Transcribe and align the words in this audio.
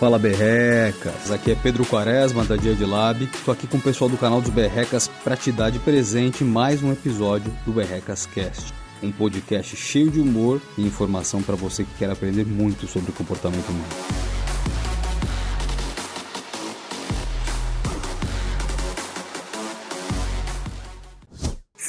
Fala 0.00 0.18
Berrecas, 0.18 1.30
aqui 1.30 1.50
é 1.50 1.54
Pedro 1.54 1.84
Quaresma 1.84 2.42
da 2.42 2.56
Dia 2.56 2.74
de 2.74 2.86
Lab. 2.86 3.26
Tô 3.44 3.52
aqui 3.52 3.66
com 3.66 3.76
o 3.76 3.82
pessoal 3.82 4.08
do 4.08 4.16
canal 4.16 4.40
dos 4.40 4.48
Berrecas 4.48 5.08
para 5.22 5.36
te 5.36 5.52
dar 5.52 5.68
de 5.68 5.78
presente 5.78 6.42
mais 6.42 6.82
um 6.82 6.90
episódio 6.90 7.52
do 7.66 7.72
Berrecas 7.72 8.24
Cast, 8.24 8.72
um 9.02 9.12
podcast 9.12 9.76
cheio 9.76 10.10
de 10.10 10.18
humor 10.18 10.58
e 10.78 10.86
informação 10.86 11.42
para 11.42 11.54
você 11.54 11.84
que 11.84 11.98
quer 11.98 12.08
aprender 12.08 12.46
muito 12.46 12.86
sobre 12.86 13.12
comportamento 13.12 13.68
humano. 13.68 14.39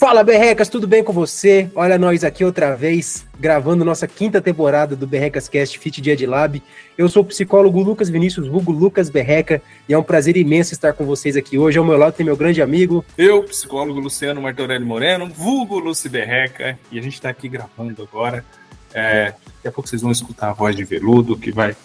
Fala 0.02 0.24
Berrecas, 0.24 0.68
tudo 0.68 0.88
bem 0.88 1.04
com 1.04 1.14
você? 1.14 1.70
Olha 1.76 1.96
nós 1.96 2.24
aqui 2.24 2.44
outra 2.44 2.76
vez, 2.76 3.24
gravando 3.40 3.86
nossa 3.86 4.08
quinta 4.08 4.42
temporada 4.42 4.96
do 4.96 5.06
Berrecas 5.06 5.48
Cast 5.48 5.78
Fit 5.78 6.02
Dia 6.02 6.16
de 6.16 6.26
Lab. 6.26 6.60
Eu 6.98 7.08
sou 7.08 7.22
o 7.22 7.26
psicólogo 7.26 7.80
Lucas 7.84 8.10
Vinícius 8.10 8.48
Hugo 8.48 8.72
Lucas 8.72 9.12
Berreca 9.12 9.62
e 9.88 9.94
é 9.94 9.98
um 9.98 10.02
prazer 10.02 10.36
imenso 10.38 10.74
estar 10.74 10.94
com 10.94 11.06
vocês 11.06 11.38
aqui 11.38 11.56
hoje. 11.56 11.78
Ao 11.78 11.86
meu 11.86 11.98
lado 11.98 12.16
tem 12.16 12.26
meu 12.26 12.36
grande 12.36 12.64
amigo. 12.64 13.06
Eu, 13.16 13.44
psicólogo 13.44 14.00
Luciano 14.00 14.42
Martorelli 14.42 14.84
Moreno, 14.84 15.28
vulgo 15.28 15.78
Luci 15.78 16.10
Berreca, 16.10 16.80
e 16.92 16.98
a 16.98 17.02
gente 17.04 17.14
está 17.14 17.30
aqui 17.30 17.48
gravando 17.48 18.02
agora. 18.02 18.44
É, 18.92 19.26
daqui 19.26 19.68
a 19.68 19.72
pouco 19.72 19.88
vocês 19.88 20.02
vão 20.02 20.12
escutar 20.12 20.50
a 20.50 20.54
voz 20.54 20.76
de 20.76 20.84
veludo, 20.84 21.38
que 21.38 21.52
vai. 21.52 21.76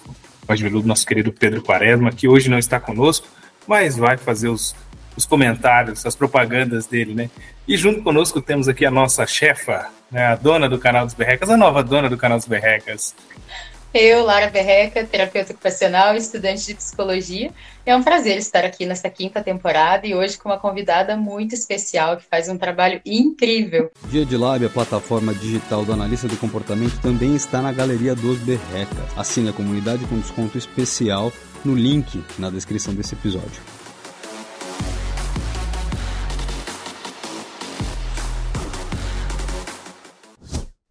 Voz 0.48 0.59
de 0.59 0.65
veludo, 0.65 0.88
nosso 0.88 1.05
querido 1.05 1.35
Pedro 1.35 1.60
Quaresma, 1.60 2.10
que 2.10 2.27
hoje 2.27 2.48
não 2.48 2.59
está 2.59 2.80
conosco, 2.80 3.29
mas 3.69 3.98
vai 3.98 4.16
fazer 4.16 4.48
os 4.48 4.74
os 5.16 5.25
comentários, 5.25 6.05
as 6.05 6.15
propagandas 6.15 6.87
dele, 6.87 7.15
né? 7.15 7.30
E 7.66 7.77
junto 7.77 8.02
conosco 8.02 8.41
temos 8.41 8.69
aqui 8.69 8.84
a 8.84 8.91
nossa 8.91 9.27
chefa, 9.27 9.88
né, 10.11 10.27
a 10.27 10.37
dona 10.37 10.69
do 10.69 10.79
canal 10.79 11.05
dos 11.05 11.15
Berrecas, 11.15 11.51
a 11.51 11.57
nova 11.57 11.83
dona 11.83 12.09
do 12.09 12.16
canal 12.16 12.38
dos 12.38 12.47
Berrecas. 12.47 13.15
Eu, 13.98 14.24
Lara 14.24 14.51
Berreca, 14.51 15.05
terapeuta 15.05 15.52
ocupacional 15.52 16.15
e 16.15 16.19
estudante 16.19 16.66
de 16.66 16.74
psicologia. 16.74 17.51
É 17.84 17.97
um 17.97 18.02
prazer 18.02 18.37
estar 18.37 18.62
aqui 18.62 18.84
nesta 18.84 19.09
quinta 19.09 19.43
temporada 19.43 20.07
e 20.07 20.15
hoje 20.15 20.37
com 20.37 20.51
uma 20.51 20.59
convidada 20.59 21.16
muito 21.16 21.54
especial 21.54 22.19
que 22.19 22.24
faz 22.24 22.46
um 22.48 22.59
trabalho 22.59 23.01
incrível. 23.07 23.91
Dia 24.10 24.26
de 24.26 24.37
Lab, 24.37 24.66
a 24.66 24.69
plataforma 24.69 25.32
digital 25.32 25.82
do 25.82 25.95
analista 25.95 26.29
do 26.29 26.37
comportamento, 26.37 27.01
também 27.01 27.35
está 27.35 27.63
na 27.63 27.73
Galeria 27.73 28.15
dos 28.15 28.38
Berrecas. 28.41 28.98
Assine 29.16 29.48
a 29.48 29.52
comunidade 29.54 30.04
com 30.04 30.19
desconto 30.19 30.59
especial 30.59 31.32
no 31.65 31.74
link 31.74 32.23
na 32.38 32.51
descrição 32.51 32.93
desse 32.93 33.15
episódio. 33.15 33.76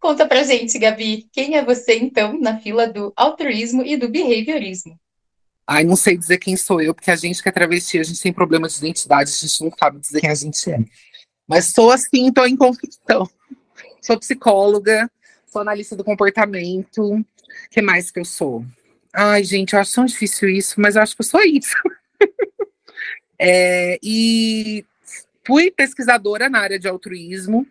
Conta 0.06 0.28
pra 0.28 0.44
gente, 0.44 0.78
Gabi, 0.78 1.28
quem 1.31 1.58
é 1.58 1.66
você 1.66 1.98
então 1.98 2.39
na 2.39 2.59
fila 2.59 2.88
do 2.88 3.11
altruísmo 3.16 3.81
e 3.81 3.98
do 3.98 4.08
behaviorismo? 4.08 5.00
Ai, 5.66 5.84
não 5.84 5.95
sei 5.95 6.16
dizer 6.16 6.38
quem 6.38 6.56
sou 6.56 6.80
eu, 6.80 6.94
porque 6.94 7.09
a 7.09 7.16
gente 7.16 7.42
que 7.42 7.50
é 7.50 7.52
travesti, 7.52 7.97
a 7.97 8.03
gente 8.03 8.22
tem 8.22 8.31
problema 8.31 8.67
de 8.67 8.78
identidade, 8.78 9.31
a 9.31 9.34
gente 9.34 9.64
não 9.64 9.72
sabe 9.75 10.00
dizer 10.00 10.22
quem 10.22 10.30
a 10.30 10.36
gente 10.36 10.72
é. 10.72 10.78
Mas 11.47 11.73
sou 11.73 11.89
assim, 11.89 12.31
tô 12.31 12.45
em 12.45 12.56
confusão. 12.56 13.28
Sou 14.00 14.20
psicóloga, 14.20 15.09
sou 15.47 15.64
analista 15.64 15.95
do 15.95 16.03
comportamento. 16.03 17.16
O 17.16 17.25
que 17.72 17.81
mais 17.81 18.12
que 18.12 18.19
eu 18.19 18.25
sou? 18.25 18.64
Ai, 19.12 19.44
gente, 19.44 19.73
eu 19.73 19.80
acho 19.80 19.95
tão 19.95 20.06
difícil 20.06 20.50
isso, 20.50 20.80
mas 20.80 20.95
eu 20.95 21.02
acho 21.02 21.16
que 21.16 21.23
eu 21.23 21.28
sou 21.28 21.42
isso. 21.42 21.75
é, 23.40 23.97
e 24.03 24.86
fui 25.44 25.72
pesquisadora 25.72 26.47
na 26.47 26.59
área 26.59 26.78
de 26.78 26.88
altruísmo, 26.88 27.66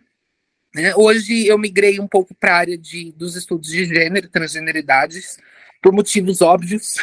né? 0.75 0.93
Hoje 0.93 1.47
eu 1.47 1.57
migrei 1.57 2.01
um 2.01 2.07
pouco 2.07 2.35
para 2.35 2.53
a 2.53 2.57
área 2.57 2.77
de, 2.77 3.13
dos 3.13 3.37
estudos 3.37 3.69
de 3.69 3.85
gênero 3.85 4.27
transgeneridades, 4.27 5.37
por 5.81 5.93
motivos 5.93 6.41
óbvios, 6.41 6.95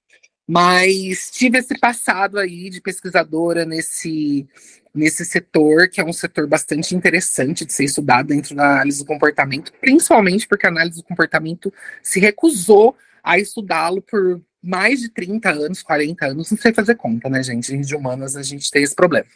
mas 0.48 1.30
tive 1.30 1.58
esse 1.58 1.78
passado 1.78 2.38
aí 2.38 2.70
de 2.70 2.80
pesquisadora 2.80 3.66
nesse, 3.66 4.48
nesse 4.94 5.26
setor, 5.26 5.90
que 5.90 6.00
é 6.00 6.04
um 6.04 6.12
setor 6.12 6.46
bastante 6.46 6.96
interessante 6.96 7.66
de 7.66 7.72
ser 7.74 7.84
estudado 7.84 8.28
dentro 8.28 8.54
da 8.54 8.76
análise 8.76 9.00
do 9.00 9.04
comportamento, 9.04 9.74
principalmente 9.78 10.48
porque 10.48 10.66
a 10.66 10.70
análise 10.70 10.96
do 10.96 11.04
comportamento 11.04 11.70
se 12.02 12.18
recusou 12.18 12.96
a 13.22 13.38
estudá-lo 13.38 14.00
por 14.00 14.40
mais 14.62 15.00
de 15.00 15.10
30 15.10 15.50
anos, 15.50 15.82
40 15.82 16.26
anos, 16.28 16.50
não 16.50 16.56
sei 16.56 16.72
fazer 16.72 16.94
conta, 16.94 17.28
né, 17.28 17.42
gente? 17.42 17.76
De 17.76 17.94
humanas 17.94 18.36
a 18.36 18.42
gente 18.42 18.70
tem 18.70 18.82
esse 18.82 18.94
problema. 18.94 19.26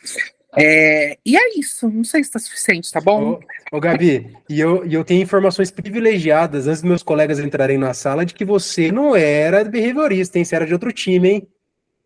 É, 0.54 1.16
e 1.24 1.36
é 1.36 1.58
isso, 1.58 1.88
não 1.88 2.04
sei 2.04 2.22
se 2.22 2.28
está 2.28 2.38
suficiente, 2.38 2.92
tá 2.92 3.00
bom? 3.00 3.40
Ô, 3.72 3.76
ô, 3.76 3.80
Gabi, 3.80 4.36
e 4.48 4.60
eu, 4.60 4.84
e 4.84 4.92
eu 4.92 5.02
tenho 5.02 5.22
informações 5.22 5.70
privilegiadas 5.70 6.66
antes 6.66 6.82
dos 6.82 6.88
meus 6.88 7.02
colegas 7.02 7.38
entrarem 7.38 7.78
na 7.78 7.94
sala 7.94 8.26
de 8.26 8.34
que 8.34 8.44
você 8.44 8.92
não 8.92 9.16
era 9.16 9.64
behaviorista, 9.64 10.38
hein? 10.38 10.44
Você 10.44 10.54
era 10.54 10.66
de 10.66 10.74
outro 10.74 10.92
time, 10.92 11.28
hein? 11.28 11.48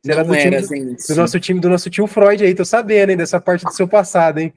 Você 0.00 0.12
não 0.12 0.20
era 0.20 0.24
do, 0.24 0.34
era, 0.34 0.62
time, 0.62 0.94
do, 0.94 1.06
do 1.08 1.14
nosso 1.16 1.40
time, 1.40 1.60
do 1.60 1.68
nosso 1.68 1.90
tio 1.90 2.06
Freud 2.06 2.44
aí, 2.44 2.54
tô 2.54 2.64
sabendo, 2.64 3.10
hein, 3.10 3.16
dessa 3.16 3.40
parte 3.40 3.64
do 3.64 3.72
seu 3.72 3.88
passado, 3.88 4.38
hein? 4.38 4.54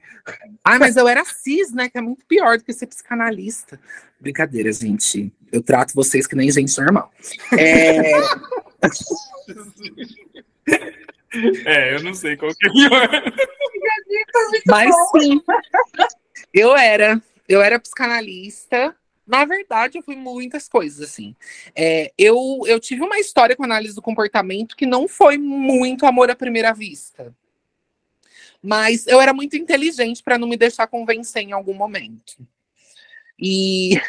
Ah, 0.62 0.78
mas 0.78 0.96
eu 0.96 1.08
era 1.08 1.24
cis, 1.24 1.72
né? 1.72 1.88
Que 1.88 1.98
é 1.98 2.00
muito 2.00 2.24
pior 2.26 2.58
do 2.58 2.64
que 2.64 2.72
ser 2.72 2.86
psicanalista. 2.86 3.80
Brincadeira, 4.20 4.72
gente. 4.72 5.32
Eu 5.50 5.62
trato 5.62 5.94
vocês 5.94 6.28
que 6.28 6.36
nem 6.36 6.50
gente 6.52 6.78
normal. 6.78 7.10
É. 7.58 8.12
É, 11.64 11.94
eu 11.94 12.02
não 12.02 12.14
sei 12.14 12.36
qual 12.36 12.52
que 12.54 12.66
é. 12.66 12.70
Mas 14.66 14.94
sim, 15.12 15.40
eu 16.52 16.76
era. 16.76 17.22
Eu 17.48 17.62
era 17.62 17.80
psicanalista. 17.80 18.94
Na 19.26 19.44
verdade, 19.44 19.96
eu 19.96 20.02
fui 20.02 20.16
muitas 20.16 20.68
coisas, 20.68 21.08
assim. 21.08 21.36
É, 21.74 22.12
eu, 22.18 22.62
eu 22.66 22.80
tive 22.80 23.02
uma 23.02 23.18
história 23.18 23.54
com 23.54 23.62
análise 23.62 23.94
do 23.94 24.02
comportamento 24.02 24.76
que 24.76 24.86
não 24.86 25.06
foi 25.06 25.38
muito 25.38 26.04
amor 26.04 26.30
à 26.30 26.34
primeira 26.34 26.72
vista. 26.72 27.32
Mas 28.62 29.06
eu 29.06 29.20
era 29.20 29.32
muito 29.32 29.56
inteligente 29.56 30.22
para 30.22 30.36
não 30.36 30.48
me 30.48 30.56
deixar 30.56 30.86
convencer 30.88 31.42
em 31.42 31.52
algum 31.52 31.74
momento. 31.74 32.44
E 33.38 34.00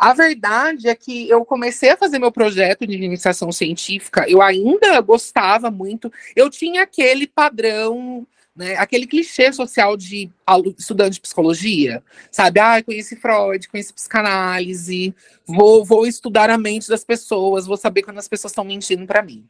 a 0.00 0.14
verdade 0.14 0.88
é 0.88 0.94
que 0.94 1.28
eu 1.28 1.44
comecei 1.44 1.90
a 1.90 1.96
fazer 1.96 2.18
meu 2.18 2.32
projeto 2.32 2.86
de 2.86 2.94
iniciação 2.94 3.52
científica, 3.52 4.24
eu 4.26 4.40
ainda 4.40 4.98
gostava 5.02 5.70
muito, 5.70 6.10
eu 6.34 6.48
tinha 6.48 6.84
aquele 6.84 7.26
padrão, 7.26 8.26
né, 8.56 8.76
aquele 8.76 9.06
clichê 9.06 9.52
social 9.52 9.98
de 9.98 10.30
estudante 10.78 11.16
de 11.16 11.20
psicologia, 11.20 12.02
sabe? 12.30 12.60
Ah, 12.60 12.82
conheci 12.82 13.14
Freud, 13.14 13.68
conheci 13.68 13.92
psicanálise, 13.92 15.14
vou, 15.46 15.84
vou 15.84 16.06
estudar 16.06 16.48
a 16.48 16.56
mente 16.56 16.88
das 16.88 17.04
pessoas, 17.04 17.66
vou 17.66 17.76
saber 17.76 18.02
quando 18.02 18.16
as 18.16 18.26
pessoas 18.26 18.52
estão 18.52 18.64
mentindo 18.64 19.06
para 19.06 19.22
mim. 19.22 19.44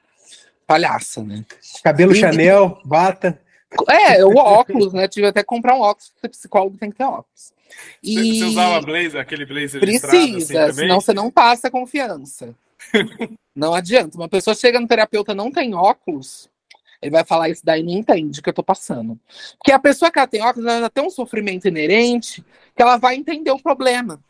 Palhaça, 0.66 1.22
né? 1.22 1.44
Cabelo 1.84 2.10
e... 2.10 2.16
Chanel, 2.16 2.80
bata. 2.84 3.40
É, 3.88 4.24
o 4.24 4.36
óculos, 4.36 4.92
né? 4.92 5.06
Tive 5.06 5.28
até 5.28 5.40
que 5.40 5.46
comprar 5.46 5.76
um 5.76 5.80
óculos, 5.80 6.10
porque 6.10 6.28
psicólogo 6.28 6.76
tem 6.76 6.90
que 6.90 6.96
ter 6.98 7.04
óculos. 7.04 7.52
E... 8.02 8.38
Você 8.38 8.44
usava 8.44 8.80
blazer, 8.80 9.20
aquele 9.20 9.46
blazer 9.46 9.80
Precisa, 9.80 10.64
assim, 10.64 10.74
senão 10.74 11.00
você 11.00 11.14
não 11.14 11.30
passa 11.30 11.70
confiança. 11.70 12.54
não 13.54 13.74
adianta. 13.74 14.16
Uma 14.16 14.28
pessoa 14.28 14.54
chega 14.54 14.80
no 14.80 14.88
terapeuta 14.88 15.34
não 15.34 15.52
tem 15.52 15.74
óculos, 15.74 16.50
ele 17.00 17.12
vai 17.12 17.24
falar 17.24 17.48
isso 17.48 17.64
daí 17.64 17.82
não 17.82 17.92
entende 17.92 18.40
o 18.40 18.42
que 18.42 18.48
eu 18.48 18.54
tô 18.54 18.62
passando. 18.62 19.18
Porque 19.58 19.72
a 19.72 19.78
pessoa 19.78 20.10
que 20.10 20.18
ela 20.18 20.28
tem 20.28 20.42
óculos, 20.42 20.68
ela 20.68 20.90
tem 20.90 21.04
um 21.04 21.10
sofrimento 21.10 21.66
inerente 21.66 22.44
que 22.76 22.82
ela 22.82 22.96
vai 22.96 23.14
entender 23.14 23.50
o 23.50 23.62
problema. 23.62 24.20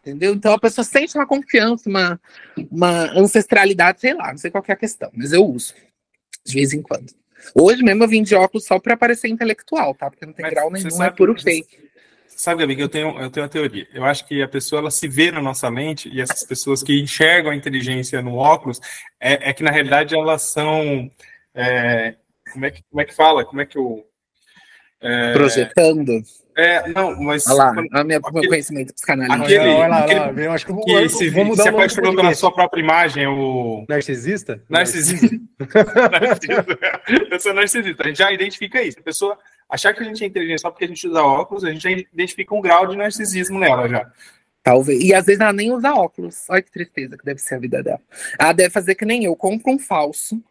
Entendeu? 0.00 0.34
Então 0.34 0.52
a 0.52 0.58
pessoa 0.58 0.84
sente 0.84 1.16
uma 1.16 1.26
confiança, 1.26 1.88
uma, 1.88 2.20
uma 2.70 3.10
ancestralidade, 3.18 4.00
sei 4.00 4.14
lá, 4.14 4.30
não 4.30 4.38
sei 4.38 4.50
qual 4.50 4.64
é 4.66 4.72
a 4.72 4.76
questão, 4.76 5.10
mas 5.12 5.32
eu 5.32 5.44
uso 5.44 5.74
de 6.44 6.54
vez 6.54 6.72
em 6.72 6.80
quando. 6.80 7.12
Hoje 7.54 7.82
mesmo 7.82 8.04
eu 8.04 8.08
vim 8.08 8.22
de 8.22 8.34
óculos 8.34 8.66
só 8.66 8.78
para 8.78 8.96
parecer 8.96 9.28
intelectual, 9.28 9.94
tá? 9.94 10.10
Porque 10.10 10.26
não 10.26 10.32
tem 10.32 10.44
mas 10.44 10.54
grau 10.54 10.70
nenhum, 10.70 10.88
é 10.88 10.90
sabe, 10.90 11.08
é 11.08 11.10
puro 11.10 11.40
fake. 11.40 11.86
Sabe, 12.28 12.60
Gabi, 12.60 12.76
que 12.76 12.82
eu 12.82 12.88
tenho, 12.88 13.18
eu 13.18 13.30
tenho 13.30 13.44
uma 13.44 13.50
teoria. 13.50 13.88
Eu 13.94 14.04
acho 14.04 14.26
que 14.26 14.42
a 14.42 14.48
pessoa 14.48 14.80
ela 14.80 14.90
se 14.90 15.08
vê 15.08 15.30
na 15.30 15.40
nossa 15.40 15.68
lente 15.70 16.10
e 16.10 16.20
essas 16.20 16.44
pessoas 16.44 16.82
que 16.82 17.00
enxergam 17.00 17.50
a 17.50 17.56
inteligência 17.56 18.20
no 18.20 18.36
óculos 18.36 18.78
é, 19.18 19.50
é 19.50 19.52
que 19.54 19.62
na 19.62 19.70
realidade 19.70 20.14
elas 20.14 20.42
são 20.42 21.10
é, 21.54 22.16
como 22.52 22.66
é 22.66 22.70
que 22.70 22.82
como 22.90 23.00
é 23.00 23.04
que 23.06 23.14
fala? 23.14 23.44
Como 23.44 23.60
é 23.62 23.64
que 23.66 23.78
o 23.78 24.04
é, 25.00 25.32
projetando? 25.32 26.22
É, 26.56 26.88
não, 26.88 27.14
mas. 27.20 27.46
Olha 27.46 27.54
lá, 27.54 27.68
a 27.68 28.02
minha, 28.02 28.18
aquele, 28.18 28.40
meu 28.40 28.48
conhecimento 28.48 28.94
psicanalítico. 28.94 29.44
Aquele, 29.44 29.58
olha 29.58 29.88
lá, 29.88 29.98
aquele, 30.04 30.20
lá, 30.20 30.32
eu 30.32 30.52
acho 30.52 30.64
que, 30.64 30.72
vou, 30.72 30.84
que 30.84 31.08
se, 31.10 31.28
vou 31.28 31.44
mudar 31.44 31.64
se 31.64 31.68
apaixonou 31.68 32.16
pela 32.16 32.34
sua 32.34 32.50
própria 32.50 32.80
imagem, 32.80 33.26
o. 33.26 33.84
Narcisista? 33.86 34.62
Narcisista. 34.66 35.38
narcisista. 36.10 36.78
eu 37.30 37.38
sou 37.40 37.52
narcisista. 37.52 38.04
A 38.04 38.06
gente 38.08 38.18
já 38.18 38.32
identifica 38.32 38.82
isso. 38.82 38.98
A 38.98 39.02
pessoa 39.02 39.38
achar 39.68 39.92
que 39.92 40.02
a 40.02 40.06
gente 40.06 40.24
é 40.24 40.26
inteligente 40.26 40.62
só 40.62 40.70
porque 40.70 40.86
a 40.86 40.88
gente 40.88 41.06
usa 41.06 41.22
óculos, 41.22 41.62
a 41.62 41.70
gente 41.70 41.82
já 41.82 41.90
identifica 41.90 42.54
um 42.54 42.62
grau 42.62 42.86
de 42.86 42.96
narcisismo 42.96 43.58
nela 43.58 43.86
já. 43.86 44.10
Talvez. 44.62 45.04
E 45.04 45.12
às 45.12 45.26
vezes 45.26 45.40
ela 45.40 45.52
nem 45.52 45.70
usa 45.70 45.92
óculos. 45.92 46.46
Olha 46.48 46.62
que 46.62 46.72
tristeza 46.72 47.18
que 47.18 47.24
deve 47.24 47.38
ser 47.38 47.56
a 47.56 47.58
vida 47.58 47.82
dela. 47.82 48.00
Ela 48.38 48.52
deve 48.52 48.70
fazer 48.70 48.94
que 48.94 49.04
nem 49.04 49.24
eu, 49.24 49.36
compra 49.36 49.70
um 49.70 49.78
falso 49.78 50.42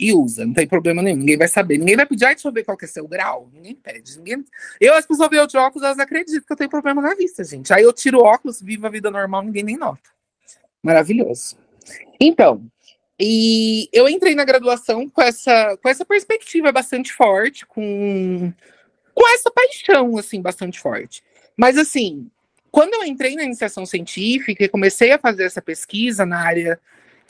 e 0.00 0.12
usa, 0.14 0.46
não 0.46 0.54
tem 0.54 0.66
problema 0.66 1.02
nenhum, 1.02 1.18
ninguém 1.18 1.36
vai 1.36 1.48
saber, 1.48 1.76
ninguém 1.76 1.96
vai 1.96 2.06
pedir, 2.06 2.24
ai, 2.24 2.34
deixa 2.34 2.48
eu 2.48 2.52
ver 2.52 2.64
qual 2.64 2.76
que 2.76 2.86
é 2.86 2.88
seu 2.88 3.06
grau, 3.06 3.50
ninguém 3.52 3.74
pede, 3.74 4.16
ninguém... 4.16 4.44
Eu, 4.80 4.94
as 4.94 5.04
pessoas 5.04 5.28
veem 5.28 5.46
de 5.46 5.56
óculos, 5.56 5.84
elas 5.84 5.98
acreditam 5.98 6.42
que 6.46 6.52
eu 6.52 6.56
tenho 6.56 6.70
problema 6.70 7.02
na 7.02 7.14
vista, 7.14 7.44
gente, 7.44 7.72
aí 7.72 7.82
eu 7.82 7.92
tiro 7.92 8.20
óculos, 8.20 8.60
vivo 8.62 8.86
a 8.86 8.90
vida 8.90 9.10
normal, 9.10 9.42
ninguém 9.42 9.62
nem 9.62 9.76
nota. 9.76 10.10
Maravilhoso. 10.82 11.56
Então, 12.18 12.64
E 13.22 13.86
eu 13.92 14.08
entrei 14.08 14.34
na 14.34 14.46
graduação 14.46 15.06
com 15.06 15.20
essa, 15.20 15.76
com 15.76 15.90
essa 15.90 16.06
perspectiva 16.06 16.72
bastante 16.72 17.12
forte, 17.12 17.66
com, 17.66 18.50
com 19.14 19.28
essa 19.28 19.50
paixão, 19.50 20.16
assim, 20.16 20.40
bastante 20.40 20.80
forte. 20.80 21.22
Mas, 21.54 21.76
assim, 21.76 22.30
quando 22.70 22.94
eu 22.94 23.04
entrei 23.04 23.34
na 23.36 23.44
iniciação 23.44 23.84
científica 23.84 24.64
e 24.64 24.68
comecei 24.70 25.12
a 25.12 25.18
fazer 25.18 25.44
essa 25.44 25.60
pesquisa 25.60 26.24
na 26.24 26.38
área 26.38 26.80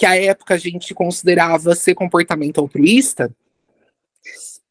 que 0.00 0.06
à 0.06 0.16
época 0.16 0.54
a 0.54 0.56
gente 0.56 0.94
considerava 0.94 1.74
ser 1.74 1.94
comportamento 1.94 2.58
altruísta, 2.58 3.30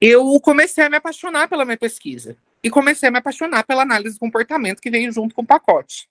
eu 0.02 0.40
comecei 0.42 0.84
a 0.84 0.90
me 0.90 0.98
apaixonar 0.98 1.48
pela 1.48 1.64
minha 1.64 1.78
pesquisa 1.78 2.36
e 2.64 2.70
comecei 2.72 3.08
a 3.08 3.12
me 3.12 3.20
apaixonar 3.20 3.64
pela 3.64 3.84
análise 3.84 4.16
do 4.16 4.20
comportamento 4.20 4.82
que 4.82 4.90
veio 4.90 5.12
junto 5.12 5.36
com 5.36 5.44
o 5.44 5.46
pacote. 5.46 6.10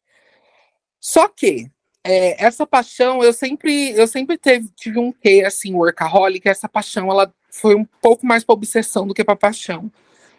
Só 1.00 1.26
que 1.26 1.68
é, 2.04 2.44
essa 2.44 2.64
paixão, 2.64 3.20
eu 3.20 3.32
sempre, 3.32 3.90
eu 3.90 4.06
sempre 4.06 4.38
teve, 4.38 4.68
tive 4.76 5.00
um 5.00 5.10
quê, 5.10 5.42
assim, 5.44 5.74
workaholic, 5.74 6.48
essa 6.48 6.68
paixão, 6.68 7.10
ela 7.10 7.34
foi 7.50 7.74
um 7.74 7.84
pouco 8.00 8.24
mais 8.24 8.44
para 8.44 8.52
obsessão 8.52 9.04
do 9.04 9.12
que 9.12 9.24
para 9.24 9.34
paixão. 9.34 9.90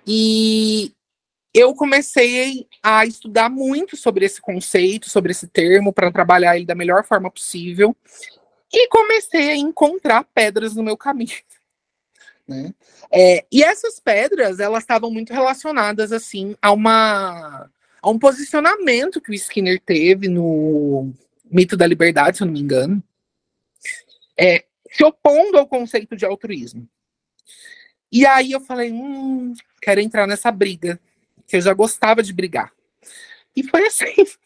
E 0.08 0.94
eu 1.54 1.76
comecei 1.76 2.66
a 2.82 3.06
estudar 3.06 3.50
muito 3.50 3.98
sobre 3.98 4.24
esse 4.24 4.40
conceito, 4.40 5.10
sobre 5.10 5.32
esse 5.32 5.48
termo, 5.48 5.92
para 5.92 6.10
trabalhar 6.14 6.56
ele 6.56 6.66
da 6.66 6.76
melhor 6.76 7.04
forma 7.04 7.30
possível. 7.30 7.94
E 8.72 8.88
comecei 8.88 9.50
a 9.50 9.56
encontrar 9.56 10.24
pedras 10.26 10.76
no 10.76 10.84
meu 10.84 10.96
caminho. 10.96 11.38
Né? 12.48 12.74
É, 13.12 13.46
e 13.52 13.64
essas 13.64 14.00
pedras, 14.00 14.60
elas 14.60 14.84
estavam 14.84 15.12
muito 15.12 15.34
relacionadas, 15.34 16.12
assim, 16.12 16.56
a 16.62 16.72
uma 16.72 17.70
a 18.02 18.10
um 18.10 18.18
posicionamento 18.18 19.20
que 19.20 19.30
o 19.30 19.34
Skinner 19.34 19.78
teve 19.82 20.30
no, 20.30 21.14
mito 21.50 21.76
da 21.76 21.88
liberdade, 21.88 22.38
se 22.38 22.44
eu 22.44 22.46
não 22.46 22.54
me 22.54 22.62
engano, 22.62 23.04
é, 24.38 24.64
se 24.92 25.04
opondo 25.04 25.58
ao 25.58 25.68
conceito 25.68 26.16
de 26.16 26.26
altruísmo. 26.26 26.88
E 28.12 28.26
aí 28.26 28.52
eu 28.52 28.62
falei, 28.62 28.92
hum, 28.92 29.54
quero 29.82 30.00
entrar 30.00 30.28
nessa 30.28 30.52
briga, 30.52 31.00
que 31.48 31.58
eu 31.58 31.62
já 31.62 31.74
gostava 31.74 32.22
de 32.22 32.34
brigar. 32.34 32.72
E 33.56 33.64
foi 33.64 33.88
assim. 33.88 34.06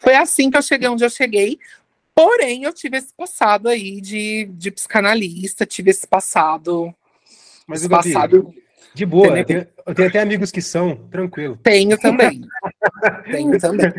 Foi 0.00 0.14
assim 0.14 0.50
que 0.50 0.58
eu 0.58 0.62
cheguei 0.62 0.86
onde 0.86 1.02
eu 1.02 1.08
cheguei. 1.08 1.58
Porém, 2.14 2.64
eu 2.64 2.72
tive 2.72 2.98
esse 2.98 3.14
passado 3.14 3.68
aí 3.68 4.00
de, 4.00 4.46
de 4.52 4.70
psicanalista, 4.70 5.64
tive 5.64 5.90
esse 5.90 6.06
passado. 6.06 6.94
Mas 7.66 7.80
esse 7.80 7.88
passado. 7.88 8.52
De 8.94 9.06
boa, 9.06 9.38
eu 9.38 9.44
tenho, 9.44 9.66
eu 9.86 9.94
tenho, 9.94 10.08
até 10.08 10.20
amigos 10.20 10.50
que 10.50 10.60
são, 10.60 10.94
tranquilo. 11.08 11.58
Tenho 11.62 11.98
também. 11.98 12.42
tenho 13.30 13.58
também. 13.58 13.90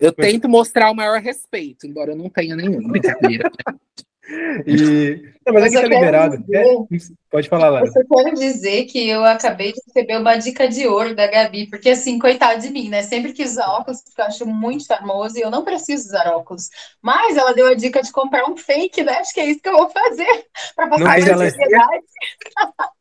Eu 0.00 0.12
tento 0.12 0.48
mostrar 0.48 0.90
o 0.90 0.94
maior 0.94 1.20
respeito, 1.20 1.86
embora 1.86 2.12
eu 2.12 2.16
não 2.16 2.30
tenha 2.30 2.56
nenhum. 2.56 2.88
Brincadeira. 2.88 3.50
E... 4.66 5.32
Não, 5.44 5.54
mas, 5.54 5.64
aqui 5.64 5.74
tá 5.74 5.82
liberado. 5.82 6.38
Dizer... 6.38 6.58
É, 6.58 6.76
pode 7.28 7.48
falar, 7.48 7.68
lá. 7.68 7.80
Eu 7.80 7.92
quero 7.92 8.36
dizer 8.36 8.84
que 8.84 9.08
eu 9.08 9.24
acabei 9.24 9.72
de 9.72 9.80
receber 9.86 10.16
uma 10.16 10.36
dica 10.36 10.68
de 10.68 10.86
ouro 10.86 11.16
da 11.16 11.26
Gabi, 11.26 11.68
porque 11.68 11.90
assim, 11.90 12.18
coitado 12.18 12.60
de 12.60 12.70
mim, 12.70 12.88
né? 12.88 13.02
Sempre 13.02 13.32
quis 13.32 13.52
usar 13.52 13.66
óculos, 13.68 14.00
porque 14.02 14.20
eu 14.20 14.24
acho 14.24 14.46
muito 14.46 14.84
charmoso 14.84 15.36
e 15.36 15.40
eu 15.40 15.50
não 15.50 15.64
preciso 15.64 16.06
usar 16.06 16.28
óculos. 16.28 16.68
Mas 17.00 17.36
ela 17.36 17.52
deu 17.52 17.66
a 17.66 17.74
dica 17.74 18.00
de 18.00 18.12
comprar 18.12 18.48
um 18.48 18.56
fake, 18.56 19.02
né? 19.02 19.14
Acho 19.14 19.34
que 19.34 19.40
é 19.40 19.46
isso 19.46 19.60
que 19.60 19.68
eu 19.68 19.76
vou 19.76 19.90
fazer 19.90 20.46
para 20.76 20.86
passar 20.88 21.04
mais 21.04 21.26
ela... 21.26 21.44
ansiedade. 21.44 22.04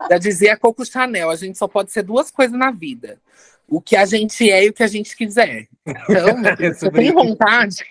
Já 0.10 0.18
dizia 0.18 0.58
Coco 0.58 0.84
Chanel, 0.84 1.30
a 1.30 1.36
gente 1.36 1.58
só 1.58 1.68
pode 1.68 1.92
ser 1.92 2.02
duas 2.02 2.32
coisas 2.32 2.58
na 2.58 2.72
vida 2.72 3.20
o 3.68 3.80
que 3.80 3.96
a 3.96 4.06
gente 4.06 4.52
é 4.52 4.66
e 4.66 4.70
o 4.70 4.74
que 4.74 4.84
a 4.84 4.88
gente 4.88 5.16
quiser. 5.16 5.68
Então, 6.10 6.74
se 6.74 6.80
você 6.82 6.92
tem 6.92 7.12
vontade, 7.12 7.86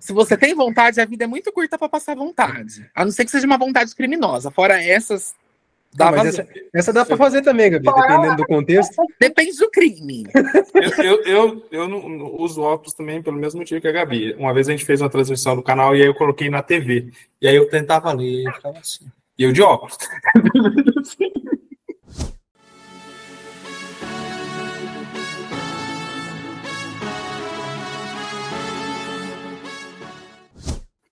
se 0.00 0.12
você 0.12 0.36
tem 0.36 0.54
vontade, 0.54 1.00
a 1.00 1.04
vida 1.04 1.24
é 1.24 1.26
muito 1.26 1.52
curta 1.52 1.78
para 1.78 1.88
passar 1.88 2.14
vontade. 2.14 2.88
A 2.94 3.04
não 3.04 3.12
ser 3.12 3.24
que 3.24 3.30
seja 3.30 3.46
uma 3.46 3.58
vontade 3.58 3.94
criminosa. 3.94 4.50
Fora 4.50 4.82
essas, 4.82 5.34
Dá 5.94 6.10
não, 6.10 6.26
essa, 6.26 6.48
essa, 6.72 6.92
dá 6.92 7.06
para 7.06 7.16
fazer 7.16 7.40
também, 7.42 7.70
Gabi, 7.70 7.86
dependendo 7.86 8.36
do 8.36 8.46
contexto. 8.46 9.00
Depende 9.20 9.56
do 9.56 9.70
crime. 9.70 10.26
Eu, 10.74 11.04
eu, 11.04 11.22
eu, 11.22 11.66
eu 11.70 11.88
não, 11.88 12.08
não 12.08 12.34
uso 12.36 12.62
óculos 12.62 12.94
também 12.94 13.22
pelo 13.22 13.36
mesmo 13.36 13.60
motivo 13.60 13.80
que 13.80 13.86
a 13.86 13.92
Gabi. 13.92 14.34
Uma 14.34 14.52
vez 14.52 14.68
a 14.68 14.72
gente 14.72 14.84
fez 14.84 15.00
uma 15.00 15.08
transmissão 15.08 15.54
do 15.54 15.62
canal 15.62 15.94
e 15.94 16.02
aí 16.02 16.08
eu 16.08 16.14
coloquei 16.14 16.50
na 16.50 16.62
TV. 16.64 17.12
E 17.40 17.46
aí 17.46 17.54
eu 17.54 17.68
tentava 17.68 18.12
ler 18.12 18.42
e 18.42 18.52
ficava 18.52 18.78
assim. 18.78 19.06
E 19.38 19.44
eu 19.44 19.52
de 19.52 19.62
óculos. 19.62 19.96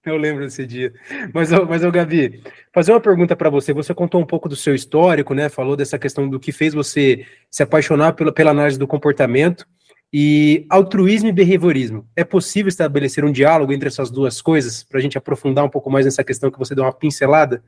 Eu 0.07 0.17
lembro 0.17 0.45
desse 0.45 0.67
dia. 0.67 0.93
Mas, 1.33 1.51
mas 1.51 1.83
Gabi, 1.83 2.43
fazer 2.73 2.93
uma 2.93 3.01
pergunta 3.01 3.37
para 3.37 3.49
você. 3.49 3.73
Você 3.73 3.95
contou 3.95 4.21
um 4.21 4.27
pouco 4.27 4.49
do 4.49 4.57
seu 4.57 4.75
histórico, 4.75 5.33
né? 5.33 5.49
Falou 5.49 5.77
dessa 5.77 5.99
questão 5.99 6.29
do 6.29 6.41
que 6.41 6.51
fez 6.51 6.75
você 6.75 7.25
se 7.51 7.63
apaixonar 7.63 8.13
pela, 8.15 8.33
pela 8.33 8.51
análise 8.51 8.79
do 8.79 8.87
comportamento. 8.87 9.67
E 10.13 10.67
altruísmo 10.69 11.31
e 11.31 11.33
behaviorismo. 11.33 12.07
É 12.15 12.23
possível 12.23 12.69
estabelecer 12.69 13.25
um 13.25 13.33
diálogo 13.33 13.73
entre 13.73 13.89
essas 13.89 14.11
duas 14.11 14.43
coisas 14.43 14.83
para 14.85 14.99
a 14.99 15.01
gente 15.01 15.17
aprofundar 15.17 15.65
um 15.65 15.71
pouco 15.71 15.91
mais 15.91 16.05
nessa 16.05 16.23
questão 16.23 16.51
que 16.51 16.59
você 16.59 16.75
deu 16.75 16.85
uma 16.85 16.93
pincelada? 16.93 17.65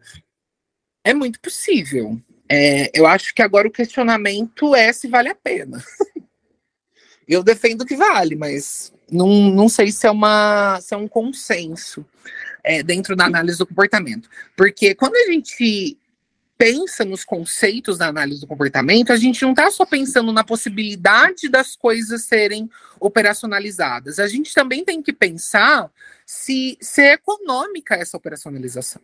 É 1.02 1.14
muito 1.14 1.40
possível. 1.40 2.20
É, 2.46 2.90
eu 2.92 3.06
acho 3.06 3.34
que 3.34 3.40
agora 3.40 3.66
o 3.66 3.70
questionamento 3.70 4.74
é 4.74 4.92
se 4.92 5.08
vale 5.08 5.30
a 5.30 5.34
pena. 5.34 5.82
eu 7.26 7.42
defendo 7.42 7.86
que 7.86 7.96
vale, 7.96 8.36
mas 8.36 8.93
não, 9.10 9.28
não 9.50 9.68
sei 9.68 9.90
se 9.90 10.06
é, 10.06 10.10
uma, 10.10 10.80
se 10.80 10.94
é 10.94 10.96
um 10.96 11.08
consenso 11.08 12.04
é, 12.62 12.82
dentro 12.82 13.14
da 13.14 13.24
análise 13.26 13.58
do 13.58 13.66
comportamento. 13.66 14.28
Porque 14.56 14.94
quando 14.94 15.16
a 15.16 15.30
gente 15.30 15.98
pensa 16.56 17.04
nos 17.04 17.24
conceitos 17.24 17.98
da 17.98 18.06
análise 18.06 18.40
do 18.40 18.46
comportamento, 18.46 19.12
a 19.12 19.16
gente 19.16 19.42
não 19.42 19.50
está 19.50 19.70
só 19.70 19.84
pensando 19.84 20.32
na 20.32 20.44
possibilidade 20.44 21.48
das 21.48 21.76
coisas 21.76 22.24
serem 22.24 22.70
operacionalizadas. 23.00 24.18
A 24.18 24.28
gente 24.28 24.54
também 24.54 24.84
tem 24.84 25.02
que 25.02 25.12
pensar 25.12 25.90
se, 26.24 26.78
se 26.80 27.02
é 27.02 27.12
econômica 27.14 27.96
essa 27.96 28.16
operacionalização. 28.16 29.02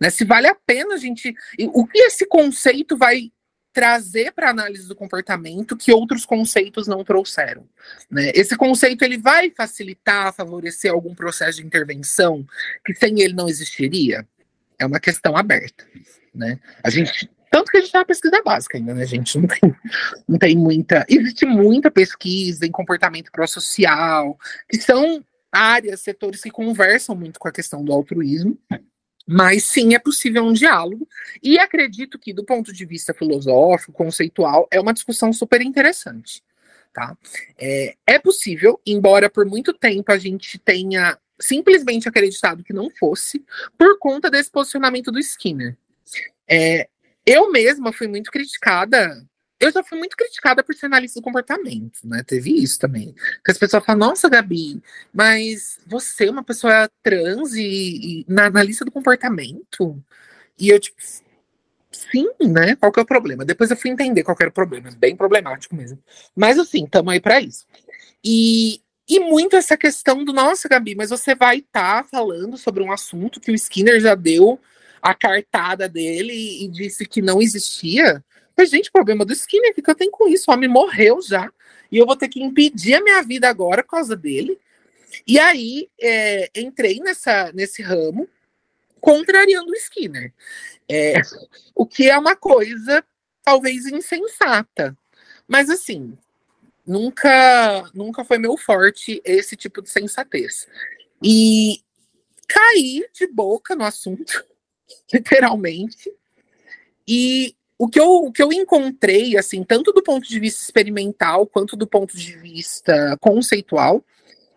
Né? 0.00 0.10
Se 0.10 0.24
vale 0.24 0.46
a 0.46 0.54
pena 0.54 0.94
a 0.94 0.96
gente. 0.96 1.34
O 1.74 1.86
que 1.86 1.98
esse 1.98 2.24
conceito 2.26 2.96
vai 2.96 3.30
trazer 3.76 4.32
para 4.32 4.48
análise 4.48 4.88
do 4.88 4.96
comportamento 4.96 5.76
que 5.76 5.92
outros 5.92 6.24
conceitos 6.24 6.86
não 6.86 7.04
trouxeram. 7.04 7.68
Né? 8.10 8.32
Esse 8.34 8.56
conceito 8.56 9.02
ele 9.02 9.18
vai 9.18 9.50
facilitar, 9.50 10.32
favorecer 10.32 10.90
algum 10.90 11.14
processo 11.14 11.58
de 11.58 11.66
intervenção 11.66 12.42
que 12.82 12.94
sem 12.94 13.20
ele 13.20 13.34
não 13.34 13.50
existiria? 13.50 14.26
É 14.78 14.86
uma 14.86 14.98
questão 14.98 15.36
aberta. 15.36 15.84
Né? 16.34 16.58
A 16.82 16.88
gente 16.88 17.30
tanto 17.50 17.70
que 17.70 17.76
a 17.76 17.80
gente 17.80 17.92
tem 17.92 18.00
uma 18.00 18.06
pesquisa 18.06 18.42
básica 18.42 18.78
ainda, 18.78 18.94
né, 18.94 19.04
gente? 19.04 19.38
Não 19.38 19.46
tem, 19.46 19.76
não 20.26 20.38
tem 20.38 20.56
muita. 20.56 21.04
Existe 21.06 21.44
muita 21.44 21.90
pesquisa 21.90 22.66
em 22.66 22.70
comportamento 22.70 23.30
pró-social, 23.30 24.38
que 24.68 24.78
são 24.78 25.22
áreas, 25.52 26.00
setores 26.00 26.40
que 26.40 26.50
conversam 26.50 27.14
muito 27.14 27.38
com 27.38 27.48
a 27.48 27.52
questão 27.52 27.84
do 27.84 27.92
altruísmo, 27.92 28.58
mas 29.26 29.64
sim 29.64 29.94
é 29.94 29.98
possível 29.98 30.44
um 30.44 30.52
diálogo, 30.52 31.08
e 31.42 31.58
acredito 31.58 32.18
que, 32.18 32.32
do 32.32 32.44
ponto 32.44 32.72
de 32.72 32.84
vista 32.84 33.12
filosófico, 33.12 33.92
conceitual, 33.92 34.68
é 34.70 34.80
uma 34.80 34.94
discussão 34.94 35.32
super 35.32 35.60
interessante. 35.60 36.42
Tá? 36.92 37.16
É, 37.58 37.94
é 38.06 38.18
possível, 38.18 38.80
embora 38.86 39.28
por 39.28 39.44
muito 39.44 39.74
tempo 39.74 40.10
a 40.10 40.16
gente 40.16 40.58
tenha 40.58 41.18
simplesmente 41.38 42.08
acreditado 42.08 42.64
que 42.64 42.72
não 42.72 42.88
fosse, 42.88 43.44
por 43.76 43.98
conta 43.98 44.30
desse 44.30 44.50
posicionamento 44.50 45.12
do 45.12 45.18
Skinner. 45.18 45.76
É, 46.48 46.88
eu 47.26 47.50
mesma 47.50 47.92
fui 47.92 48.06
muito 48.06 48.30
criticada 48.30 49.22
eu 49.58 49.72
já 49.72 49.82
fui 49.82 49.98
muito 49.98 50.16
criticada 50.16 50.62
por 50.62 50.74
ser 50.74 50.86
analista 50.86 51.20
do 51.20 51.24
comportamento, 51.24 52.00
né? 52.04 52.22
Teve 52.26 52.50
isso 52.50 52.78
também. 52.78 53.14
Que 53.44 53.50
as 53.50 53.58
pessoas 53.58 53.84
falam, 53.84 54.08
nossa, 54.08 54.28
Gabi, 54.28 54.82
mas 55.12 55.78
você 55.86 56.26
é 56.26 56.30
uma 56.30 56.44
pessoa 56.44 56.90
trans 57.02 57.54
e, 57.54 58.20
e 58.20 58.26
na 58.28 58.46
analista 58.46 58.84
do 58.84 58.92
comportamento? 58.92 60.02
E 60.58 60.68
eu, 60.68 60.78
tipo, 60.78 60.96
sim, 61.90 62.28
né? 62.40 62.76
Qual 62.76 62.92
que 62.92 63.00
é 63.00 63.02
o 63.02 63.06
problema? 63.06 63.44
Depois 63.44 63.70
eu 63.70 63.76
fui 63.76 63.90
entender 63.90 64.22
qual 64.22 64.36
que 64.36 64.42
era 64.42 64.50
o 64.50 64.54
problema, 64.54 64.90
bem 64.98 65.16
problemático 65.16 65.74
mesmo. 65.74 65.98
Mas 66.34 66.58
assim, 66.58 66.84
estamos 66.84 67.12
aí 67.12 67.20
para 67.20 67.40
isso. 67.40 67.66
E, 68.22 68.80
e 69.08 69.20
muito 69.20 69.56
essa 69.56 69.76
questão 69.76 70.24
do, 70.24 70.32
nossa, 70.32 70.68
Gabi, 70.68 70.94
mas 70.94 71.10
você 71.10 71.34
vai 71.34 71.58
estar 71.58 72.02
tá 72.02 72.08
falando 72.08 72.58
sobre 72.58 72.82
um 72.82 72.92
assunto 72.92 73.40
que 73.40 73.50
o 73.50 73.54
Skinner 73.54 74.00
já 74.00 74.14
deu 74.14 74.60
a 75.00 75.14
cartada 75.14 75.88
dele 75.88 76.64
e 76.64 76.68
disse 76.68 77.06
que 77.06 77.22
não 77.22 77.40
existia. 77.40 78.24
Mas, 78.56 78.70
gente, 78.70 78.88
o 78.88 78.92
problema 78.92 79.24
do 79.24 79.32
Skinner, 79.32 79.70
o 79.70 79.74
que 79.74 79.90
eu 79.90 79.94
tenho 79.94 80.10
com 80.10 80.26
isso? 80.28 80.50
O 80.50 80.54
homem 80.54 80.68
morreu 80.68 81.20
já. 81.20 81.52
E 81.90 81.98
eu 81.98 82.06
vou 82.06 82.16
ter 82.16 82.28
que 82.28 82.42
impedir 82.42 82.94
a 82.94 83.02
minha 83.02 83.22
vida 83.22 83.48
agora 83.48 83.82
por 83.82 83.90
causa 83.90 84.16
dele. 84.16 84.58
E 85.26 85.38
aí 85.38 85.88
é, 86.00 86.50
entrei 86.56 86.98
nessa, 87.00 87.52
nesse 87.52 87.82
ramo, 87.82 88.28
contrariando 89.00 89.70
o 89.70 89.74
Skinner. 89.74 90.32
É, 90.88 91.20
o 91.74 91.86
que 91.86 92.08
é 92.08 92.18
uma 92.18 92.34
coisa 92.34 93.04
talvez 93.44 93.86
insensata. 93.86 94.96
Mas 95.46 95.70
assim, 95.70 96.16
nunca, 96.86 97.88
nunca 97.94 98.24
foi 98.24 98.38
meu 98.38 98.56
forte 98.56 99.20
esse 99.24 99.54
tipo 99.54 99.82
de 99.82 99.90
sensatez. 99.90 100.66
E 101.22 101.80
caí 102.48 103.08
de 103.12 103.26
boca 103.26 103.74
no 103.76 103.84
assunto, 103.84 104.44
literalmente. 105.12 106.12
E 107.06 107.54
o 107.78 107.88
que, 107.88 108.00
eu, 108.00 108.08
o 108.08 108.32
que 108.32 108.42
eu 108.42 108.52
encontrei, 108.52 109.36
assim, 109.36 109.62
tanto 109.62 109.92
do 109.92 110.02
ponto 110.02 110.26
de 110.26 110.40
vista 110.40 110.62
experimental 110.62 111.46
quanto 111.46 111.76
do 111.76 111.86
ponto 111.86 112.16
de 112.16 112.36
vista 112.36 113.16
conceitual, 113.20 114.02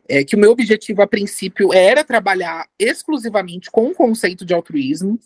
é 0.07 0.23
que 0.23 0.35
o 0.35 0.39
meu 0.39 0.51
objetivo 0.51 1.01
a 1.01 1.07
princípio 1.07 1.73
era 1.73 2.03
trabalhar 2.03 2.67
exclusivamente 2.79 3.69
com 3.69 3.87
o 3.87 3.95
conceito 3.95 4.45
de 4.45 4.53
altruísmo, 4.53 5.19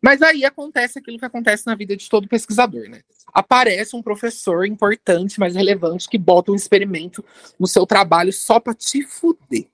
mas 0.00 0.22
aí 0.22 0.44
acontece 0.44 0.98
aquilo 0.98 1.18
que 1.18 1.24
acontece 1.24 1.66
na 1.66 1.74
vida 1.74 1.96
de 1.96 2.08
todo 2.08 2.28
pesquisador, 2.28 2.88
né? 2.88 3.00
Aparece 3.34 3.96
um 3.96 4.02
professor 4.02 4.64
importante, 4.64 5.40
mais 5.40 5.56
relevante, 5.56 6.08
que 6.08 6.16
bota 6.16 6.52
um 6.52 6.54
experimento 6.54 7.24
no 7.58 7.66
seu 7.66 7.84
trabalho 7.84 8.32
só 8.32 8.60
para 8.60 8.74
te 8.74 9.02
fuder. 9.02 9.66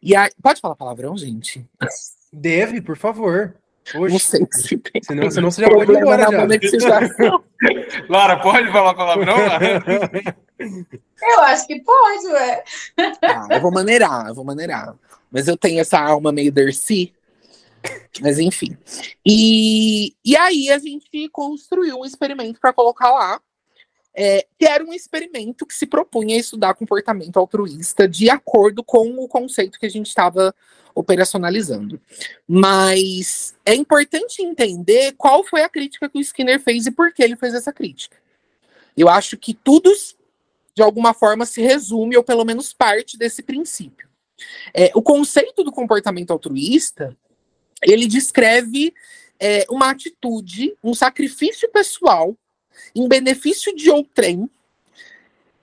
E 0.00 0.14
aí, 0.14 0.30
pode 0.40 0.60
falar 0.60 0.76
palavrão, 0.76 1.16
gente? 1.16 1.66
Deve, 2.32 2.80
por 2.80 2.96
favor. 2.96 3.56
Oxe, 3.94 4.12
não 4.12 4.18
sei 4.18 4.46
se 4.50 4.78
tem 4.78 5.02
senão, 5.02 5.30
senão 5.30 5.50
você 5.50 5.62
já 5.62 5.68
pode 5.68 5.92
ir 5.92 5.98
embora 5.98 6.22
já. 6.30 6.46
Lara, 8.08 8.36
pode 8.40 8.70
falar 8.70 8.94
palavrão, 8.94 9.36
Lara? 9.36 9.84
Eu 11.22 11.40
acho 11.40 11.66
que 11.66 11.80
pode, 11.80 12.26
ué. 12.28 12.64
Ah, 13.22 13.48
eu 13.50 13.60
vou 13.60 13.72
maneirar, 13.72 14.28
eu 14.28 14.34
vou 14.34 14.44
maneirar. 14.44 14.94
Mas 15.30 15.48
eu 15.48 15.56
tenho 15.56 15.80
essa 15.80 16.00
alma 16.00 16.32
meio 16.32 16.52
Dercy. 16.52 17.12
Mas 18.20 18.38
enfim. 18.38 18.76
E, 19.26 20.14
e 20.24 20.36
aí 20.36 20.70
a 20.70 20.78
gente 20.78 21.28
construiu 21.30 21.98
um 21.98 22.04
experimento 22.04 22.60
para 22.60 22.72
colocar 22.72 23.10
lá, 23.10 23.40
é, 24.14 24.46
que 24.58 24.66
era 24.66 24.84
um 24.84 24.92
experimento 24.92 25.64
que 25.64 25.74
se 25.74 25.86
propunha 25.86 26.38
estudar 26.38 26.74
comportamento 26.74 27.38
altruísta 27.38 28.06
de 28.06 28.28
acordo 28.28 28.84
com 28.84 29.18
o 29.18 29.28
conceito 29.28 29.78
que 29.78 29.86
a 29.86 29.90
gente 29.90 30.08
estava 30.08 30.54
operacionalizando. 30.94 32.00
Mas 32.46 33.54
é 33.64 33.74
importante 33.74 34.42
entender 34.42 35.14
qual 35.16 35.42
foi 35.44 35.62
a 35.62 35.68
crítica 35.68 36.08
que 36.08 36.18
o 36.18 36.20
Skinner 36.20 36.60
fez 36.60 36.86
e 36.86 36.90
por 36.90 37.12
que 37.12 37.22
ele 37.22 37.36
fez 37.36 37.54
essa 37.54 37.72
crítica. 37.72 38.16
Eu 38.96 39.08
acho 39.08 39.38
que 39.38 39.54
tudo, 39.54 39.90
de 40.74 40.82
alguma 40.82 41.14
forma, 41.14 41.46
se 41.46 41.62
resume, 41.62 42.16
ou 42.16 42.22
pelo 42.22 42.44
menos 42.44 42.74
parte 42.74 43.16
desse 43.16 43.42
princípio. 43.42 44.06
É, 44.74 44.90
o 44.94 45.00
conceito 45.00 45.62
do 45.62 45.72
comportamento 45.72 46.30
altruísta 46.30 47.16
ele 47.82 48.06
descreve 48.06 48.92
é, 49.40 49.64
uma 49.70 49.90
atitude, 49.90 50.76
um 50.82 50.94
sacrifício 50.94 51.68
pessoal 51.70 52.36
em 52.94 53.08
benefício 53.08 53.74
de 53.74 53.90
outrem 53.90 54.48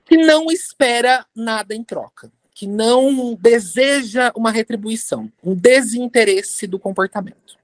que 0.06 0.18
não 0.18 0.52
espera 0.52 1.26
nada 1.36 1.76
em 1.76 1.84
troca, 1.84 2.32
que 2.54 2.66
não 2.66 3.36
deseja 3.36 4.32
uma 4.36 4.52
retribuição, 4.52 5.32
um 5.44 5.56
desinteresse 5.56 6.66
do 6.66 6.80
comportamento. 6.80 7.58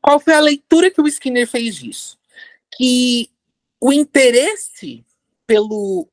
Qual 0.00 0.20
foi 0.20 0.34
a 0.34 0.40
leitura 0.40 0.90
que 0.90 1.00
o 1.00 1.06
Skinner 1.06 1.48
fez 1.48 1.76
disso? 1.76 2.18
Que 2.76 3.30
o 3.80 3.92
interesse 3.92 5.04
pelo 5.46 6.08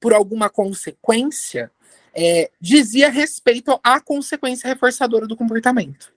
por 0.00 0.12
alguma 0.12 0.48
consequência 0.48 1.70
é, 2.14 2.50
dizia 2.60 3.10
respeito 3.10 3.78
à 3.82 4.00
consequência 4.00 4.68
reforçadora 4.68 5.26
do 5.26 5.36
comportamento. 5.36 6.12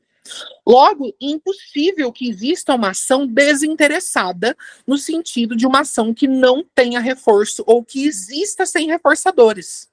Logo, 0.65 1.13
impossível 1.19 2.11
que 2.11 2.29
exista 2.29 2.75
uma 2.75 2.91
ação 2.91 3.25
desinteressada 3.25 4.55
no 4.85 4.97
sentido 4.97 5.55
de 5.55 5.65
uma 5.65 5.81
ação 5.81 6.13
que 6.13 6.27
não 6.27 6.63
tenha 6.75 6.99
reforço 6.99 7.63
ou 7.65 7.83
que 7.83 8.05
exista 8.05 8.65
sem 8.65 8.87
reforçadores. 8.87 9.89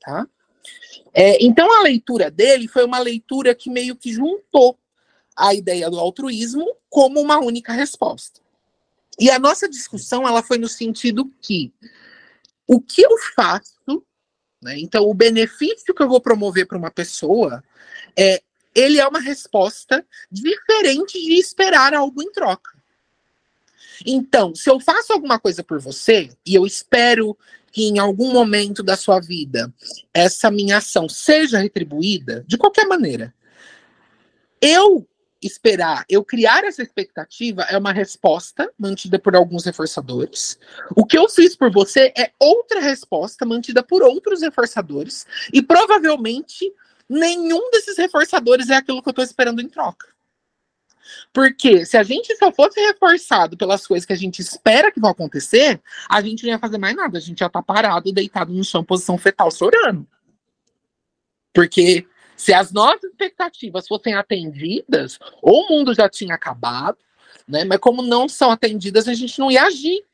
Tá? 0.00 0.26
É, 1.12 1.42
então, 1.44 1.72
a 1.72 1.82
leitura 1.82 2.30
dele 2.30 2.66
foi 2.66 2.84
uma 2.84 2.98
leitura 2.98 3.54
que 3.54 3.70
meio 3.70 3.94
que 3.94 4.12
juntou 4.12 4.78
a 5.36 5.54
ideia 5.54 5.90
do 5.90 5.98
altruísmo 5.98 6.76
como 6.88 7.20
uma 7.20 7.38
única 7.38 7.72
resposta. 7.72 8.40
E 9.18 9.30
a 9.30 9.38
nossa 9.38 9.68
discussão 9.68 10.26
ela 10.26 10.42
foi 10.42 10.58
no 10.58 10.68
sentido 10.68 11.30
que 11.40 11.72
o 12.66 12.80
que 12.80 13.02
eu 13.02 13.10
faço, 13.34 14.04
né, 14.60 14.78
então 14.78 15.04
o 15.04 15.14
benefício 15.14 15.94
que 15.94 16.02
eu 16.02 16.08
vou 16.08 16.20
promover 16.20 16.66
para 16.66 16.78
uma 16.78 16.90
pessoa 16.90 17.62
é 18.16 18.42
ele 18.74 18.98
é 18.98 19.06
uma 19.06 19.20
resposta 19.20 20.04
diferente 20.30 21.20
de 21.20 21.34
esperar 21.34 21.94
algo 21.94 22.22
em 22.22 22.32
troca. 22.32 22.70
Então, 24.04 24.54
se 24.54 24.68
eu 24.68 24.80
faço 24.80 25.12
alguma 25.12 25.38
coisa 25.38 25.62
por 25.62 25.78
você 25.78 26.30
e 26.44 26.54
eu 26.54 26.66
espero 26.66 27.36
que 27.70 27.84
em 27.84 27.98
algum 27.98 28.32
momento 28.32 28.82
da 28.82 28.96
sua 28.96 29.20
vida 29.20 29.72
essa 30.12 30.50
minha 30.50 30.78
ação 30.78 31.08
seja 31.08 31.58
retribuída, 31.58 32.44
de 32.46 32.56
qualquer 32.56 32.86
maneira, 32.86 33.34
eu 34.60 35.06
esperar, 35.42 36.04
eu 36.08 36.24
criar 36.24 36.64
essa 36.64 36.82
expectativa 36.82 37.62
é 37.64 37.76
uma 37.76 37.92
resposta 37.92 38.70
mantida 38.78 39.18
por 39.18 39.36
alguns 39.36 39.64
reforçadores. 39.64 40.58
O 40.96 41.04
que 41.04 41.18
eu 41.18 41.28
fiz 41.28 41.54
por 41.54 41.70
você 41.70 42.12
é 42.16 42.30
outra 42.38 42.80
resposta 42.80 43.44
mantida 43.44 43.82
por 43.82 44.02
outros 44.02 44.40
reforçadores 44.40 45.26
e 45.52 45.60
provavelmente 45.60 46.72
nenhum 47.08 47.70
desses 47.70 47.96
reforçadores 47.96 48.70
é 48.70 48.76
aquilo 48.76 49.02
que 49.02 49.08
eu 49.08 49.12
estou 49.12 49.24
esperando 49.24 49.60
em 49.60 49.68
troca. 49.68 50.14
Porque 51.32 51.84
se 51.84 51.96
a 51.96 52.02
gente 52.02 52.34
só 52.36 52.50
fosse 52.50 52.80
reforçado 52.80 53.56
pelas 53.56 53.86
coisas 53.86 54.06
que 54.06 54.12
a 54.12 54.16
gente 54.16 54.40
espera 54.40 54.90
que 54.90 55.00
vão 55.00 55.10
acontecer, 55.10 55.80
a 56.08 56.20
gente 56.22 56.44
não 56.44 56.50
ia 56.50 56.58
fazer 56.58 56.78
mais 56.78 56.96
nada. 56.96 57.18
A 57.18 57.20
gente 57.20 57.34
estar 57.34 57.50
tá 57.50 57.62
parado, 57.62 58.12
deitado 58.12 58.52
no 58.52 58.64
chão, 58.64 58.84
posição 58.84 59.18
fetal, 59.18 59.50
chorando. 59.50 60.06
Porque 61.52 62.06
se 62.36 62.52
as 62.52 62.72
nossas 62.72 63.04
expectativas 63.04 63.86
fossem 63.86 64.14
atendidas, 64.14 65.18
ou 65.40 65.64
o 65.64 65.68
mundo 65.68 65.94
já 65.94 66.08
tinha 66.08 66.34
acabado, 66.34 66.98
né? 67.46 67.64
Mas 67.64 67.78
como 67.78 68.02
não 68.02 68.28
são 68.28 68.50
atendidas, 68.50 69.06
a 69.06 69.14
gente 69.14 69.38
não 69.38 69.50
ia 69.50 69.64
agir. 69.64 70.04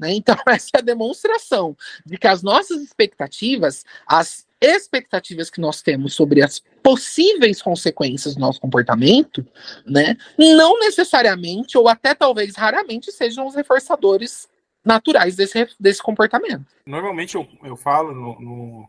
Né? 0.00 0.14
Então, 0.14 0.34
essa 0.48 0.70
é 0.74 0.78
a 0.78 0.82
demonstração 0.82 1.76
de 2.04 2.16
que 2.16 2.26
as 2.26 2.42
nossas 2.42 2.80
expectativas, 2.80 3.84
as 4.06 4.46
expectativas 4.60 5.48
que 5.50 5.60
nós 5.60 5.80
temos 5.80 6.14
sobre 6.14 6.42
as 6.42 6.62
possíveis 6.82 7.62
consequências 7.62 8.34
do 8.34 8.40
nosso 8.40 8.60
comportamento, 8.60 9.46
né, 9.86 10.16
não 10.38 10.78
necessariamente, 10.78 11.78
ou 11.78 11.88
até 11.88 12.14
talvez 12.14 12.56
raramente, 12.56 13.10
sejam 13.10 13.46
os 13.46 13.54
reforçadores 13.54 14.48
naturais 14.84 15.36
desse, 15.36 15.68
desse 15.78 16.02
comportamento. 16.02 16.66
Normalmente 16.86 17.36
eu, 17.36 17.46
eu 17.62 17.76
falo 17.76 18.14
no, 18.14 18.40
no... 18.40 18.88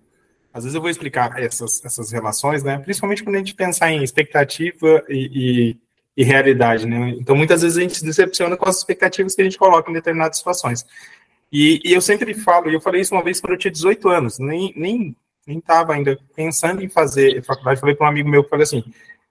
Às 0.54 0.64
vezes 0.64 0.76
eu 0.76 0.82
vou 0.82 0.90
explicar 0.90 1.42
essas, 1.42 1.84
essas 1.86 2.12
relações, 2.12 2.64
né? 2.64 2.78
Principalmente 2.80 3.24
quando 3.24 3.36
a 3.36 3.40
gente 3.40 3.56
pensar 3.56 3.92
em 3.92 4.04
expectativa 4.04 5.04
e, 5.08 5.32
e, 5.34 5.78
e 6.16 6.24
realidade, 6.24 6.86
né? 6.86 7.16
Então, 7.20 7.36
muitas 7.36 7.62
vezes 7.62 7.78
a 7.78 7.82
gente 7.82 7.98
se 7.98 8.06
decepciona 8.06 8.58
com 8.58 8.68
as 8.68 8.78
expectativas 8.78 9.36
que 9.36 9.42
a 9.42 9.46
gente 9.46 9.58
coloca 9.58 9.90
em 9.90 9.94
determinadas 9.94 10.38
situações. 10.38 10.86
E, 11.52 11.82
e, 11.84 11.94
eu 11.94 12.02
sempre 12.02 12.34
falo, 12.34 12.70
e 12.70 12.74
eu 12.74 12.82
falei 12.82 13.02
isso 13.02 13.14
uma 13.14 13.24
vez 13.24 13.40
quando 13.40 13.54
eu 13.54 13.58
tinha 13.58 13.72
18 13.72 14.10
anos, 14.10 14.40
nem, 14.40 14.74
nem 14.76 15.16
nem 15.46 15.62
ainda 15.90 16.18
pensando 16.36 16.84
em 16.84 16.90
fazer 16.90 17.44
faculdade. 17.44 17.80
Falei 17.80 17.96
para 17.96 18.06
um 18.06 18.10
amigo 18.10 18.30
meu 18.30 18.48
falei 18.48 18.64
assim: 18.64 18.84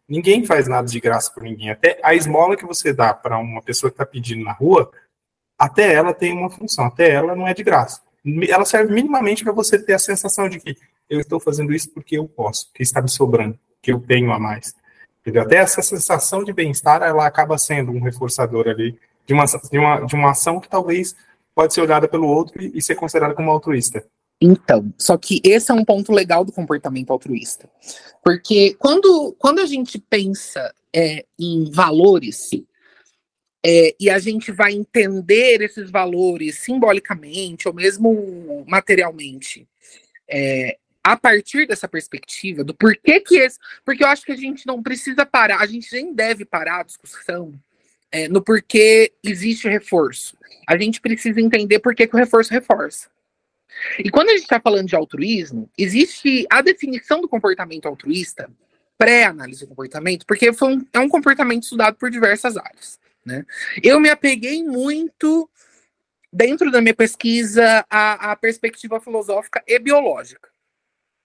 ninguém 0.09 0.45
faz 0.45 0.67
nada 0.67 0.87
de 0.87 1.01
graça 1.01 1.31
por 1.33 1.43
ninguém. 1.43 1.71
Até 1.71 1.99
a 2.03 2.15
esmola 2.15 2.57
que 2.57 2.67
você 2.67 2.93
dá 2.93 3.15
para 3.15 3.39
uma 3.39 3.63
pessoa 3.63 3.91
que 3.91 3.95
está 3.95 4.07
pedindo 4.07 4.45
na 4.45 4.53
rua, 4.53 4.91
até 5.59 5.93
ela 5.93 6.13
tem 6.13 6.33
uma 6.33 6.51
função, 6.51 6.87
até 6.87 7.11
ela 7.11 7.35
não 7.35 7.47
é 7.47 7.55
de 7.55 7.63
graça. 7.63 8.03
Ela 8.49 8.65
serve 8.65 8.93
minimamente 8.93 9.45
para 9.45 9.53
você 9.53 9.79
ter 9.79 9.95
a 9.95 9.99
sensação 9.99 10.49
de 10.49 10.61
que 10.61 10.77
eu 11.09 11.21
estou 11.21 11.41
fazendo 11.41 11.73
isso 11.73 11.91
porque 11.91 12.19
eu 12.19 12.29
posso, 12.29 12.71
que 12.75 12.83
está 12.83 13.01
me 13.01 13.09
sobrando, 13.09 13.59
que 13.81 13.93
eu 13.93 14.01
tenho 14.01 14.31
a 14.31 14.39
mais. 14.39 14.75
Entendeu? 15.21 15.43
Até 15.43 15.57
essa 15.57 15.83
sensação 15.83 16.43
de 16.43 16.53
bem-estar, 16.53 17.03
ela 17.03 17.27
acaba 17.27 17.59
sendo 17.59 17.93
um 17.93 18.01
reforçador 18.01 18.69
ali 18.69 18.99
de 19.27 19.35
uma, 19.35 19.45
de 19.45 19.79
uma, 19.79 20.01
de 20.01 20.15
uma 20.15 20.31
ação 20.31 20.59
que 20.59 20.69
talvez 20.69 21.15
pode 21.55 21.75
ser 21.75 21.83
olhada 21.83 22.09
pelo 22.09 22.27
outro 22.27 22.63
e, 22.63 22.73
e 22.75 22.83
ser 22.83 22.95
considerada 22.95 23.35
como 23.35 23.51
altruísta. 23.51 24.05
Então, 24.41 24.93
só 24.99 25.19
que 25.19 25.41
esse 25.45 25.71
é 25.71 25.75
um 25.75 25.85
ponto 25.85 26.13
legal 26.13 26.45
do 26.45 26.53
comportamento 26.53 27.13
altruísta. 27.13 27.69
Porque 28.25 28.75
quando, 28.79 29.37
quando 29.39 29.61
a 29.61 29.67
gente 29.67 29.99
pensa 29.99 30.75
é, 30.95 31.27
em 31.39 31.71
valores, 31.71 32.49
é, 33.65 33.95
e 34.01 34.09
a 34.09 34.19
gente 34.19 34.51
vai 34.51 34.73
entender 34.73 35.61
esses 35.61 35.91
valores 35.91 36.61
simbolicamente 36.61 37.69
ou 37.69 37.75
mesmo 37.75 38.65
materialmente, 38.67 39.69
é, 40.27 40.79
a 41.03 41.17
partir 41.17 41.67
dessa 41.67 41.89
perspectiva 41.89 42.63
do 42.63 42.75
porquê 42.75 43.21
que 43.21 43.37
esse. 43.37 43.59
Porque 43.85 44.05
eu 44.05 44.09
acho 44.09 44.25
que 44.25 44.33
a 44.33 44.37
gente 44.37 44.67
não 44.67 44.83
precisa 44.83 45.25
parar, 45.25 45.61
a 45.61 45.67
gente 45.67 45.93
nem 45.93 46.15
deve 46.15 46.45
parar 46.45 46.81
a 46.81 46.85
discussão 46.85 47.53
é, 48.13 48.29
no 48.29 48.43
porquê 48.43 49.13
existe 49.23 49.69
reforço. 49.69 50.37
A 50.67 50.77
gente 50.77 51.01
precisa 51.01 51.41
entender 51.41 51.79
por 51.79 51.95
que, 51.95 52.09
o 52.13 52.17
reforço 52.17 52.53
reforça. 52.53 53.09
E 53.99 54.11
quando 54.11 54.29
a 54.29 54.33
gente 54.33 54.43
está 54.43 54.61
falando 54.61 54.89
de 54.89 54.97
altruísmo, 54.97 55.71
existe 55.79 56.47
a 56.51 56.61
definição 56.61 57.21
do 57.21 57.29
comportamento 57.29 57.87
altruísta, 57.87 58.51
pré-análise 58.99 59.61
do 59.61 59.69
comportamento, 59.69 60.27
porque 60.27 60.51
um, 60.51 60.87
é 60.93 60.99
um 60.99 61.09
comportamento 61.09 61.63
estudado 61.63 61.97
por 61.97 62.11
diversas 62.11 62.57
áreas. 62.57 62.99
Né? 63.25 63.47
Eu 63.83 64.01
me 64.01 64.11
apeguei 64.11 64.63
muito, 64.63 65.49
dentro 66.33 66.71
da 66.71 66.81
minha 66.81 66.95
pesquisa, 66.95 67.85
à, 67.89 68.33
à 68.33 68.37
perspectiva 68.37 69.01
filosófica 69.01 69.63
e 69.67 69.79
biológica. 69.79 70.50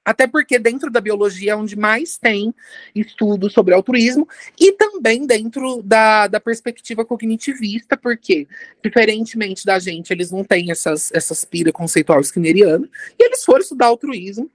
Até 0.05 0.27
porque 0.27 0.59
dentro 0.59 0.91
da 0.91 1.01
biologia 1.01 1.53
é 1.53 1.55
onde 1.55 1.75
mais 1.75 2.15
tem 2.15 2.53
estudo 2.93 3.49
sobre 3.49 3.73
altruísmo 3.73 4.27
e 4.59 4.71
também 4.73 5.25
dentro 5.25 5.81
da, 5.81 6.27
da 6.27 6.39
perspectiva 6.39 7.03
cognitivista, 7.03 7.97
porque, 7.97 8.47
diferentemente 8.83 9.65
da 9.65 9.79
gente, 9.79 10.11
eles 10.11 10.29
não 10.31 10.43
têm 10.43 10.69
essas, 10.69 11.11
essas 11.11 11.43
pira 11.43 11.71
conceitual 11.71 12.21
skinneriana, 12.21 12.87
e 13.17 13.25
eles 13.25 13.43
foram 13.43 13.61
estudar 13.61 13.87
altruísmo 13.87 14.49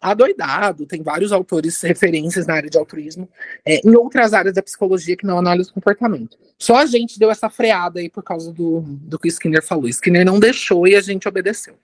adoidado, 0.00 0.86
tem 0.86 1.02
vários 1.02 1.32
autores 1.32 1.80
referências 1.80 2.46
na 2.46 2.54
área 2.54 2.70
de 2.70 2.76
altruísmo, 2.76 3.28
é, 3.64 3.80
em 3.86 3.96
outras 3.96 4.34
áreas 4.34 4.54
da 4.54 4.62
psicologia 4.62 5.16
que 5.16 5.26
não 5.26 5.38
análise 5.38 5.70
do 5.70 5.74
comportamento. 5.74 6.38
Só 6.58 6.76
a 6.76 6.86
gente 6.86 7.18
deu 7.18 7.30
essa 7.30 7.48
freada 7.48 8.00
aí 8.00 8.08
por 8.08 8.22
causa 8.22 8.52
do, 8.52 8.82
do 8.82 9.18
que 9.18 9.28
Skinner 9.28 9.62
falou. 9.62 9.88
Skinner 9.88 10.24
não 10.24 10.38
deixou 10.38 10.86
e 10.86 10.94
a 10.94 11.00
gente 11.00 11.26
obedeceu. 11.26 11.76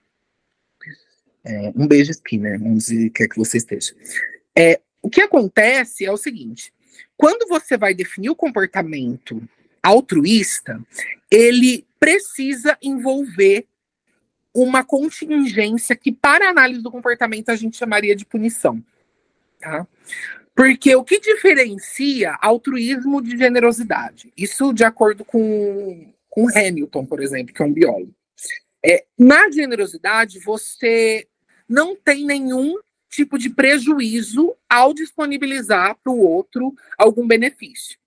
É, 1.45 1.71
um 1.75 1.87
beijo, 1.87 2.11
Skinner, 2.11 2.61
onde 2.63 3.09
quer 3.09 3.27
que 3.27 3.37
você 3.37 3.57
esteja. 3.57 3.93
É, 4.57 4.79
o 5.01 5.09
que 5.09 5.21
acontece 5.21 6.05
é 6.05 6.11
o 6.11 6.17
seguinte: 6.17 6.73
quando 7.17 7.47
você 7.47 7.77
vai 7.77 7.93
definir 7.93 8.29
o 8.29 8.35
comportamento 8.35 9.41
altruísta, 9.81 10.81
ele 11.29 11.85
precisa 11.99 12.77
envolver 12.81 13.67
uma 14.53 14.83
contingência 14.83 15.95
que, 15.95 16.11
para 16.11 16.49
análise 16.49 16.81
do 16.81 16.91
comportamento, 16.91 17.49
a 17.49 17.55
gente 17.55 17.77
chamaria 17.77 18.15
de 18.15 18.25
punição. 18.25 18.83
Tá? 19.59 19.87
Porque 20.55 20.95
o 20.95 21.03
que 21.03 21.19
diferencia 21.19 22.37
altruísmo 22.39 23.21
de 23.21 23.35
generosidade? 23.37 24.31
Isso 24.37 24.71
de 24.71 24.83
acordo 24.83 25.25
com, 25.25 26.13
com 26.29 26.47
Hamilton, 26.49 27.05
por 27.05 27.21
exemplo, 27.21 27.53
que 27.53 27.61
é 27.61 27.65
um 27.65 27.73
biólogo. 27.73 28.13
É, 28.85 29.05
na 29.17 29.49
generosidade, 29.49 30.39
você 30.39 31.27
não 31.67 31.95
tem 31.95 32.25
nenhum 32.25 32.77
tipo 33.09 33.37
de 33.37 33.49
prejuízo 33.49 34.55
ao 34.67 34.93
disponibilizar 34.93 35.95
para 36.03 36.11
o 36.11 36.19
outro 36.19 36.73
algum 36.97 37.27
benefício. 37.27 37.97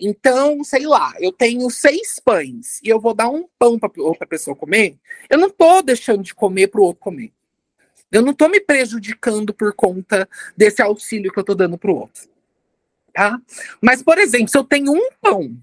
Então, 0.00 0.62
sei 0.64 0.86
lá, 0.86 1.14
eu 1.18 1.32
tenho 1.32 1.68
seis 1.70 2.20
pães 2.24 2.80
e 2.82 2.88
eu 2.88 3.00
vou 3.00 3.14
dar 3.14 3.28
um 3.28 3.48
pão 3.58 3.78
para 3.78 3.90
outra 3.98 4.26
pessoa 4.26 4.56
comer, 4.56 4.96
eu 5.28 5.38
não 5.38 5.48
estou 5.48 5.82
deixando 5.82 6.22
de 6.22 6.34
comer 6.34 6.68
para 6.68 6.80
o 6.80 6.84
outro 6.84 7.00
comer. 7.00 7.32
Eu 8.10 8.22
não 8.22 8.32
estou 8.32 8.48
me 8.48 8.60
prejudicando 8.60 9.52
por 9.52 9.72
conta 9.74 10.28
desse 10.56 10.80
auxílio 10.80 11.32
que 11.32 11.38
eu 11.38 11.42
estou 11.42 11.54
dando 11.54 11.76
para 11.76 11.90
o 11.90 11.96
outro. 11.96 12.28
Tá? 13.12 13.40
Mas, 13.80 14.02
por 14.02 14.18
exemplo, 14.18 14.48
se 14.48 14.56
eu 14.56 14.64
tenho 14.64 14.92
um 14.92 15.10
pão 15.20 15.56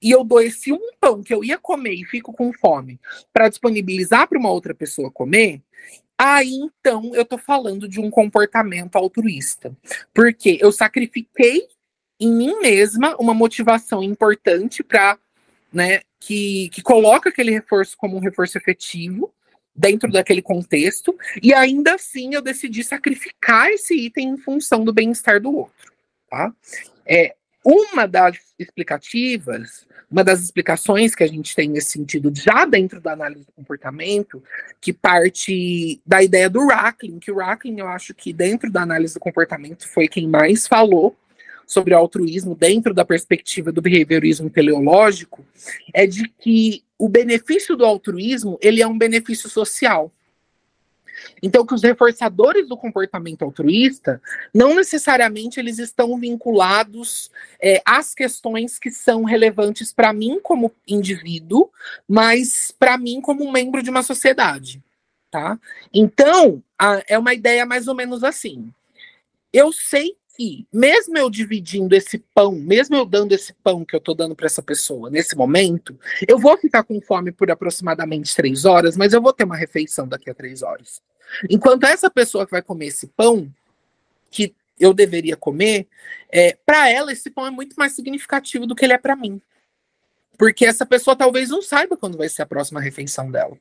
e 0.00 0.10
eu 0.10 0.24
dou 0.24 0.40
esse 0.40 0.72
um 0.72 0.92
pão 0.98 1.22
que 1.22 1.34
eu 1.34 1.44
ia 1.44 1.58
comer 1.58 1.94
e 1.94 2.04
fico 2.04 2.32
com 2.32 2.52
fome 2.52 2.98
para 3.32 3.48
disponibilizar 3.48 4.26
para 4.26 4.38
uma 4.38 4.50
outra 4.50 4.74
pessoa 4.74 5.10
comer, 5.10 5.60
aí 6.22 6.54
então 6.54 7.14
eu 7.14 7.22
estou 7.22 7.38
falando 7.38 7.88
de 7.88 8.00
um 8.00 8.10
comportamento 8.10 8.96
altruísta. 8.96 9.76
Porque 10.14 10.58
eu 10.60 10.70
sacrifiquei 10.70 11.66
em 12.20 12.32
mim 12.32 12.60
mesma 12.60 13.16
uma 13.16 13.34
motivação 13.34 14.02
importante 14.02 14.82
para, 14.82 15.18
né, 15.72 16.00
que, 16.20 16.68
que 16.68 16.80
coloca 16.80 17.30
aquele 17.30 17.50
reforço 17.50 17.96
como 17.96 18.16
um 18.16 18.20
reforço 18.20 18.56
efetivo 18.56 19.34
dentro 19.74 20.10
daquele 20.10 20.42
contexto, 20.42 21.16
e 21.42 21.52
ainda 21.54 21.94
assim 21.94 22.34
eu 22.34 22.42
decidi 22.42 22.84
sacrificar 22.84 23.70
esse 23.70 23.94
item 23.94 24.28
em 24.28 24.36
função 24.36 24.84
do 24.84 24.92
bem-estar 24.92 25.40
do 25.40 25.50
outro, 25.50 25.92
tá? 26.28 26.52
É, 27.06 27.34
uma 27.64 28.06
das 28.06 28.38
explicativas, 28.58 29.86
uma 30.10 30.22
das 30.22 30.40
explicações 30.42 31.14
que 31.14 31.22
a 31.22 31.26
gente 31.26 31.54
tem 31.54 31.68
nesse 31.68 31.90
sentido, 31.90 32.32
já 32.34 32.64
dentro 32.64 33.00
da 33.00 33.12
análise 33.12 33.46
do 33.46 33.52
comportamento, 33.52 34.42
que 34.80 34.92
parte 34.92 36.00
da 36.04 36.22
ideia 36.22 36.50
do 36.50 36.66
Racklin, 36.66 37.18
que 37.18 37.30
o 37.30 37.38
Racklin, 37.38 37.78
eu 37.78 37.88
acho 37.88 38.14
que 38.14 38.32
dentro 38.32 38.70
da 38.70 38.82
análise 38.82 39.14
do 39.14 39.20
comportamento 39.20 39.88
foi 39.88 40.08
quem 40.08 40.28
mais 40.28 40.66
falou 40.66 41.16
sobre 41.66 41.94
o 41.94 41.98
altruísmo 41.98 42.54
dentro 42.54 42.92
da 42.92 43.04
perspectiva 43.04 43.72
do 43.72 43.80
behaviorismo 43.80 44.50
teleológico 44.50 45.44
é 45.94 46.06
de 46.06 46.28
que 46.28 46.82
o 46.98 47.08
benefício 47.08 47.76
do 47.76 47.84
altruísmo 47.84 48.58
ele 48.60 48.82
é 48.82 48.86
um 48.86 48.98
benefício 48.98 49.48
social. 49.48 50.12
Então, 51.42 51.66
que 51.66 51.74
os 51.74 51.82
reforçadores 51.82 52.68
do 52.68 52.76
comportamento 52.76 53.42
altruísta 53.42 54.20
não 54.52 54.74
necessariamente 54.74 55.58
eles 55.58 55.78
estão 55.78 56.18
vinculados 56.18 57.30
é, 57.60 57.82
às 57.84 58.14
questões 58.14 58.78
que 58.78 58.90
são 58.90 59.24
relevantes 59.24 59.92
para 59.92 60.12
mim 60.12 60.40
como 60.42 60.72
indivíduo, 60.86 61.70
mas 62.08 62.74
para 62.78 62.96
mim 62.96 63.20
como 63.20 63.50
membro 63.50 63.82
de 63.82 63.90
uma 63.90 64.02
sociedade, 64.02 64.82
tá? 65.30 65.58
Então, 65.92 66.62
a, 66.78 67.02
é 67.06 67.18
uma 67.18 67.34
ideia 67.34 67.66
mais 67.66 67.88
ou 67.88 67.94
menos 67.94 68.24
assim. 68.24 68.72
Eu 69.52 69.72
sei 69.72 70.16
que, 70.36 70.66
mesmo 70.72 71.16
eu 71.16 71.28
dividindo 71.28 71.94
esse 71.94 72.18
pão, 72.18 72.52
mesmo 72.52 72.96
eu 72.96 73.04
dando 73.04 73.32
esse 73.32 73.52
pão 73.52 73.84
que 73.84 73.94
eu 73.94 73.98
estou 73.98 74.14
dando 74.14 74.34
para 74.34 74.46
essa 74.46 74.62
pessoa 74.62 75.10
nesse 75.10 75.36
momento, 75.36 75.98
eu 76.26 76.38
vou 76.38 76.56
ficar 76.56 76.82
com 76.84 77.00
fome 77.00 77.30
por 77.30 77.50
aproximadamente 77.50 78.34
três 78.34 78.64
horas, 78.64 78.96
mas 78.96 79.12
eu 79.12 79.20
vou 79.20 79.32
ter 79.32 79.44
uma 79.44 79.56
refeição 79.56 80.08
daqui 80.08 80.30
a 80.30 80.34
três 80.34 80.62
horas. 80.62 81.02
Enquanto 81.48 81.84
essa 81.84 82.10
pessoa 82.10 82.44
que 82.44 82.52
vai 82.52 82.62
comer 82.62 82.86
esse 82.86 83.06
pão, 83.08 83.52
que 84.30 84.54
eu 84.80 84.94
deveria 84.94 85.36
comer, 85.36 85.86
é, 86.30 86.56
para 86.64 86.88
ela 86.88 87.12
esse 87.12 87.30
pão 87.30 87.46
é 87.46 87.50
muito 87.50 87.74
mais 87.76 87.92
significativo 87.92 88.66
do 88.66 88.74
que 88.74 88.84
ele 88.84 88.94
é 88.94 88.98
para 88.98 89.14
mim. 89.14 89.40
Porque 90.38 90.64
essa 90.64 90.84
pessoa 90.86 91.14
talvez 91.14 91.50
não 91.50 91.62
saiba 91.62 91.96
quando 91.96 92.18
vai 92.18 92.28
ser 92.28 92.42
a 92.42 92.46
próxima 92.46 92.80
refeição 92.80 93.30
dela. 93.30 93.56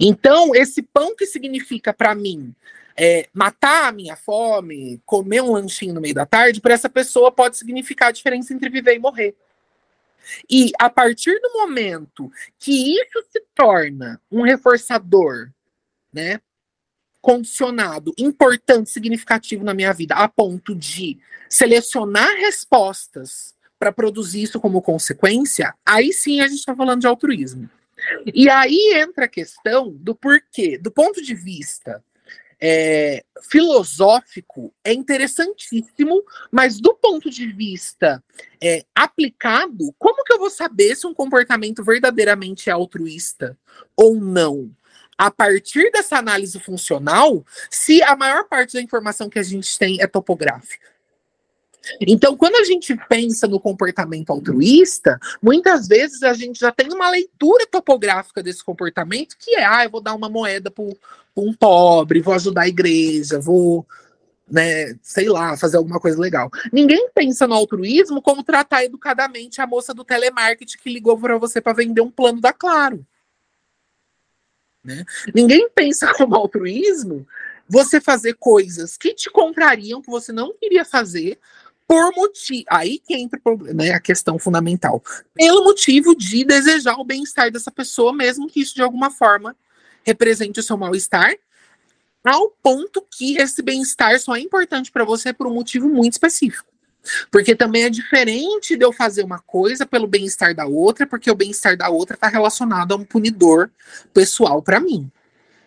Então, 0.00 0.54
esse 0.54 0.82
pão 0.82 1.14
que 1.14 1.26
significa 1.26 1.92
para 1.92 2.14
mim 2.14 2.54
é, 2.96 3.28
matar 3.32 3.88
a 3.88 3.92
minha 3.92 4.16
fome, 4.16 5.00
comer 5.04 5.42
um 5.42 5.52
lanchinho 5.52 5.94
no 5.94 6.00
meio 6.00 6.14
da 6.14 6.24
tarde, 6.24 6.60
para 6.60 6.74
essa 6.74 6.88
pessoa 6.88 7.30
pode 7.30 7.56
significar 7.56 8.08
a 8.08 8.12
diferença 8.12 8.54
entre 8.54 8.70
viver 8.70 8.94
e 8.94 8.98
morrer. 8.98 9.36
E 10.50 10.72
a 10.78 10.90
partir 10.90 11.38
do 11.40 11.52
momento 11.52 12.30
que 12.58 12.96
isso 12.96 13.24
se 13.30 13.40
torna 13.54 14.20
um 14.30 14.42
reforçador, 14.42 15.50
né, 16.12 16.40
condicionado, 17.20 18.12
importante, 18.16 18.90
significativo 18.90 19.64
na 19.64 19.74
minha 19.74 19.92
vida, 19.92 20.14
a 20.14 20.28
ponto 20.28 20.74
de 20.74 21.18
selecionar 21.48 22.36
respostas 22.36 23.54
para 23.78 23.92
produzir 23.92 24.42
isso 24.42 24.58
como 24.58 24.80
consequência, 24.80 25.74
aí 25.84 26.12
sim 26.12 26.40
a 26.40 26.48
gente 26.48 26.60
está 26.60 26.74
falando 26.74 27.00
de 27.00 27.06
altruísmo. 27.06 27.68
E 28.32 28.48
aí 28.48 28.94
entra 28.94 29.24
a 29.24 29.28
questão 29.28 29.92
do 29.92 30.14
porquê, 30.14 30.78
do 30.78 30.90
ponto 30.90 31.22
de 31.22 31.34
vista 31.34 32.02
é, 32.60 33.24
filosófico 33.50 34.72
é 34.82 34.92
interessantíssimo, 34.92 36.22
mas 36.50 36.80
do 36.80 36.94
ponto 36.94 37.30
de 37.30 37.46
vista 37.52 38.22
é, 38.62 38.84
aplicado, 38.94 39.94
como 39.98 40.24
que 40.24 40.32
eu 40.32 40.38
vou 40.38 40.50
saber 40.50 40.96
se 40.96 41.06
um 41.06 41.14
comportamento 41.14 41.84
verdadeiramente 41.84 42.70
é 42.70 42.72
altruísta 42.72 43.58
ou 43.96 44.16
não? 44.16 44.70
A 45.18 45.30
partir 45.30 45.90
dessa 45.90 46.18
análise 46.18 46.58
funcional, 46.60 47.44
se 47.70 48.02
a 48.02 48.14
maior 48.14 48.44
parte 48.44 48.74
da 48.74 48.82
informação 48.82 49.30
que 49.30 49.38
a 49.38 49.42
gente 49.42 49.78
tem 49.78 50.00
é 50.00 50.06
topográfica. 50.06 50.95
Então, 52.00 52.36
quando 52.36 52.56
a 52.56 52.64
gente 52.64 52.96
pensa 53.08 53.46
no 53.46 53.60
comportamento 53.60 54.30
altruísta, 54.30 55.18
muitas 55.42 55.86
vezes 55.86 56.22
a 56.22 56.32
gente 56.32 56.58
já 56.58 56.72
tem 56.72 56.92
uma 56.92 57.10
leitura 57.10 57.66
topográfica 57.66 58.42
desse 58.42 58.64
comportamento, 58.64 59.36
que 59.38 59.54
é, 59.56 59.64
ah, 59.64 59.84
eu 59.84 59.90
vou 59.90 60.00
dar 60.00 60.14
uma 60.14 60.28
moeda 60.28 60.70
para 60.70 60.84
um 61.36 61.52
pobre, 61.52 62.20
vou 62.20 62.34
ajudar 62.34 62.62
a 62.62 62.68
igreja, 62.68 63.38
vou, 63.38 63.86
né, 64.50 64.94
sei 65.02 65.28
lá, 65.28 65.56
fazer 65.56 65.76
alguma 65.76 66.00
coisa 66.00 66.18
legal. 66.20 66.50
Ninguém 66.72 67.10
pensa 67.14 67.46
no 67.46 67.54
altruísmo 67.54 68.22
como 68.22 68.42
tratar 68.42 68.84
educadamente 68.84 69.60
a 69.60 69.66
moça 69.66 69.92
do 69.92 70.04
telemarketing 70.04 70.78
que 70.78 70.92
ligou 70.92 71.18
para 71.18 71.38
você 71.38 71.60
para 71.60 71.72
vender 71.72 72.00
um 72.00 72.10
plano 72.10 72.40
da 72.40 72.52
Claro. 72.52 73.04
Né? 74.82 75.04
Ninguém 75.34 75.68
pensa 75.74 76.12
como 76.14 76.36
altruísmo 76.36 77.26
você 77.68 78.00
fazer 78.00 78.34
coisas 78.34 78.96
que 78.96 79.12
te 79.12 79.28
contrariam, 79.28 80.00
que 80.00 80.10
você 80.10 80.32
não 80.32 80.54
queria 80.56 80.84
fazer, 80.84 81.40
por 81.86 82.14
motivo. 82.14 82.64
Aí 82.68 82.98
que 82.98 83.14
entra 83.14 83.40
né, 83.74 83.92
a 83.92 84.00
questão 84.00 84.38
fundamental. 84.38 85.02
Pelo 85.34 85.64
motivo 85.64 86.14
de 86.14 86.44
desejar 86.44 86.96
o 86.96 87.04
bem-estar 87.04 87.50
dessa 87.50 87.70
pessoa, 87.70 88.12
mesmo 88.12 88.48
que 88.48 88.60
isso 88.60 88.74
de 88.74 88.82
alguma 88.82 89.10
forma 89.10 89.56
represente 90.04 90.60
o 90.60 90.62
seu 90.62 90.76
mal-estar, 90.76 91.34
ao 92.24 92.50
ponto 92.62 93.04
que 93.10 93.38
esse 93.38 93.62
bem-estar 93.62 94.18
só 94.18 94.36
é 94.36 94.40
importante 94.40 94.90
para 94.90 95.04
você 95.04 95.32
por 95.32 95.46
um 95.46 95.54
motivo 95.54 95.88
muito 95.88 96.14
específico. 96.14 96.68
Porque 97.30 97.54
também 97.54 97.84
é 97.84 97.90
diferente 97.90 98.76
de 98.76 98.84
eu 98.84 98.92
fazer 98.92 99.22
uma 99.22 99.38
coisa 99.38 99.86
pelo 99.86 100.08
bem-estar 100.08 100.54
da 100.54 100.66
outra, 100.66 101.06
porque 101.06 101.30
o 101.30 101.36
bem-estar 101.36 101.76
da 101.76 101.88
outra 101.88 102.14
está 102.14 102.26
relacionado 102.26 102.92
a 102.92 102.96
um 102.96 103.04
punidor 103.04 103.70
pessoal 104.12 104.60
para 104.60 104.80
mim. 104.80 105.10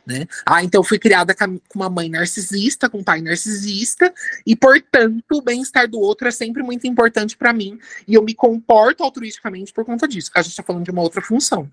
Né? 0.10 0.26
Ah, 0.44 0.64
então 0.64 0.84
fui 0.84 0.98
criada 0.98 1.36
com 1.36 1.60
uma 1.76 1.88
mãe 1.88 2.10
narcisista, 2.10 2.90
com 2.90 2.98
um 2.98 3.04
pai 3.04 3.22
narcisista, 3.22 4.12
e 4.44 4.56
portanto 4.56 5.24
o 5.34 5.42
bem-estar 5.42 5.88
do 5.88 6.00
outro 6.00 6.28
é 6.28 6.32
sempre 6.32 6.64
muito 6.64 6.88
importante 6.88 7.38
para 7.38 7.54
mim, 7.54 7.78
e 8.08 8.16
eu 8.16 8.24
me 8.24 8.34
comporto 8.34 9.04
altruisticamente 9.04 9.72
por 9.72 9.86
conta 9.86 10.08
disso. 10.08 10.32
A 10.34 10.42
gente 10.42 10.54
está 10.54 10.64
falando 10.64 10.84
de 10.84 10.90
uma 10.90 11.04
outra 11.04 11.22
função. 11.22 11.72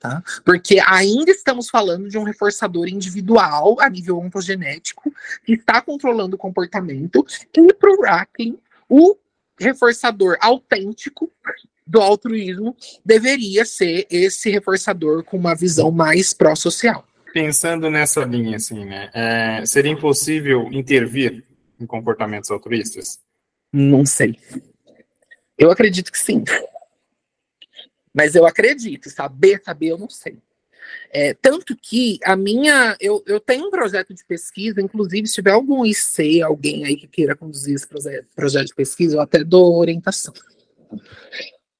Tá? 0.00 0.24
Porque 0.44 0.80
ainda 0.84 1.30
estamos 1.30 1.70
falando 1.70 2.08
de 2.08 2.18
um 2.18 2.24
reforçador 2.24 2.88
individual 2.88 3.76
a 3.80 3.88
nível 3.88 4.18
ontogenético 4.18 5.14
que 5.44 5.52
está 5.52 5.80
controlando 5.80 6.34
o 6.34 6.38
comportamento 6.38 7.24
e 7.56 7.72
para 7.72 7.90
o 7.92 8.02
Racklin, 8.02 8.58
o 8.88 9.16
reforçador 9.58 10.36
autêntico 10.40 11.30
do 11.86 12.00
altruísmo 12.00 12.76
deveria 13.04 13.64
ser 13.64 14.04
esse 14.10 14.50
reforçador 14.50 15.22
com 15.22 15.36
uma 15.36 15.54
visão 15.54 15.92
mais 15.92 16.32
pró-social. 16.32 17.06
Pensando 17.36 17.90
nessa 17.90 18.24
linha, 18.24 18.56
assim, 18.56 18.86
né, 18.86 19.10
é, 19.12 19.66
seria 19.66 19.92
impossível 19.92 20.72
intervir 20.72 21.44
em 21.78 21.84
comportamentos 21.84 22.50
altruístas? 22.50 23.20
Não 23.70 24.06
sei. 24.06 24.40
Eu 25.58 25.70
acredito 25.70 26.10
que 26.10 26.18
sim. 26.18 26.42
Mas 28.14 28.34
eu 28.34 28.46
acredito, 28.46 29.10
saber, 29.10 29.60
saber, 29.62 29.88
eu 29.88 29.98
não 29.98 30.08
sei. 30.08 30.38
É, 31.10 31.34
tanto 31.34 31.76
que 31.76 32.18
a 32.24 32.34
minha. 32.34 32.96
Eu, 32.98 33.22
eu 33.26 33.38
tenho 33.38 33.66
um 33.66 33.70
projeto 33.70 34.14
de 34.14 34.24
pesquisa, 34.24 34.80
inclusive, 34.80 35.26
se 35.26 35.34
tiver 35.34 35.50
algum 35.50 35.84
IC, 35.84 36.40
alguém 36.40 36.86
aí 36.86 36.96
que 36.96 37.06
queira 37.06 37.36
conduzir 37.36 37.74
esse 37.74 37.86
projeto, 37.86 38.28
projeto 38.34 38.68
de 38.68 38.74
pesquisa, 38.74 39.16
eu 39.16 39.20
até 39.20 39.44
dou 39.44 39.76
orientação. 39.76 40.32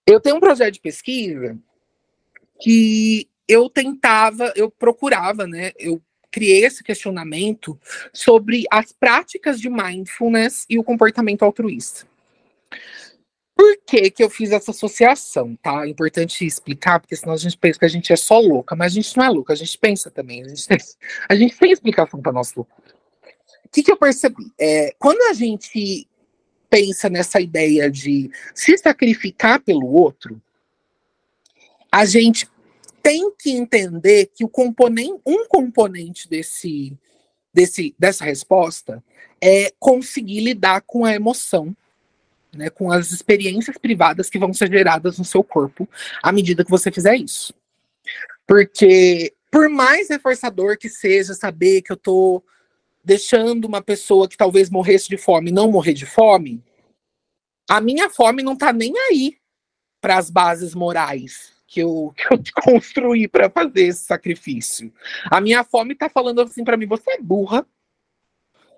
Eu 0.06 0.20
tenho 0.20 0.36
um 0.36 0.40
projeto 0.40 0.74
de 0.74 0.80
pesquisa 0.80 1.58
que 2.60 3.26
eu 3.48 3.68
tentava, 3.70 4.52
eu 4.56 4.70
procurava, 4.70 5.46
né? 5.46 5.72
Eu 5.78 6.02
criei 6.30 6.64
esse 6.64 6.82
questionamento 6.82 7.78
sobre 8.12 8.64
as 8.70 8.92
práticas 8.92 9.61
de 9.61 9.70
mindfulness 9.70 10.66
e 10.68 10.78
o 10.78 10.85
comportamento 10.85 11.44
altruísta. 11.44 12.06
Por 13.54 13.78
que, 13.87 14.11
que 14.11 14.22
eu 14.22 14.28
fiz 14.28 14.50
essa 14.52 14.70
associação, 14.70 15.56
tá? 15.56 15.87
É 15.87 15.88
importante 15.88 16.44
explicar, 16.44 17.00
porque 17.00 17.16
senão 17.16 17.32
a 17.32 17.38
gente 17.38 17.56
pensa 17.56 17.78
que 17.78 17.87
a 17.87 17.88
gente 17.88 18.12
é 18.12 18.16
só 18.16 18.38
louca, 18.38 18.76
mas 18.76 18.92
a 18.92 18.94
gente 18.96 19.16
não 19.16 19.24
é 19.24 19.30
louca, 19.30 19.54
a 19.54 19.56
gente 19.56 19.78
pensa 19.78 20.11
também. 20.11 20.42
A 20.42 20.48
gente 20.48 20.68
tem, 20.68 20.78
a 21.26 21.35
gente 21.35 21.56
tem 21.56 21.72
explicação 21.72 22.20
para 22.20 22.32
nossa 22.32 22.52
loucura. 22.54 22.94
O 23.64 23.68
que, 23.70 23.82
que 23.82 23.90
eu 23.90 23.96
percebi? 23.96 24.52
É, 24.59 24.94
quando 24.98 25.22
a 25.30 25.32
gente 25.32 26.06
pensa 26.68 27.09
nessa 27.09 27.40
ideia 27.40 27.90
de 27.90 28.30
se 28.54 28.76
sacrificar 28.76 29.61
pelo 29.61 29.87
outro, 29.87 30.40
a 31.90 32.04
gente 32.04 32.46
tem 33.06 33.30
que 33.38 33.52
entender 33.52 34.32
que 34.34 34.44
o 34.44 34.48
componente, 34.48 35.20
um 35.24 35.46
componente 35.46 36.28
desse, 36.28 36.92
desse, 37.54 37.94
dessa 37.96 38.24
resposta 38.24 39.00
é 39.40 39.72
conseguir 39.78 40.40
lidar 40.40 40.80
com 40.80 41.04
a 41.04 41.14
emoção, 41.14 41.72
né, 42.52 42.68
com 42.68 42.90
as 42.90 43.12
experiências 43.12 43.78
privadas 43.78 44.28
que 44.28 44.40
vão 44.40 44.52
ser 44.52 44.68
geradas 44.72 45.18
no 45.18 45.24
seu 45.24 45.44
corpo 45.44 45.88
à 46.20 46.32
medida 46.32 46.64
que 46.64 46.70
você 46.70 46.90
fizer 46.90 47.14
isso. 47.14 47.54
Porque, 48.44 49.32
por 49.52 49.68
mais 49.68 50.08
reforçador 50.08 50.76
que 50.76 50.88
seja 50.88 51.32
saber 51.32 51.82
que 51.82 51.92
eu 51.92 51.96
tô 51.96 52.42
deixando 53.04 53.66
uma 53.66 53.80
pessoa 53.80 54.28
que 54.28 54.36
talvez 54.36 54.68
morresse 54.68 55.08
de 55.08 55.16
fome 55.16 55.52
não 55.52 55.70
morrer 55.70 55.92
de 55.92 56.06
fome, 56.06 56.60
a 57.70 57.80
minha 57.80 58.10
fome 58.10 58.42
não 58.42 58.56
tá 58.56 58.72
nem 58.72 58.92
aí 58.98 59.38
para 60.00 60.18
as 60.18 60.28
bases 60.28 60.74
morais 60.74 61.55
que 61.66 61.81
eu, 61.81 62.12
que 62.16 62.26
eu 62.31 62.62
construí 62.62 63.26
para 63.29 63.50
fazer 63.50 63.83
esse 63.87 64.05
sacrifício. 64.05 64.92
A 65.31 65.40
minha 65.40 65.64
fome 65.64 65.94
tá 65.94 66.09
falando 66.09 66.40
assim 66.40 66.64
para 66.64 66.76
mim: 66.76 66.87
você 66.87 67.12
é 67.12 67.20
burra. 67.20 67.66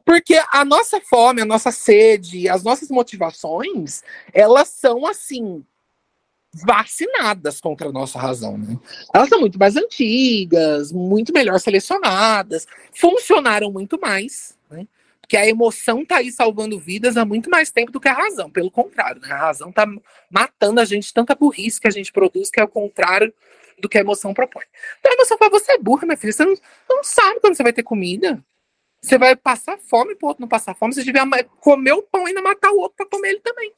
Porque 0.04 0.40
a 0.50 0.64
nossa 0.64 1.02
fome, 1.02 1.42
a 1.42 1.44
nossa 1.44 1.70
sede, 1.70 2.48
as 2.48 2.62
nossas 2.62 2.88
motivações, 2.88 4.02
elas 4.32 4.68
são 4.68 5.06
assim 5.06 5.62
vacinadas 6.64 7.60
contra 7.60 7.90
a 7.90 7.92
nossa 7.92 8.18
razão, 8.18 8.56
né? 8.56 8.78
Elas 9.12 9.28
são 9.28 9.38
muito 9.38 9.58
mais 9.58 9.76
antigas, 9.76 10.90
muito 10.92 11.30
melhor 11.30 11.60
selecionadas, 11.60 12.66
funcionaram 12.94 13.70
muito 13.70 14.00
mais, 14.00 14.56
né? 14.70 14.86
Porque 15.28 15.36
a 15.36 15.46
emoção 15.46 16.06
tá 16.06 16.16
aí 16.16 16.32
salvando 16.32 16.80
vidas 16.80 17.18
há 17.18 17.24
muito 17.24 17.50
mais 17.50 17.70
tempo 17.70 17.92
do 17.92 18.00
que 18.00 18.08
a 18.08 18.14
razão. 18.14 18.50
Pelo 18.50 18.70
contrário, 18.70 19.20
né? 19.20 19.30
A 19.30 19.36
razão 19.36 19.70
tá 19.70 19.86
matando 20.30 20.80
a 20.80 20.86
gente, 20.86 21.12
tanta 21.12 21.34
burrice 21.34 21.78
que 21.78 21.86
a 21.86 21.90
gente 21.90 22.10
produz, 22.10 22.50
que 22.50 22.58
é 22.58 22.64
o 22.64 22.68
contrário 22.68 23.30
do 23.78 23.90
que 23.90 23.98
a 23.98 24.00
emoção 24.00 24.32
propõe. 24.32 24.64
Então 24.98 25.12
a 25.12 25.14
emoção 25.14 25.36
fala, 25.36 25.50
você 25.50 25.72
é 25.72 25.78
burra, 25.78 26.06
minha 26.06 26.16
filha, 26.16 26.32
você 26.32 26.46
não, 26.46 26.54
não 26.88 27.04
sabe 27.04 27.40
quando 27.40 27.54
você 27.54 27.62
vai 27.62 27.74
ter 27.74 27.82
comida. 27.82 28.42
Você 29.02 29.18
vai 29.18 29.36
passar 29.36 29.76
fome 29.78 30.16
pro 30.16 30.28
outro 30.28 30.40
não 30.40 30.48
passar 30.48 30.74
fome. 30.74 30.94
Se 30.94 31.04
tiver 31.04 31.20
comer 31.60 31.92
o 31.92 32.02
pão 32.02 32.22
e 32.22 32.28
ainda 32.28 32.40
matar 32.40 32.70
o 32.70 32.78
outro 32.78 32.96
para 32.96 33.06
comer 33.06 33.28
ele 33.28 33.40
também. 33.40 33.70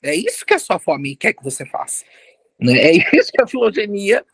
É 0.00 0.14
isso 0.14 0.46
que 0.46 0.54
a 0.54 0.60
sua 0.60 0.78
fome 0.78 1.16
quer 1.16 1.32
que 1.32 1.42
você 1.42 1.66
faça. 1.66 2.04
Né? 2.56 2.78
É 2.78 3.16
isso 3.16 3.32
que 3.32 3.42
a 3.42 3.48
filogenia 3.48 4.24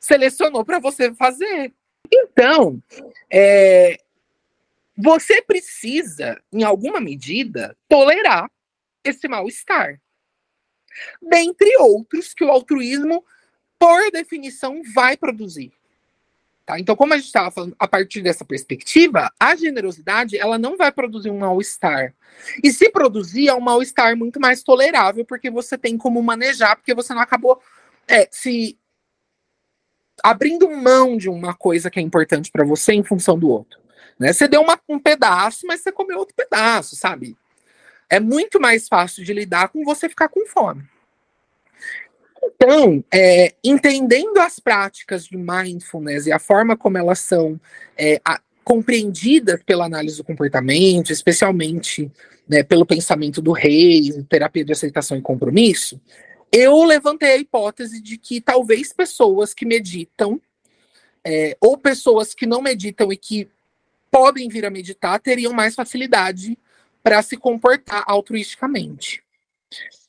selecionou 0.00 0.64
para 0.64 0.78
você 0.78 1.12
fazer. 1.12 1.74
Então, 2.10 2.82
é, 3.30 3.98
você 4.96 5.42
precisa, 5.42 6.40
em 6.52 6.62
alguma 6.62 7.00
medida, 7.00 7.76
tolerar 7.88 8.50
esse 9.02 9.26
mal-estar. 9.28 10.00
Dentre 11.20 11.76
outros 11.78 12.32
que 12.32 12.44
o 12.44 12.50
altruísmo, 12.50 13.24
por 13.78 14.10
definição, 14.12 14.82
vai 14.94 15.16
produzir. 15.16 15.72
Tá? 16.64 16.78
Então, 16.78 16.96
como 16.96 17.12
a 17.12 17.16
gente 17.16 17.26
estava 17.26 17.50
falando, 17.50 17.76
a 17.78 17.86
partir 17.86 18.22
dessa 18.22 18.44
perspectiva, 18.44 19.30
a 19.38 19.54
generosidade 19.54 20.38
ela 20.38 20.56
não 20.56 20.76
vai 20.76 20.90
produzir 20.90 21.30
um 21.30 21.38
mal-estar. 21.38 22.14
E 22.62 22.72
se 22.72 22.88
produzir, 22.90 23.48
é 23.48 23.54
um 23.54 23.60
mal-estar 23.60 24.16
muito 24.16 24.40
mais 24.40 24.62
tolerável, 24.62 25.24
porque 25.24 25.50
você 25.50 25.76
tem 25.76 25.98
como 25.98 26.22
manejar, 26.22 26.76
porque 26.76 26.94
você 26.94 27.12
não 27.12 27.20
acabou 27.20 27.60
é, 28.08 28.26
se 28.30 28.78
abrindo 30.22 30.70
mão 30.70 31.18
de 31.18 31.28
uma 31.28 31.54
coisa 31.54 31.90
que 31.90 31.98
é 31.98 32.02
importante 32.02 32.50
para 32.50 32.64
você 32.64 32.94
em 32.94 33.02
função 33.02 33.38
do 33.38 33.48
outro. 33.48 33.83
Né? 34.18 34.32
Você 34.32 34.46
deu 34.48 34.62
uma, 34.62 34.78
um 34.88 34.98
pedaço, 34.98 35.66
mas 35.66 35.80
você 35.80 35.92
comeu 35.92 36.18
outro 36.18 36.34
pedaço, 36.34 36.96
sabe? 36.96 37.36
É 38.08 38.20
muito 38.20 38.60
mais 38.60 38.86
fácil 38.86 39.24
de 39.24 39.32
lidar 39.32 39.68
com 39.68 39.84
você 39.84 40.08
ficar 40.08 40.28
com 40.28 40.46
fome. 40.46 40.84
Então, 42.42 43.02
é, 43.12 43.54
entendendo 43.64 44.38
as 44.38 44.58
práticas 44.58 45.26
de 45.26 45.36
mindfulness 45.36 46.26
e 46.26 46.32
a 46.32 46.38
forma 46.38 46.76
como 46.76 46.98
elas 46.98 47.20
são 47.20 47.58
é, 47.96 48.20
a, 48.24 48.40
compreendidas 48.62 49.62
pela 49.62 49.84
análise 49.84 50.16
do 50.16 50.24
comportamento, 50.24 51.10
especialmente 51.10 52.10
né, 52.48 52.62
pelo 52.62 52.86
pensamento 52.86 53.40
do 53.40 53.52
rei, 53.52 54.12
terapia 54.28 54.64
de 54.64 54.72
aceitação 54.72 55.16
e 55.16 55.22
compromisso, 55.22 56.00
eu 56.52 56.84
levantei 56.84 57.32
a 57.32 57.36
hipótese 57.36 58.00
de 58.00 58.16
que 58.16 58.40
talvez 58.40 58.92
pessoas 58.92 59.52
que 59.52 59.66
meditam, 59.66 60.40
é, 61.24 61.56
ou 61.60 61.76
pessoas 61.76 62.34
que 62.34 62.46
não 62.46 62.62
meditam 62.62 63.12
e 63.12 63.16
que 63.16 63.48
podem 64.14 64.48
vir 64.48 64.64
a 64.64 64.70
meditar, 64.70 65.18
teriam 65.18 65.52
mais 65.52 65.74
facilidade 65.74 66.56
para 67.02 67.20
se 67.20 67.36
comportar 67.36 68.04
altruisticamente. 68.06 69.24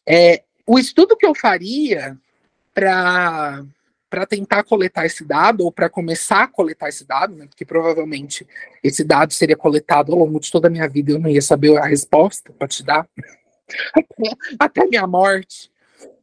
É, 0.05 0.43
o 0.63 0.77
estudo 0.77 1.17
que 1.17 1.25
eu 1.25 1.33
faria 1.33 2.15
para 2.71 3.65
tentar 4.29 4.63
coletar 4.63 5.07
esse 5.07 5.25
dado 5.25 5.65
ou 5.65 5.71
para 5.71 5.89
começar 5.89 6.43
a 6.43 6.47
coletar 6.47 6.89
esse 6.89 7.03
dado, 7.03 7.35
né, 7.35 7.47
porque 7.47 7.65
provavelmente 7.65 8.45
esse 8.83 9.03
dado 9.03 9.33
seria 9.33 9.57
coletado 9.57 10.11
ao 10.11 10.19
longo 10.19 10.39
de 10.39 10.51
toda 10.51 10.67
a 10.67 10.71
minha 10.71 10.87
vida, 10.87 11.13
eu 11.13 11.19
não 11.19 11.29
ia 11.29 11.41
saber 11.41 11.75
a 11.75 11.87
resposta 11.87 12.53
para 12.53 12.67
te 12.67 12.83
dar 12.83 13.09
até, 13.91 14.29
até 14.59 14.85
minha 14.85 15.07
morte. 15.07 15.71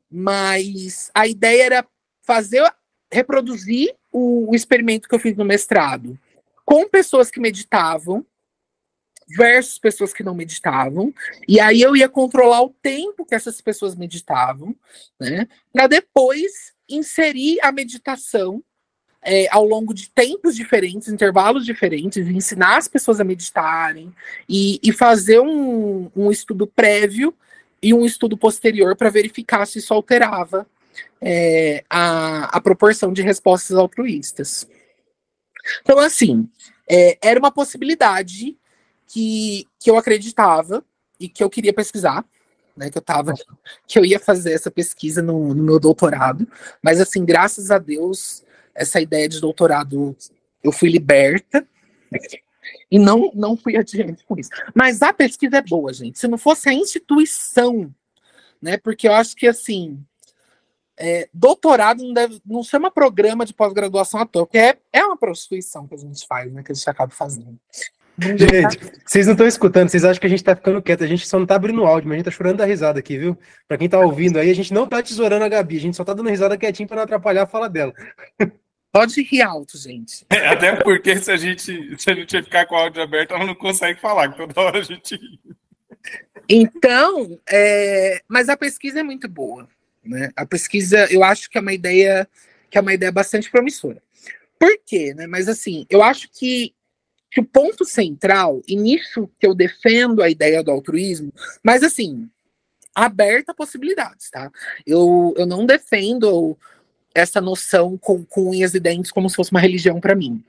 Mas 0.09 1.11
a 1.13 1.27
ideia 1.27 1.65
era 1.65 1.87
fazer 2.23 2.63
reproduzir 3.11 3.93
o, 4.13 4.53
o 4.53 4.55
experimento 4.55 5.09
que 5.09 5.15
eu 5.17 5.19
fiz 5.19 5.37
no 5.37 5.45
mestrado 5.45 6.17
com 6.65 6.89
pessoas 6.89 7.31
que 7.31 7.41
meditavam 7.41 8.25
versus 9.37 9.79
pessoas 9.79 10.13
que 10.13 10.23
não 10.23 10.35
meditavam. 10.35 11.13
E 11.49 11.61
aí 11.61 11.81
eu 11.81 11.97
ia 11.97 12.09
controlar 12.09 12.63
o 12.63 12.75
tempo 12.83 13.25
que 13.25 13.35
essas 13.35 13.61
pessoas 13.61 13.95
meditavam, 13.95 14.75
né? 15.19 15.49
Para 15.73 15.87
depois 15.87 16.73
inserir 16.89 17.59
a 17.63 17.73
meditação 17.73 18.63
é, 19.23 19.49
ao 19.51 19.65
longo 19.65 19.95
de 19.95 20.11
tempos 20.11 20.57
diferentes, 20.57 21.09
intervalos 21.09 21.65
diferentes, 21.65 22.27
ensinar 22.27 22.77
as 22.77 22.89
pessoas 22.89 23.21
a 23.21 23.25
meditarem 23.25 24.13
e, 24.49 24.81
e 24.83 24.93
fazer 24.93 25.41
um, 25.41 26.11
um, 26.15 26.31
estudo 26.31 26.67
prévio 26.67 27.35
e 27.81 27.95
um 27.95 28.05
estudo 28.05 28.37
posterior 28.37 28.97
para 28.97 29.11
verificar 29.11 29.65
se 29.67 29.79
isso 29.79 29.95
alterava 29.95 30.67
é, 31.21 31.85
a, 31.89 32.57
a 32.57 32.61
proporção 32.61 33.13
de 33.13 33.23
respostas 33.23 33.77
altruístas. 33.77 34.67
Então, 35.81 35.99
assim, 35.99 36.49
é, 36.89 37.19
era 37.23 37.39
uma 37.39 37.51
possibilidade 37.51 38.57
que, 39.07 39.67
que 39.79 39.91
eu 39.91 39.97
acreditava 39.97 40.85
e 41.19 41.29
que 41.29 41.43
eu 41.43 41.51
queria 41.51 41.73
pesquisar, 41.73 42.25
né? 42.77 42.91
Que 42.91 42.99
eu 42.99 43.03
tava, 43.03 43.35
que 43.87 43.99
eu 43.99 44.05
ia 44.05 44.19
fazer 44.19 44.53
essa 44.53 44.71
pesquisa 44.71 45.23
no, 45.23 45.55
no 45.55 45.63
meu 45.63 45.79
doutorado, 45.79 46.49
mas 46.83 47.01
assim, 47.01 47.25
graças 47.25 47.71
a 47.71 47.79
Deus, 47.79 48.43
essa 48.75 49.01
ideia 49.01 49.29
de 49.29 49.41
doutorado 49.41 50.17
eu 50.63 50.73
fui 50.73 50.89
liberta 50.89 51.67
e 52.91 52.99
não, 52.99 53.31
não 53.35 53.57
fui 53.57 53.77
adiante 53.77 54.25
com 54.25 54.39
isso. 54.39 54.51
Mas 54.75 55.03
a 55.03 55.13
pesquisa 55.13 55.59
é 55.59 55.63
boa, 55.63 55.93
gente. 55.93 56.19
Se 56.19 56.29
não 56.29 56.39
fosse 56.39 56.69
a 56.69 56.75
instituição, 56.75 57.93
né? 58.61 58.77
Porque 58.77 59.09
eu 59.09 59.13
acho 59.13 59.37
que 59.37 59.47
assim 59.47 60.05
é, 60.99 61.29
doutorado 61.33 62.03
não, 62.03 62.13
deve, 62.13 62.41
não 62.45 62.63
chama 62.63 62.91
programa 62.91 63.45
de 63.45 63.55
pós-graduação 63.55 64.21
à 64.21 64.27
toa, 64.27 64.47
porque 64.47 64.59
é, 64.59 64.79
é 64.93 65.05
uma 65.05 65.17
prostituição 65.17 65.87
que 65.87 65.95
a 65.95 65.99
gente 65.99 66.27
faz, 66.27 66.53
né? 66.53 66.63
Que 66.63 66.73
a 66.73 66.75
gente 66.75 66.89
acaba 66.89 67.13
fazendo. 67.13 67.59
Gente, 68.19 68.79
vocês 69.07 69.27
não 69.27 69.33
estão 69.33 69.47
escutando, 69.47 69.89
vocês 69.89 70.05
acham 70.05 70.21
que 70.21 70.27
a 70.27 70.31
gente 70.31 70.45
tá 70.45 70.55
ficando 70.55 70.83
quieto, 70.83 71.03
a 71.03 71.07
gente 71.07 71.27
só 71.27 71.39
não 71.39 71.47
tá 71.47 71.55
abrindo 71.55 71.85
áudio, 71.85 72.09
mas 72.09 72.15
a 72.15 72.19
gente 72.19 72.25
tá 72.27 72.31
chorando 72.31 72.59
da 72.59 72.67
risada 72.67 72.99
aqui, 72.99 73.17
viu? 73.17 73.39
Pra 73.67 73.79
quem 73.79 73.89
tá 73.89 73.99
ouvindo 73.99 74.39
aí, 74.39 74.51
a 74.51 74.55
gente 74.55 74.73
não 74.73 74.87
tá 74.87 75.03
tesourando 75.03 75.45
a 75.45 75.49
Gabi, 75.49 75.79
a 75.79 75.81
gente 75.81 75.97
só 75.97 76.05
tá 76.05 76.13
dando 76.13 76.29
risada 76.29 76.59
quietinho 76.59 76.87
pra 76.87 76.97
não 76.97 77.05
atrapalhar 77.05 77.45
a 77.45 77.47
fala 77.47 77.69
dela. 77.71 77.93
Pode 78.93 79.23
rir 79.23 79.41
alto, 79.41 79.79
gente. 79.79 80.27
É, 80.29 80.49
até 80.49 80.77
porque 80.77 81.17
se 81.17 81.33
a 81.33 81.37
gente 81.39 81.99
se 81.99 82.11
a 82.11 82.15
gente 82.15 82.43
ficar 82.43 82.67
com 82.67 82.75
o 82.75 82.79
áudio 82.79 83.03
aberto, 83.03 83.33
ela 83.33 83.47
não 83.47 83.55
consegue 83.55 83.99
falar, 83.99 84.29
que 84.31 84.37
toda 84.37 84.61
hora 84.61 84.79
a 84.79 84.83
gente. 84.83 85.19
Então, 86.47 87.41
é, 87.49 88.21
mas 88.29 88.51
a 88.51 88.57
pesquisa 88.57 89.01
é 89.01 89.03
muito 89.03 89.27
boa. 89.27 89.67
Né? 90.05 90.31
A 90.37 90.45
pesquisa, 90.45 91.07
eu 91.11 91.23
acho 91.23 91.49
que 91.49 91.59
é 91.59 91.61
uma 91.61 91.73
ideia 91.73 92.29
que 92.71 92.79
é 92.79 92.81
uma 92.81 92.95
ideia 92.95 93.13
bastante 93.13 93.51
promissora. 93.51 94.03
Por 94.59 94.79
quê? 94.87 95.13
Né? 95.15 95.27
Mas 95.27 95.49
assim, 95.49 95.87
eu 95.91 96.03
acho 96.03 96.29
que, 96.31 96.75
que 97.31 97.41
o 97.41 97.45
ponto 97.45 97.85
central, 97.85 98.63
e 98.67 98.75
nisso 98.75 99.29
que 99.39 99.47
eu 99.47 99.55
defendo 99.55 100.23
a 100.23 100.31
ideia 100.31 100.63
do 100.63 100.71
altruísmo, 100.71 101.33
mas 101.63 101.83
assim, 101.83 102.31
aberta 102.95 103.53
a 103.53 103.55
possibilidades, 103.55 104.31
tá? 104.31 104.51
Eu, 104.87 105.35
eu 105.37 105.47
não 105.47 105.67
defendo 105.67 106.57
essa 107.15 107.41
noção 107.41 107.99
com, 107.99 108.25
com 108.25 108.51
unhas 108.51 108.75
e 108.75 108.81
dentes 108.81 109.13
como 109.13 109.29
se 109.29 109.37
fosse 109.37 109.51
uma 109.51 109.61
religião 109.61 110.01
para 110.01 110.15
mim. 110.15 110.43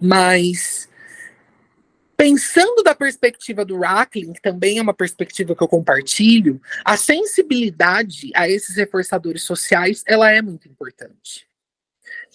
Mas 0.00 0.88
pensando 2.16 2.82
da 2.82 2.94
perspectiva 2.94 3.64
do 3.64 3.78
Rackling, 3.78 4.32
que 4.32 4.42
também 4.42 4.78
é 4.78 4.82
uma 4.82 4.94
perspectiva 4.94 5.54
que 5.54 5.62
eu 5.62 5.68
compartilho, 5.68 6.60
a 6.84 6.96
sensibilidade 6.96 8.30
a 8.34 8.48
esses 8.48 8.76
reforçadores 8.76 9.42
sociais, 9.42 10.04
ela 10.06 10.30
é 10.30 10.40
muito 10.40 10.68
importante. 10.68 11.46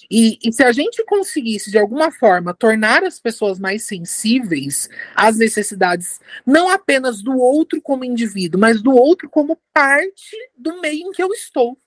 E, 0.10 0.38
e, 0.44 0.54
se 0.54 0.63
a 0.63 0.72
gente 0.72 1.04
conseguisse, 1.06 1.72
de 1.72 1.78
alguma 1.78 2.12
forma, 2.12 2.54
tornar 2.54 3.04
as 3.04 3.20
pessoas 3.20 3.60
mais 3.60 3.84
sensíveis 3.84 4.90
às 5.16 5.38
necessidades, 5.38 6.20
não 6.46 6.70
apenas 6.70 7.22
do 7.22 7.38
outro 7.38 7.82
como 7.82 8.06
indivíduo, 8.06 8.60
mas 8.60 8.82
do 8.82 8.92
outro 8.92 9.30
como 9.30 9.60
parte 9.74 10.36
do 10.56 10.80
meio 10.80 11.08
em 11.08 11.12
que 11.12 11.22
eu 11.22 11.34
estou. 11.34 11.78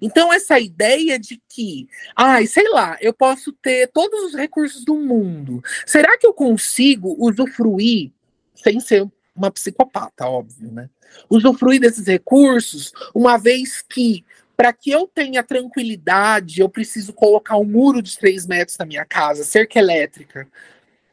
Então, 0.00 0.32
essa 0.32 0.58
ideia 0.58 1.18
de 1.18 1.40
que, 1.48 1.88
ai, 2.16 2.46
sei 2.46 2.68
lá, 2.68 2.96
eu 3.00 3.12
posso 3.12 3.52
ter 3.52 3.88
todos 3.88 4.24
os 4.24 4.34
recursos 4.34 4.84
do 4.84 4.94
mundo, 4.94 5.62
será 5.86 6.16
que 6.18 6.26
eu 6.26 6.34
consigo 6.34 7.14
usufruir, 7.18 8.10
sem 8.54 8.80
ser 8.80 9.06
uma 9.34 9.50
psicopata, 9.50 10.26
óbvio, 10.26 10.70
né? 10.70 10.88
Usufruir 11.28 11.80
desses 11.80 12.06
recursos, 12.06 12.92
uma 13.14 13.36
vez 13.36 13.82
que, 13.82 14.24
para 14.56 14.72
que 14.72 14.90
eu 14.90 15.06
tenha 15.06 15.42
tranquilidade, 15.42 16.60
eu 16.60 16.68
preciso 16.68 17.12
colocar 17.12 17.56
um 17.56 17.64
muro 17.64 18.00
de 18.00 18.16
três 18.16 18.46
metros 18.46 18.78
na 18.78 18.84
minha 18.84 19.04
casa, 19.04 19.44
cerca 19.44 19.78
elétrica, 19.78 20.46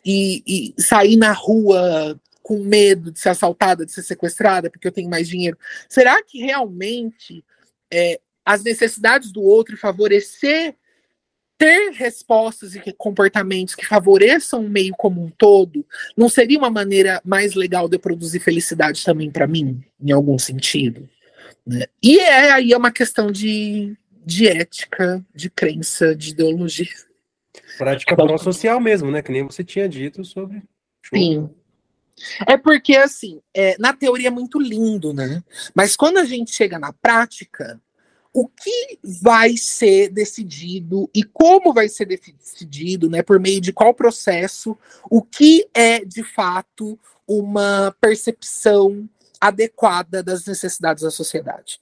e, 0.06 0.74
e 0.78 0.82
sair 0.82 1.16
na 1.16 1.32
rua 1.32 2.20
com 2.42 2.64
medo 2.64 3.12
de 3.12 3.20
ser 3.20 3.30
assaltada, 3.30 3.86
de 3.86 3.92
ser 3.92 4.04
sequestrada, 4.04 4.70
porque 4.70 4.88
eu 4.88 4.92
tenho 4.92 5.10
mais 5.10 5.28
dinheiro. 5.28 5.58
Será 5.88 6.22
que 6.24 6.40
realmente 6.40 7.44
é, 7.92 8.20
as 8.46 8.64
necessidades 8.64 9.32
do 9.32 9.42
outro 9.42 9.76
e 9.76 9.78
favorecer 9.78 10.76
ter 11.62 11.92
respostas 11.92 12.76
e 12.76 12.82
comportamentos 12.98 13.76
que 13.76 13.86
favoreçam 13.86 14.66
o 14.66 14.70
meio 14.70 14.96
como 14.98 15.24
um 15.24 15.30
todo, 15.30 15.86
não 16.18 16.28
seria 16.28 16.58
uma 16.58 16.72
maneira 16.72 17.22
mais 17.24 17.54
legal 17.54 17.88
de 17.88 17.98
eu 17.98 18.00
produzir 18.00 18.40
felicidade 18.40 19.04
também 19.04 19.30
para 19.30 19.46
mim, 19.46 19.80
em 20.02 20.12
algum 20.12 20.40
sentido? 20.40 21.08
Né? 21.64 21.86
E 22.02 22.18
é 22.20 22.52
aí 22.52 22.72
é 22.72 22.78
uma 22.78 22.92
questão 22.92 23.32
de, 23.32 23.96
de 24.26 24.48
ética, 24.48 25.24
de 25.36 25.52
crença, 25.52 26.16
de 26.16 26.32
ideologia. 26.32 26.88
Prática 27.78 28.16
pró-social 28.16 28.80
mesmo, 28.80 29.12
né? 29.12 29.22
Que 29.22 29.32
nem 29.32 29.44
você 29.44 29.64
tinha 29.64 29.88
dito 29.88 30.26
sobre. 30.26 30.64
Sim. 31.14 31.48
É 32.48 32.58
porque, 32.58 32.96
assim, 32.96 33.40
é, 33.54 33.76
na 33.78 33.94
teoria 33.94 34.28
é 34.28 34.32
muito 34.32 34.60
lindo, 34.60 35.14
né? 35.14 35.44
Mas 35.76 35.96
quando 35.96 36.18
a 36.18 36.26
gente 36.26 36.52
chega 36.52 36.80
na 36.80 36.92
prática, 36.92 37.80
o 38.34 38.48
que 38.48 39.00
vai 39.04 39.58
ser 39.58 40.10
decidido 40.10 41.10
e 41.14 41.24
como 41.24 41.74
vai 41.74 41.90
ser 41.90 42.06
decidido, 42.06 43.10
né, 43.10 43.22
por 43.22 43.40
meio 43.40 43.60
de 43.60 43.74
qual 43.74 43.94
processo, 43.94 44.78
o 45.10 45.22
que 45.22 45.68
é 45.74 46.04
de 46.06 46.24
fato 46.24 46.98
uma 47.28 47.96
percepção 48.00 49.10
adequada 49.40 50.24
das 50.24 50.46
necessidades 50.46 51.04
da 51.04 51.12
sociedade. 51.12 51.80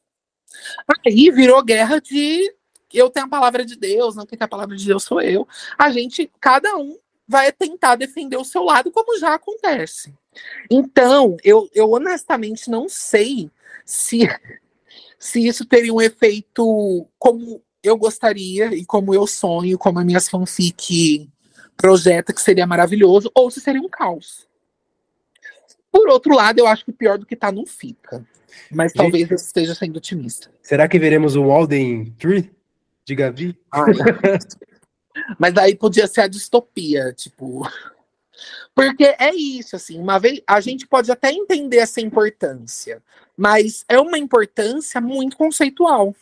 Aí 1.05 1.29
virou 1.29 1.63
guerra 1.63 1.99
de 1.99 2.53
eu 2.91 3.09
tenho 3.09 3.27
a 3.27 3.29
palavra 3.29 3.63
de 3.63 3.75
Deus, 3.75 4.15
não 4.15 4.25
quem 4.25 4.37
tem 4.37 4.45
a 4.45 4.49
palavra 4.49 4.75
de 4.75 4.85
Deus 4.85 5.03
sou 5.03 5.21
eu. 5.21 5.47
A 5.77 5.91
gente, 5.91 6.31
cada 6.39 6.75
um 6.75 6.97
vai 7.27 7.51
tentar 7.51 7.95
defender 7.95 8.37
o 8.37 8.43
seu 8.43 8.63
lado, 8.63 8.91
como 8.91 9.19
já 9.19 9.35
acontece. 9.35 10.11
Então, 10.71 11.37
eu, 11.43 11.69
eu 11.75 11.91
honestamente 11.91 12.69
não 12.69 12.89
sei 12.89 13.51
se 13.85 14.27
se 15.19 15.45
isso 15.45 15.65
teria 15.65 15.93
um 15.93 16.01
efeito 16.01 17.05
como 17.19 17.61
eu 17.83 17.97
gostaria 17.97 18.73
e 18.73 18.85
como 18.85 19.13
eu 19.13 19.27
sonho, 19.27 19.77
como 19.77 19.99
a 19.99 20.05
minha 20.05 20.21
fanfic 20.21 21.29
projeta, 21.75 22.33
que 22.33 22.41
seria 22.41 22.65
maravilhoso, 22.65 23.29
ou 23.35 23.51
se 23.51 23.59
seria 23.59 23.81
um 23.81 23.89
caos. 23.89 24.47
Por 25.91 26.09
outro 26.09 26.33
lado, 26.35 26.59
eu 26.59 26.67
acho 26.67 26.85
que 26.85 26.91
pior 26.91 27.17
do 27.17 27.25
que 27.25 27.35
tá 27.35 27.51
não 27.51 27.65
fica. 27.65 28.25
Mas 28.71 28.91
Gente, 28.91 28.97
talvez 28.97 29.31
eu 29.31 29.35
esteja 29.35 29.75
sendo 29.75 29.97
otimista. 29.97 30.51
Será 30.61 30.87
que 30.87 30.99
veremos 30.99 31.35
o 31.35 31.43
Walden 31.43 32.13
3 32.17 32.45
de 33.05 33.15
Gavi? 33.15 33.57
Mas 35.37 35.57
aí 35.57 35.75
podia 35.75 36.07
ser 36.07 36.21
a 36.21 36.27
distopia, 36.27 37.13
tipo. 37.13 37.67
Porque 38.73 39.15
é 39.19 39.33
isso, 39.33 39.75
assim, 39.75 39.99
uma 39.99 40.19
vez 40.19 40.41
a 40.47 40.59
gente 40.59 40.87
pode 40.87 41.11
até 41.11 41.31
entender 41.31 41.77
essa 41.77 42.01
importância, 42.01 43.01
mas 43.35 43.83
é 43.87 43.99
uma 43.99 44.17
importância 44.17 45.01
muito 45.01 45.37
conceitual. 45.37 46.15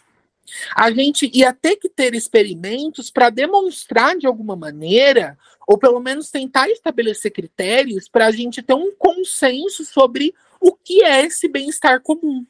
A 0.76 0.92
gente 0.92 1.30
ia 1.34 1.54
ter 1.54 1.76
que 1.76 1.90
ter 1.90 2.16
experimentos 2.16 3.12
para 3.12 3.30
demonstrar 3.30 4.18
de 4.18 4.26
alguma 4.26 4.56
maneira, 4.56 5.38
ou 5.68 5.78
pelo 5.78 6.00
menos 6.00 6.32
tentar 6.32 6.70
estabelecer 6.70 7.32
critérios 7.32 8.08
para 8.08 8.28
a 8.28 8.32
gente 8.32 8.62
ter 8.62 8.74
um 8.74 8.96
consenso 8.96 9.84
sobre 9.84 10.34
o 10.60 10.74
que 10.74 11.04
é 11.04 11.26
esse 11.26 11.48
bem-estar 11.48 12.02
comum. 12.02 12.46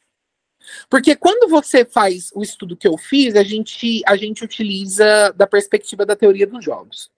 Porque 0.90 1.16
quando 1.16 1.50
você 1.50 1.86
faz 1.86 2.32
o 2.36 2.44
estudo 2.44 2.78
que 2.78 2.88
eu 2.88 2.98
fiz, 2.98 3.36
a 3.36 3.44
gente, 3.44 4.02
a 4.06 4.16
gente 4.16 4.44
utiliza 4.44 5.32
da 5.32 5.48
perspectiva 5.48 6.06
da 6.06 6.16
teoria 6.16 6.46
dos 6.46 6.64
jogos. 6.64 7.10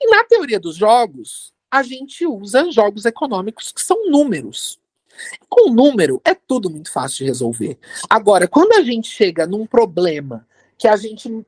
E 0.00 0.08
na 0.10 0.24
teoria 0.24 0.60
dos 0.60 0.76
jogos, 0.76 1.52
a 1.70 1.82
gente 1.82 2.26
usa 2.26 2.70
jogos 2.70 3.04
econômicos 3.04 3.70
que 3.70 3.80
são 3.80 4.10
números. 4.10 4.78
Com 5.48 5.70
número 5.70 6.20
é 6.24 6.34
tudo 6.34 6.70
muito 6.70 6.90
fácil 6.90 7.18
de 7.18 7.24
resolver. 7.24 7.78
Agora, 8.08 8.48
quando 8.48 8.72
a 8.72 8.82
gente 8.82 9.08
chega 9.08 9.46
num 9.46 9.66
problema 9.66 10.46
que 10.78 10.88
a 10.88 10.96
gente 10.96 11.44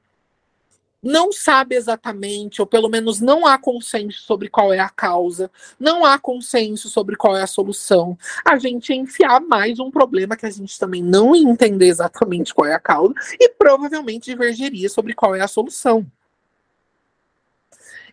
não 1.02 1.32
sabe 1.32 1.74
exatamente, 1.74 2.60
ou 2.60 2.66
pelo 2.66 2.88
menos 2.88 3.20
não 3.20 3.44
há 3.44 3.58
consenso 3.58 4.20
sobre 4.20 4.48
qual 4.48 4.72
é 4.72 4.78
a 4.78 4.88
causa, 4.88 5.50
não 5.80 6.04
há 6.04 6.16
consenso 6.16 6.88
sobre 6.88 7.16
qual 7.16 7.36
é 7.36 7.42
a 7.42 7.46
solução, 7.46 8.16
a 8.44 8.56
gente 8.56 8.94
enfiar 8.94 9.40
mais 9.40 9.80
um 9.80 9.90
problema 9.90 10.36
que 10.36 10.46
a 10.46 10.50
gente 10.50 10.78
também 10.78 11.02
não 11.02 11.34
entender 11.34 11.86
exatamente 11.86 12.54
qual 12.54 12.68
é 12.68 12.74
a 12.74 12.78
causa 12.78 13.14
e 13.40 13.48
provavelmente 13.48 14.30
divergeria 14.30 14.88
sobre 14.88 15.12
qual 15.12 15.34
é 15.34 15.40
a 15.40 15.48
solução. 15.48 16.06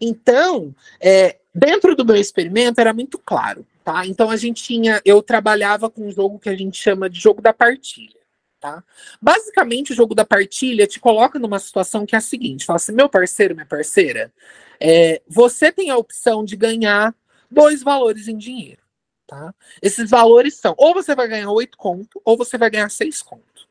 Então, 0.01 0.73
é, 0.99 1.37
dentro 1.59 1.95
do 1.95 2.05
meu 2.05 2.15
experimento 2.15 2.79
era 2.79 2.93
muito 2.93 3.19
claro, 3.19 3.65
tá? 3.83 4.05
Então 4.05 4.29
a 4.29 4.37
gente 4.37 4.63
tinha, 4.63 5.01
eu 5.03 5.21
trabalhava 5.21 5.89
com 5.89 6.07
um 6.07 6.11
jogo 6.11 6.39
que 6.39 6.49
a 6.49 6.55
gente 6.55 6.81
chama 6.81 7.09
de 7.09 7.19
jogo 7.19 7.41
da 7.41 7.53
partilha. 7.53 8.17
Tá? 8.59 8.83
Basicamente, 9.21 9.93
o 9.93 9.95
jogo 9.95 10.13
da 10.13 10.25
partilha 10.25 10.85
te 10.85 10.99
coloca 10.99 11.39
numa 11.39 11.59
situação 11.59 12.05
que 12.05 12.13
é 12.13 12.17
a 12.17 12.21
seguinte: 12.21 12.65
fala 12.65 12.75
assim, 12.75 12.91
meu 12.91 13.07
parceiro, 13.07 13.55
minha 13.55 13.65
parceira, 13.65 14.33
é, 14.79 15.21
você 15.27 15.71
tem 15.71 15.89
a 15.89 15.97
opção 15.97 16.43
de 16.43 16.57
ganhar 16.57 17.15
dois 17.49 17.81
valores 17.81 18.27
em 18.27 18.37
dinheiro. 18.37 18.81
Tá? 19.25 19.53
Esses 19.81 20.09
valores 20.09 20.55
são: 20.55 20.75
ou 20.77 20.93
você 20.93 21.15
vai 21.15 21.27
ganhar 21.29 21.49
oito 21.51 21.77
conto, 21.77 22.21
ou 22.25 22.35
você 22.35 22.57
vai 22.57 22.69
ganhar 22.69 22.89
seis 22.89 23.21
conto. 23.21 23.67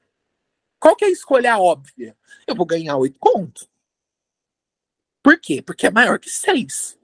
Qual 0.81 0.97
que 0.97 1.05
é 1.05 1.09
a 1.09 1.13
escolha 1.13 1.59
óbvia? 1.59 2.17
Eu 2.47 2.55
vou 2.55 2.65
ganhar 2.65 2.97
oito 2.97 3.19
conto. 3.19 3.69
Por 5.23 5.39
quê? 5.39 5.61
Porque 5.61 5.87
é 5.87 5.91
maior 5.91 6.19
que 6.19 6.31
seis. 6.31 6.98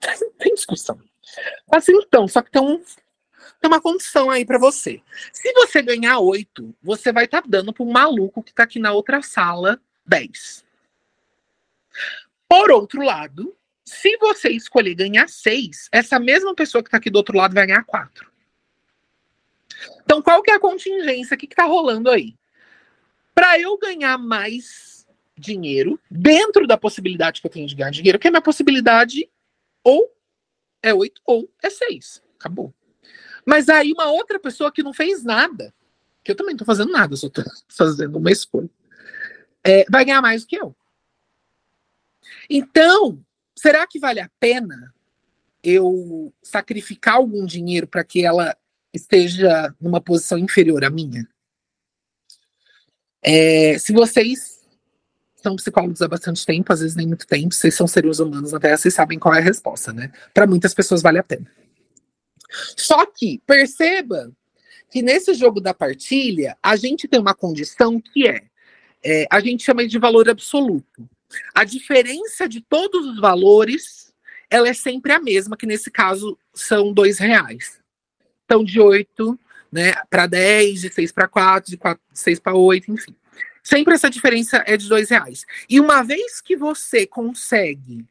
Tem 0.38 0.54
discussão. 0.54 1.00
Assim, 1.70 1.92
então, 1.92 2.28
só 2.28 2.40
que 2.40 2.50
tem, 2.50 2.62
um, 2.62 2.78
tem 2.78 3.68
uma 3.68 3.80
condição 3.80 4.30
aí 4.30 4.44
para 4.44 4.58
você. 4.58 5.02
Se 5.32 5.52
você 5.52 5.82
ganhar 5.82 6.20
oito, 6.20 6.74
você 6.82 7.12
vai 7.12 7.24
estar 7.24 7.42
tá 7.42 7.48
dando 7.48 7.72
para 7.72 7.84
um 7.84 7.90
maluco 7.90 8.42
que 8.42 8.50
está 8.50 8.62
aqui 8.62 8.78
na 8.78 8.92
outra 8.92 9.20
sala 9.22 9.80
dez. 10.06 10.64
Por 12.48 12.70
outro 12.70 13.02
lado, 13.02 13.56
se 13.84 14.16
você 14.18 14.50
escolher 14.50 14.94
ganhar 14.94 15.28
seis, 15.28 15.88
essa 15.90 16.18
mesma 16.20 16.54
pessoa 16.54 16.82
que 16.82 16.88
está 16.88 16.98
aqui 16.98 17.10
do 17.10 17.16
outro 17.16 17.36
lado 17.36 17.54
vai 17.54 17.66
ganhar 17.66 17.84
quatro. 17.84 18.30
Então, 20.04 20.22
qual 20.22 20.42
que 20.42 20.50
é 20.52 20.54
a 20.54 20.60
contingência? 20.60 21.34
O 21.34 21.38
que 21.38 21.46
está 21.46 21.64
rolando 21.64 22.08
aí? 22.08 22.36
para 23.36 23.60
eu 23.60 23.76
ganhar 23.76 24.16
mais 24.16 25.06
dinheiro, 25.36 26.00
dentro 26.10 26.66
da 26.66 26.78
possibilidade 26.78 27.42
que 27.42 27.46
eu 27.46 27.50
tenho 27.50 27.68
de 27.68 27.74
ganhar 27.74 27.90
dinheiro, 27.90 28.18
que 28.18 28.26
é 28.26 28.30
a 28.30 28.32
minha 28.32 28.40
possibilidade 28.40 29.28
ou 29.86 30.12
é 30.82 30.92
8 30.92 31.22
ou 31.24 31.48
é 31.62 31.70
6. 31.70 32.20
Acabou. 32.34 32.74
Mas 33.46 33.68
aí 33.68 33.92
uma 33.92 34.10
outra 34.10 34.40
pessoa 34.40 34.72
que 34.72 34.82
não 34.82 34.92
fez 34.92 35.22
nada, 35.22 35.72
que 36.24 36.32
eu 36.32 36.34
também 36.34 36.54
não 36.54 36.58
tô 36.58 36.64
fazendo 36.64 36.90
nada, 36.90 37.14
só 37.14 37.30
tô 37.30 37.40
fazendo 37.70 38.18
uma 38.18 38.32
escolha, 38.32 38.68
é, 39.62 39.84
vai 39.88 40.04
ganhar 40.04 40.20
mais 40.20 40.42
do 40.42 40.48
que 40.48 40.56
eu. 40.56 40.74
Então, 42.50 43.24
será 43.56 43.86
que 43.86 44.00
vale 44.00 44.18
a 44.18 44.28
pena 44.40 44.92
eu 45.62 46.34
sacrificar 46.42 47.14
algum 47.14 47.46
dinheiro 47.46 47.86
para 47.86 48.02
que 48.02 48.24
ela 48.24 48.56
esteja 48.92 49.72
numa 49.80 50.00
posição 50.00 50.36
inferior 50.36 50.84
à 50.84 50.90
minha? 50.90 51.28
É, 53.22 53.78
se 53.78 53.92
vocês 53.92 54.55
são 55.46 55.54
psicólogos 55.54 56.02
há 56.02 56.08
bastante 56.08 56.44
tempo, 56.44 56.72
às 56.72 56.80
vezes 56.80 56.96
nem 56.96 57.06
muito 57.06 57.24
tempo, 57.24 57.54
vocês 57.54 57.72
são 57.72 57.86
seres 57.86 58.18
humanos 58.18 58.50
Terra, 58.60 58.76
vocês 58.76 58.92
sabem 58.92 59.16
qual 59.16 59.32
é 59.32 59.38
a 59.38 59.42
resposta, 59.42 59.92
né? 59.92 60.10
Para 60.34 60.44
muitas 60.44 60.74
pessoas 60.74 61.02
vale 61.02 61.18
a 61.18 61.22
pena. 61.22 61.46
Só 62.76 63.06
que 63.06 63.40
perceba 63.46 64.32
que 64.90 65.02
nesse 65.02 65.34
jogo 65.34 65.60
da 65.60 65.72
partilha, 65.72 66.56
a 66.60 66.74
gente 66.74 67.06
tem 67.06 67.20
uma 67.20 67.34
condição 67.34 68.00
que 68.00 68.26
é, 68.26 68.42
é 69.04 69.26
a 69.30 69.38
gente 69.38 69.62
chama 69.62 69.86
de 69.86 69.98
valor 69.98 70.28
absoluto. 70.28 71.08
A 71.54 71.62
diferença 71.62 72.48
de 72.48 72.60
todos 72.60 73.06
os 73.06 73.20
valores, 73.20 74.12
ela 74.50 74.68
é 74.68 74.74
sempre 74.74 75.12
a 75.12 75.20
mesma, 75.20 75.56
que 75.56 75.66
nesse 75.66 75.92
caso 75.92 76.36
são 76.52 76.92
dois 76.92 77.18
reais. 77.18 77.78
Então, 78.44 78.64
de 78.64 78.80
8 78.80 79.38
né, 79.70 79.92
para 80.10 80.26
10, 80.26 80.80
de 80.80 80.92
6 80.92 81.12
para 81.12 81.28
4, 81.28 81.70
de 81.70 81.76
4, 81.76 82.02
6 82.12 82.40
para 82.40 82.54
8, 82.54 82.90
enfim. 82.90 83.14
Sempre 83.66 83.94
essa 83.94 84.08
diferença 84.08 84.62
é 84.64 84.76
de 84.76 84.88
dois 84.88 85.10
reais. 85.10 85.44
E 85.68 85.80
uma 85.80 86.00
vez 86.00 86.40
que 86.40 86.56
você 86.56 87.04
consegue 87.04 88.06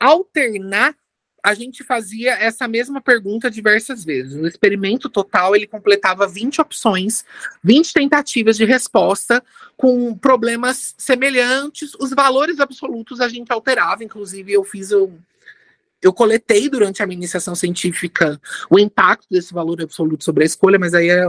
alternar, 0.00 0.96
a 1.44 1.52
gente 1.52 1.84
fazia 1.84 2.32
essa 2.32 2.66
mesma 2.66 2.98
pergunta 2.98 3.50
diversas 3.50 4.02
vezes. 4.02 4.36
No 4.36 4.48
experimento 4.48 5.10
total, 5.10 5.54
ele 5.54 5.66
completava 5.66 6.26
20 6.26 6.62
opções, 6.62 7.26
20 7.62 7.92
tentativas 7.92 8.56
de 8.56 8.64
resposta 8.64 9.44
com 9.76 10.16
problemas 10.16 10.94
semelhantes. 10.96 11.92
Os 12.00 12.08
valores 12.12 12.58
absolutos 12.58 13.20
a 13.20 13.28
gente 13.28 13.52
alterava, 13.52 14.02
inclusive 14.02 14.50
eu 14.50 14.64
fiz 14.64 14.92
um, 14.92 15.18
eu 16.00 16.14
coletei 16.14 16.70
durante 16.70 17.02
a 17.02 17.06
iniciação 17.06 17.54
científica 17.54 18.40
o 18.70 18.78
impacto 18.78 19.26
desse 19.30 19.52
valor 19.52 19.82
absoluto 19.82 20.24
sobre 20.24 20.42
a 20.42 20.46
escolha, 20.46 20.78
mas 20.78 20.94
aí 20.94 21.10
é 21.10 21.26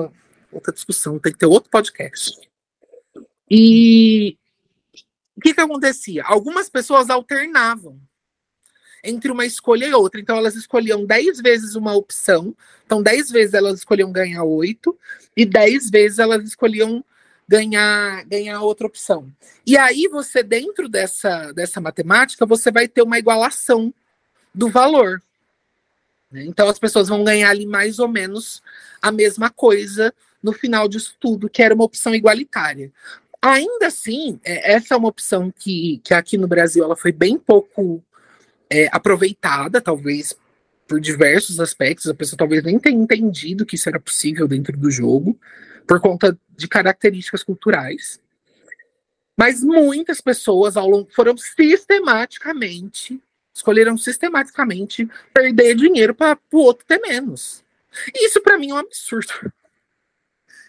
outra 0.49 0.71
discussão, 0.71 1.19
tem 1.19 1.33
que 1.33 1.39
ter 1.39 1.47
outro 1.47 1.69
podcast. 1.69 2.49
E 3.53 4.37
o 5.35 5.41
que, 5.41 5.53
que 5.53 5.59
acontecia? 5.59 6.23
Algumas 6.23 6.69
pessoas 6.69 7.09
alternavam 7.09 7.99
entre 9.03 9.29
uma 9.29 9.45
escolha 9.45 9.87
e 9.87 9.93
outra. 9.93 10.21
Então, 10.21 10.37
elas 10.37 10.55
escolhiam 10.55 11.05
10 11.05 11.41
vezes 11.41 11.75
uma 11.75 11.93
opção. 11.93 12.55
Então, 12.85 13.03
10 13.03 13.29
vezes 13.29 13.53
elas 13.53 13.79
escolhiam 13.79 14.09
ganhar 14.09 14.45
8, 14.45 14.97
e 15.35 15.45
10 15.45 15.89
vezes 15.89 16.19
elas 16.19 16.45
escolhiam 16.45 17.03
ganhar, 17.45 18.23
ganhar 18.23 18.61
outra 18.61 18.87
opção. 18.87 19.29
E 19.65 19.77
aí, 19.77 20.07
você, 20.07 20.41
dentro 20.41 20.87
dessa, 20.87 21.51
dessa 21.51 21.81
matemática, 21.81 22.45
você 22.45 22.71
vai 22.71 22.87
ter 22.87 23.01
uma 23.01 23.19
igualação 23.19 23.93
do 24.55 24.69
valor. 24.69 25.21
Né? 26.31 26.45
Então 26.45 26.69
as 26.69 26.79
pessoas 26.79 27.09
vão 27.09 27.23
ganhar 27.23 27.49
ali 27.49 27.65
mais 27.65 27.99
ou 27.99 28.07
menos 28.07 28.61
a 29.01 29.11
mesma 29.11 29.49
coisa 29.49 30.13
no 30.41 30.53
final 30.53 30.87
disso 30.87 31.15
tudo, 31.19 31.49
que 31.49 31.61
era 31.61 31.75
uma 31.75 31.83
opção 31.83 32.15
igualitária. 32.15 32.91
Ainda 33.41 33.87
assim, 33.87 34.39
é, 34.43 34.73
essa 34.73 34.93
é 34.93 34.97
uma 34.97 35.07
opção 35.07 35.51
que, 35.51 35.99
que 36.03 36.13
aqui 36.13 36.37
no 36.37 36.47
Brasil 36.47 36.83
ela 36.83 36.95
foi 36.95 37.11
bem 37.11 37.37
pouco 37.37 38.03
é, 38.69 38.87
aproveitada, 38.91 39.81
talvez 39.81 40.35
por 40.87 40.99
diversos 40.99 41.59
aspectos. 41.59 42.07
A 42.07 42.13
pessoa 42.13 42.37
talvez 42.37 42.63
nem 42.63 42.77
tenha 42.77 43.01
entendido 43.01 43.65
que 43.65 43.75
isso 43.75 43.89
era 43.89 43.99
possível 43.99 44.47
dentro 44.47 44.77
do 44.77 44.91
jogo, 44.91 45.39
por 45.87 45.99
conta 45.99 46.37
de 46.55 46.67
características 46.67 47.43
culturais. 47.43 48.21
Mas 49.35 49.63
muitas 49.63 50.21
pessoas 50.21 50.77
ao 50.77 50.87
longo 50.87 51.09
foram 51.11 51.35
sistematicamente 51.35 53.19
escolheram 53.53 53.97
sistematicamente 53.97 55.07
perder 55.33 55.75
dinheiro 55.75 56.15
para 56.15 56.37
o 56.51 56.57
outro 56.57 56.85
ter 56.85 56.99
menos. 56.99 57.63
E 58.13 58.25
isso 58.25 58.41
para 58.41 58.57
mim 58.57 58.71
é 58.71 58.73
um 58.73 58.77
absurdo. 58.77 59.51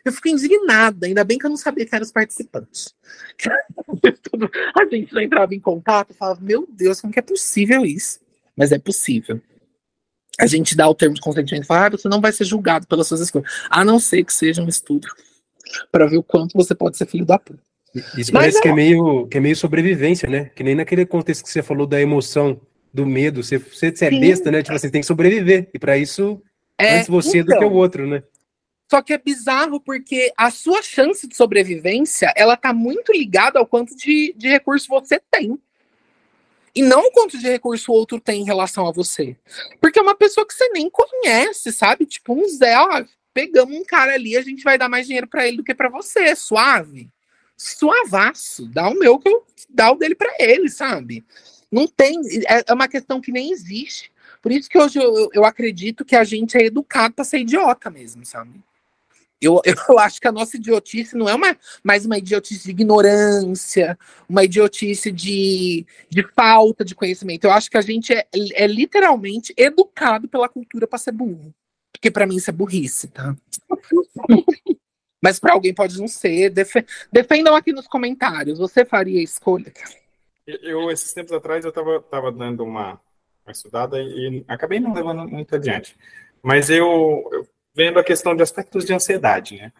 Eu 0.05 0.13
fico 0.13 0.29
indignada, 0.29 1.07
ainda 1.07 1.23
bem 1.23 1.39
que 1.39 1.47
eu 1.47 1.51
não 1.51 1.57
sabia 1.57 1.87
que 1.87 1.95
eram 1.95 2.05
os 2.05 2.13
participantes. 2.13 2.95
A 4.77 4.85
gente 4.91 5.13
já 5.13 5.23
entrava 5.23 5.55
em 5.55 5.61
contato 5.61 6.11
e 6.11 6.15
falava, 6.15 6.41
meu 6.41 6.67
Deus, 6.69 7.01
como 7.01 7.13
que 7.13 7.19
é 7.19 7.23
possível 7.23 7.85
isso? 7.85 8.21
Mas 8.57 8.73
é 8.73 8.79
possível. 8.79 9.41
A 10.41 10.47
gente 10.47 10.77
dá 10.77 10.89
o 10.89 10.95
termo 10.95 11.15
de 11.15 11.21
consentimento 11.21 11.65
e 11.65 11.67
fala, 11.67 11.87
ah, 11.87 11.91
você 11.91 12.09
não 12.09 12.21
vai 12.21 12.33
ser 12.33 12.45
julgado 12.45 12.87
pelas 12.87 13.07
suas 13.07 13.21
escolhas. 13.21 13.51
A 13.71 13.85
não 13.85 14.01
ser 14.01 14.25
que 14.25 14.33
seja 14.33 14.63
um 14.63 14.69
estudo 14.69 15.07
para 15.91 16.07
ver 16.07 16.17
o 16.17 16.23
quanto 16.23 16.55
você 16.55 16.75
pode 16.75 16.97
ser 16.97 17.07
filho 17.07 17.25
da 17.25 17.39
puta. 17.39 17.63
Isso 17.95 18.15
Mas 18.17 18.31
parece 18.31 18.59
é... 18.59 18.63
que, 18.63 18.69
é 18.69 18.75
meio, 18.75 19.27
que 19.29 19.37
é 19.37 19.41
meio 19.41 19.55
sobrevivência, 19.55 20.29
né? 20.29 20.51
Que 20.55 20.63
nem 20.63 20.75
naquele 20.75 21.05
contexto 21.05 21.45
que 21.45 21.51
você 21.51 21.63
falou 21.63 21.87
da 21.87 22.01
emoção 22.01 22.61
do 22.93 23.05
medo. 23.07 23.43
Você, 23.43 23.59
você, 23.59 23.95
você 23.95 24.07
é 24.07 24.11
besta, 24.11 24.51
né? 24.51 24.63
Tipo, 24.63 24.79
você 24.79 24.91
tem 24.91 25.03
que 25.03 25.07
sobreviver. 25.07 25.69
E 25.75 25.79
para 25.79 25.99
isso, 25.99 26.43
é, 26.79 26.97
antes 26.97 27.09
você 27.09 27.39
então, 27.39 27.55
do 27.55 27.59
que 27.59 27.65
o 27.65 27.69
então. 27.69 27.79
outro, 27.79 28.07
né? 28.07 28.23
Só 28.93 29.01
que 29.01 29.15
é 29.15 29.17
bizarro 29.17 29.81
porque 29.81 30.35
a 30.37 30.51
sua 30.51 30.83
chance 30.83 31.27
de 31.27 31.35
sobrevivência, 31.35 32.31
ela 32.37 32.59
tá 32.59 32.75
muito 32.75 33.11
ligada 33.11 33.59
ao 33.59 33.67
quanto 33.67 33.97
de, 33.97 34.35
de 34.37 34.49
recurso 34.49 34.87
você 34.87 35.19
tem. 35.31 35.59
E 36.75 36.83
não 36.83 37.07
o 37.07 37.11
quanto 37.11 37.39
de 37.39 37.49
recurso 37.49 37.91
o 37.91 37.95
outro 37.95 38.21
tem 38.21 38.43
em 38.43 38.45
relação 38.45 38.87
a 38.87 38.93
você. 38.93 39.35
Porque 39.81 39.99
é 39.99 40.03
uma 40.03 40.15
pessoa 40.15 40.47
que 40.47 40.53
você 40.53 40.69
nem 40.75 40.91
conhece, 40.91 41.73
sabe? 41.73 42.05
Tipo, 42.05 42.35
um 42.35 42.47
Zé, 42.47 42.79
ó, 42.79 43.03
pegamos 43.33 43.75
um 43.75 43.83
cara 43.83 44.13
ali, 44.13 44.37
a 44.37 44.43
gente 44.43 44.63
vai 44.63 44.77
dar 44.77 44.91
mais 44.91 45.07
dinheiro 45.07 45.27
para 45.27 45.49
ele 45.49 45.57
do 45.57 45.65
que 45.65 45.75
para 45.75 45.89
você, 45.89 46.37
suave. 46.37 47.09
Suavaço. 47.57 48.67
Dá 48.67 48.91
o 48.91 48.95
meu 48.95 49.19
que 49.19 49.31
eu 49.31 49.43
dá 49.71 49.91
o 49.91 49.97
dele 49.97 50.15
para 50.15 50.35
ele, 50.39 50.69
sabe? 50.69 51.25
Não 51.71 51.87
tem, 51.87 52.21
é, 52.47 52.63
é 52.67 52.75
uma 52.75 52.89
questão 52.89 53.23
que 53.23 53.33
nem 53.33 53.53
existe. 53.53 54.13
Por 54.43 54.53
isso 54.53 54.69
que 54.69 54.79
hoje 54.79 54.99
eu, 54.99 55.31
eu 55.33 55.47
acredito 55.47 56.05
que 56.05 56.15
a 56.15 56.25
gente 56.25 56.59
é 56.59 56.67
educado 56.67 57.15
para 57.15 57.25
ser 57.25 57.39
idiota 57.39 57.89
mesmo, 57.89 58.27
sabe? 58.27 58.61
Eu, 59.43 59.61
eu 59.89 59.99
acho 59.99 60.21
que 60.21 60.29
a 60.29 60.33
nossa 60.33 60.57
idiotice 60.57 61.17
não 61.17 61.29
é 61.29 61.35
uma, 61.35 61.57
mais 61.83 62.07
uma 62.07 62.17
idiotice 62.17 62.65
de 62.65 62.71
ignorância, 62.71 63.99
uma 64.29 64.45
idiotice 64.45 65.11
de, 65.11 65.85
de 66.09 66.23
falta 66.35 66.85
de 66.85 66.95
conhecimento. 66.95 67.45
Eu 67.45 67.51
acho 67.51 67.69
que 67.69 67.77
a 67.77 67.83
gente 67.83 68.15
é, 68.15 68.25
é 68.55 68.67
literalmente 68.69 69.53
educado 69.57 70.29
pela 70.29 70.49
cultura 70.49 70.87
para 70.87 70.99
ser 70.99 71.13
burro. 71.13 71.53
Porque 71.93 72.11
para 72.11 72.27
mim 72.27 72.37
isso 72.37 72.51
é 72.51 72.53
burrice, 72.53 73.09
tá? 73.09 73.37
Mas 75.23 75.39
para 75.39 75.53
alguém 75.53 75.75
pode 75.75 75.99
não 75.99 76.09
ser. 76.09 76.51
Def, 76.51 76.75
defendam 77.13 77.55
aqui 77.55 77.73
nos 77.73 77.87
comentários. 77.87 78.59
Você 78.59 78.85
faria 78.85 79.21
a 79.21 79.23
escolha? 79.23 79.73
Eu, 80.47 80.91
esses 80.91 81.13
tempos 81.13 81.33
atrás, 81.33 81.65
eu 81.65 81.69
estava 81.69 82.01
tava 82.01 82.33
dando 82.33 82.65
uma, 82.65 83.01
uma 83.45 83.53
estudada 83.53 84.01
e, 84.03 84.39
e, 84.41 84.45
acabei 84.49 84.81
não 84.81 84.93
levando 84.93 85.29
muito 85.29 85.55
adiante. 85.55 85.97
Mas 86.43 86.69
eu, 86.69 87.29
eu, 87.33 87.47
vendo 87.75 87.99
a 87.99 88.05
questão 88.05 88.35
de 88.35 88.43
aspectos 88.43 88.85
de 88.85 88.93
ansiedade, 88.93 89.57
né? 89.57 89.73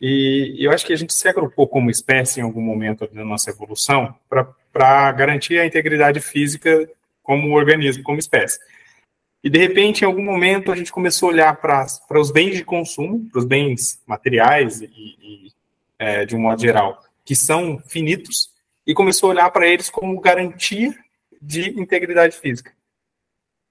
E, 0.00 0.56
eu 0.58 0.70
acho 0.70 0.84
que 0.84 0.92
a 0.92 0.96
gente 0.96 1.14
se 1.14 1.26
agrupou 1.26 1.66
como 1.66 1.90
espécie 1.90 2.40
em 2.40 2.42
algum 2.42 2.60
momento 2.60 3.06
da 3.06 3.24
nossa 3.24 3.50
evolução 3.50 4.14
para 4.28 5.12
garantir 5.12 5.58
a 5.58 5.66
integridade 5.66 6.20
física 6.20 6.88
como 7.22 7.56
organismo, 7.56 8.02
como 8.02 8.18
espécie. 8.18 8.58
E 9.42 9.48
de 9.48 9.58
repente, 9.58 10.02
em 10.02 10.04
algum 10.04 10.22
momento, 10.22 10.70
a 10.70 10.76
gente 10.76 10.92
começou 10.92 11.28
a 11.28 11.32
olhar 11.32 11.56
para 11.56 11.86
os 12.20 12.30
bens 12.30 12.56
de 12.56 12.64
consumo, 12.64 13.28
para 13.30 13.38
os 13.38 13.44
bens 13.44 14.02
materiais 14.06 14.82
e, 14.82 14.86
e 14.86 15.52
é, 15.98 16.26
de 16.26 16.36
um 16.36 16.40
modo 16.40 16.60
geral, 16.60 17.02
que 17.24 17.34
são 17.34 17.78
finitos, 17.86 18.50
e 18.86 18.94
começou 18.94 19.30
a 19.30 19.32
olhar 19.32 19.50
para 19.50 19.66
eles 19.66 19.90
como 19.90 20.20
garantia 20.20 20.94
de 21.40 21.70
integridade 21.80 22.36
física. 22.36 22.72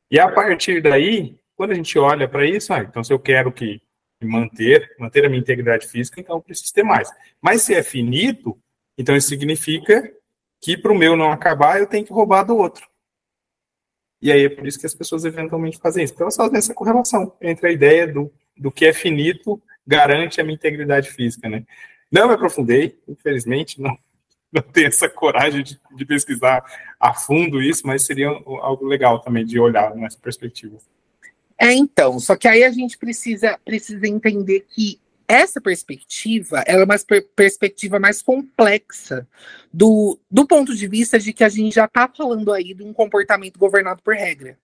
E 0.10 0.20
a 0.20 0.30
partir 0.30 0.82
daí, 0.82 1.36
quando 1.56 1.72
a 1.72 1.76
gente 1.76 1.98
olha 1.98 2.28
para 2.28 2.46
isso, 2.46 2.74
ah, 2.74 2.80
então 2.80 3.04
se 3.04 3.12
eu 3.14 3.20
quero 3.20 3.52
que 3.52 3.82
manter, 4.22 4.96
manter 5.00 5.26
a 5.26 5.30
minha 5.30 5.42
integridade 5.42 5.88
física, 5.88 6.20
então 6.20 6.38
eu 6.38 6.42
preciso 6.42 6.74
ter 6.74 6.84
mais. 6.84 7.10
Mas 7.42 7.62
se 7.62 7.74
é 7.74 7.84
finito, 7.84 8.58
então 8.98 9.16
isso 9.16 9.28
significa 9.28 10.12
que 10.62 10.78
para 10.78 10.92
o 10.92 10.98
meu 10.98 11.16
não 11.16 11.32
acabar, 11.32 11.80
eu 11.80 11.88
tenho 11.88 12.06
que 12.06 12.14
roubar 12.14 12.44
do 12.44 12.58
outro. 12.58 12.88
E 14.22 14.32
aí 14.32 14.46
é 14.46 14.50
por 14.50 14.66
isso 14.66 14.80
que 14.80 14.86
as 14.86 14.96
pessoas 14.96 15.26
eventualmente 15.26 15.78
fazem 15.78 16.04
isso. 16.04 16.14
Então, 16.14 16.26
elas 16.26 16.36
fazem 16.36 16.58
essa 16.58 16.74
correlação 16.74 17.36
entre 17.42 17.68
a 17.68 17.72
ideia 17.72 18.08
do, 18.08 18.34
do 18.58 18.72
que 18.72 18.86
é 18.86 18.94
finito 18.94 19.62
garante 19.86 20.42
a 20.42 20.44
minha 20.44 20.56
integridade 20.56 21.12
física, 21.12 21.48
né? 21.48 21.64
Não 22.12 22.28
me 22.28 22.34
aprofundei, 22.34 23.00
infelizmente, 23.08 23.80
não, 23.80 23.96
não 24.52 24.62
tenho 24.62 24.88
essa 24.88 25.08
coragem 25.08 25.62
de, 25.62 25.80
de, 25.96 26.06
pesquisar 26.06 26.64
a 27.00 27.14
fundo 27.14 27.62
isso, 27.62 27.86
mas 27.86 28.06
seria 28.06 28.30
algo 28.30 28.86
legal 28.86 29.20
também 29.20 29.46
de 29.46 29.60
olhar 29.60 29.94
nessa 29.96 30.18
perspectiva. 30.18 30.78
É, 31.58 31.74
então, 31.74 32.20
só 32.20 32.36
que 32.36 32.48
aí 32.48 32.64
a 32.64 32.72
gente 32.72 32.98
precisa, 32.98 33.58
precisa 33.64 34.08
entender 34.08 34.66
que 34.70 35.00
essa 35.28 35.60
perspectiva 35.60 36.64
ela 36.68 36.82
é 36.82 36.86
uma 36.86 37.00
per 37.00 37.28
perspectiva 37.36 38.00
mais 38.00 38.22
complexa 38.22 39.28
do, 39.74 40.20
do 40.30 40.46
ponto 40.46 40.76
de 40.76 40.88
vista 40.88 41.18
de 41.18 41.34
que 41.34 41.44
a 41.44 41.50
gente 41.50 41.74
já 41.74 41.86
está 41.86 42.08
falando 42.08 42.52
aí 42.54 42.74
de 42.74 42.84
um 42.84 42.94
comportamento 42.94 43.58
governado 43.58 44.04
por 44.04 44.16
regra. 44.16 44.58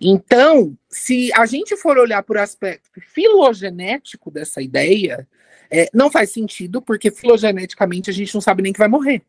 Então, 0.00 0.76
se 0.88 1.32
a 1.34 1.46
gente 1.46 1.76
for 1.76 1.96
olhar 1.96 2.22
por 2.22 2.36
aspecto 2.36 3.00
filogenético 3.00 4.30
dessa 4.30 4.60
ideia, 4.60 5.26
é, 5.70 5.88
não 5.94 6.10
faz 6.10 6.30
sentido, 6.30 6.82
porque 6.82 7.10
filogeneticamente 7.10 8.10
a 8.10 8.12
gente 8.12 8.34
não 8.34 8.40
sabe 8.40 8.62
nem 8.62 8.72
que 8.72 8.78
vai 8.78 8.88
morrer. 8.88 9.22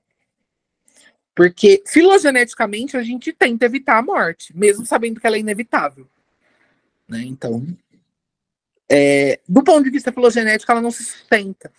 Porque 1.35 1.83
filogeneticamente 1.87 2.97
a 2.97 3.03
gente 3.03 3.31
tenta 3.31 3.65
evitar 3.65 3.97
a 3.97 4.01
morte, 4.03 4.55
mesmo 4.55 4.85
sabendo 4.85 5.19
que 5.19 5.27
ela 5.27 5.35
é 5.35 5.39
inevitável. 5.39 6.07
Né? 7.07 7.23
Então, 7.23 7.65
é, 8.89 9.39
do 9.47 9.63
ponto 9.63 9.83
de 9.83 9.89
vista 9.89 10.11
filogenético, 10.11 10.71
ela 10.71 10.81
não 10.81 10.91
se 10.91 11.03
sustenta. 11.03 11.71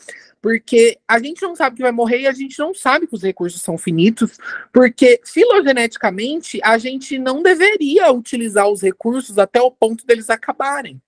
Porque 0.42 0.98
a 1.08 1.18
gente 1.18 1.40
não 1.40 1.56
sabe 1.56 1.76
que 1.76 1.82
vai 1.82 1.92
morrer 1.92 2.20
e 2.20 2.26
a 2.26 2.32
gente 2.32 2.58
não 2.58 2.74
sabe 2.74 3.06
que 3.06 3.14
os 3.14 3.22
recursos 3.22 3.62
são 3.62 3.78
finitos, 3.78 4.36
porque 4.72 5.20
filogeneticamente 5.24 6.60
a 6.62 6.76
gente 6.76 7.18
não 7.18 7.42
deveria 7.42 8.12
utilizar 8.12 8.68
os 8.68 8.82
recursos 8.82 9.38
até 9.38 9.60
o 9.60 9.70
ponto 9.70 10.06
deles 10.06 10.28
acabarem. 10.28 11.00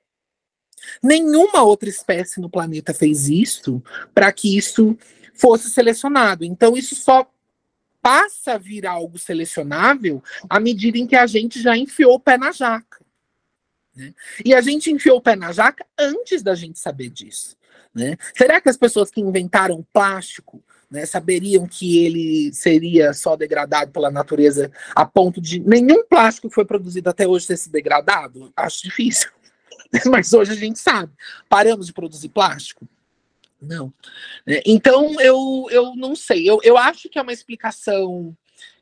Nenhuma 1.03 1.63
outra 1.63 1.89
espécie 1.89 2.41
no 2.41 2.49
planeta 2.49 2.95
fez 2.95 3.29
isso 3.29 3.83
para 4.15 4.33
que 4.33 4.57
isso 4.57 4.97
fosse 5.35 5.69
selecionado. 5.69 6.45
Então, 6.45 6.77
isso 6.77 6.95
só 6.95 7.31
passa 8.01 8.53
a 8.53 8.59
vir 8.59 8.87
algo 8.87 9.19
selecionável 9.19 10.23
à 10.49 10.61
medida 10.61 10.97
em 10.97 11.07
que 11.07 11.17
a 11.17 11.27
gente 11.27 11.61
já 11.61 11.77
enfiou 11.77 12.15
o 12.15 12.21
pé 12.21 12.39
na 12.39 12.53
jaca. 12.53 13.05
Né? 13.97 14.13
E 14.45 14.55
a 14.55 14.61
gente 14.61 14.91
enfiou 14.91 15.19
o 15.19 15.23
pé 15.23 15.35
na 15.35 15.53
jaca 15.53 15.85
antes 15.99 16.43
da 16.43 16.55
gente 16.55 16.79
saber 16.79 17.09
disso. 17.09 17.57
Né? 17.95 18.17
Será 18.37 18.61
que 18.61 18.69
as 18.69 18.77
pessoas 18.77 19.11
que 19.11 19.23
inventaram 19.23 19.87
plástico 19.93 20.63
né, 20.91 21.07
saberiam 21.07 21.67
que 21.67 22.05
ele 22.05 22.53
seria 22.53 23.15
só 23.15 23.35
degradado 23.37 23.91
pela 23.91 24.11
natureza 24.11 24.71
a 24.95 25.07
ponto 25.07 25.41
de 25.41 25.59
nenhum 25.61 26.05
plástico 26.05 26.49
que 26.49 26.55
foi 26.55 26.67
produzido 26.67 27.09
até 27.09 27.27
hoje 27.27 27.47
ter 27.47 27.57
se 27.57 27.71
degradado? 27.71 28.53
Acho 28.55 28.83
difícil. 28.83 29.31
Mas 30.11 30.33
hoje 30.33 30.53
a 30.53 30.57
gente 30.57 30.79
sabe. 30.79 31.13
Paramos 31.49 31.87
de 31.87 31.93
produzir 31.93 32.29
plástico? 32.29 32.87
Não. 33.61 33.93
É, 34.47 34.63
então, 34.67 35.19
eu, 35.21 35.67
eu 35.71 35.97
não 35.97 36.15
sei. 36.15 36.49
Eu, 36.49 36.61
eu 36.63 36.77
acho 36.77 37.09
que 37.09 37.19
é 37.19 37.23
uma 37.23 37.33
explicação 37.33 38.37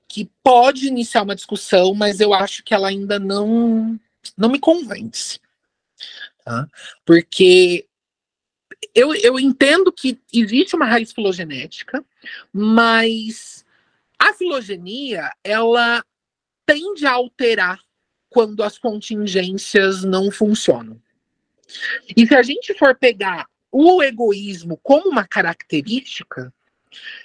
que 0.09 0.31
pode 0.43 0.89
iniciar 0.89 1.23
uma 1.23 1.35
discussão, 1.35 1.95
mas 1.95 2.21
eu 2.21 2.35
acho 2.35 2.63
que 2.65 2.75
ela 2.75 2.89
ainda 2.89 3.19
não, 3.19 3.99
não 4.37 4.49
me 4.51 4.59
convence. 4.59 5.39
Tá? 6.45 6.69
Porque 7.05 7.87
eu, 8.95 9.15
eu 9.15 9.39
entendo 9.39 9.93
que 9.93 10.21
existe 10.33 10.77
uma 10.77 10.87
raiz 10.87 11.13
filogenética, 11.13 12.05
mas 12.53 13.65
a 14.19 14.33
filogenia, 14.33 15.31
ela 15.43 16.05
tende 16.67 17.07
a 17.07 17.13
alterar 17.13 17.79
quando 18.29 18.63
as 18.63 18.79
contingências 18.79 20.03
não 20.03 20.31
funcionam. 20.31 21.01
E 22.17 22.27
se 22.27 22.35
a 22.35 22.43
gente 22.43 22.75
for 22.75 22.97
pegar 22.97 23.47
o 23.71 24.03
egoísmo 24.03 24.79
como 24.83 25.11
uma 25.11 25.27
característica, 25.27 26.53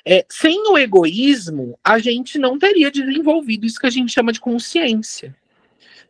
é, 0.06 0.26
sem 0.30 0.72
o 0.72 0.78
egoísmo, 0.78 1.80
a 1.84 2.00
gente 2.00 2.38
não 2.38 2.58
teria 2.58 2.90
desenvolvido 2.90 3.66
isso 3.66 3.80
que 3.80 3.88
a 3.88 3.92
gente 3.92 4.12
chama 4.12 4.32
de 4.32 4.40
consciência. 4.40 5.36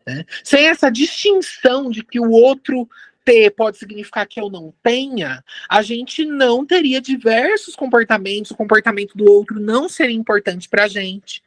Né? 0.09 0.25
Sem 0.43 0.67
essa 0.67 0.89
distinção 0.89 1.91
de 1.91 2.03
que 2.03 2.19
o 2.19 2.31
outro 2.31 2.89
ter 3.23 3.51
pode 3.51 3.77
significar 3.77 4.25
que 4.25 4.41
eu 4.41 4.49
não 4.49 4.73
tenha, 4.81 5.43
a 5.69 5.83
gente 5.83 6.25
não 6.25 6.65
teria 6.65 6.99
diversos 6.99 7.75
comportamentos, 7.75 8.49
o 8.49 8.55
comportamento 8.55 9.15
do 9.15 9.31
outro 9.31 9.59
não 9.59 9.87
seria 9.87 10.15
importante 10.15 10.67
para 10.67 10.85
a 10.85 10.87
gente. 10.87 11.43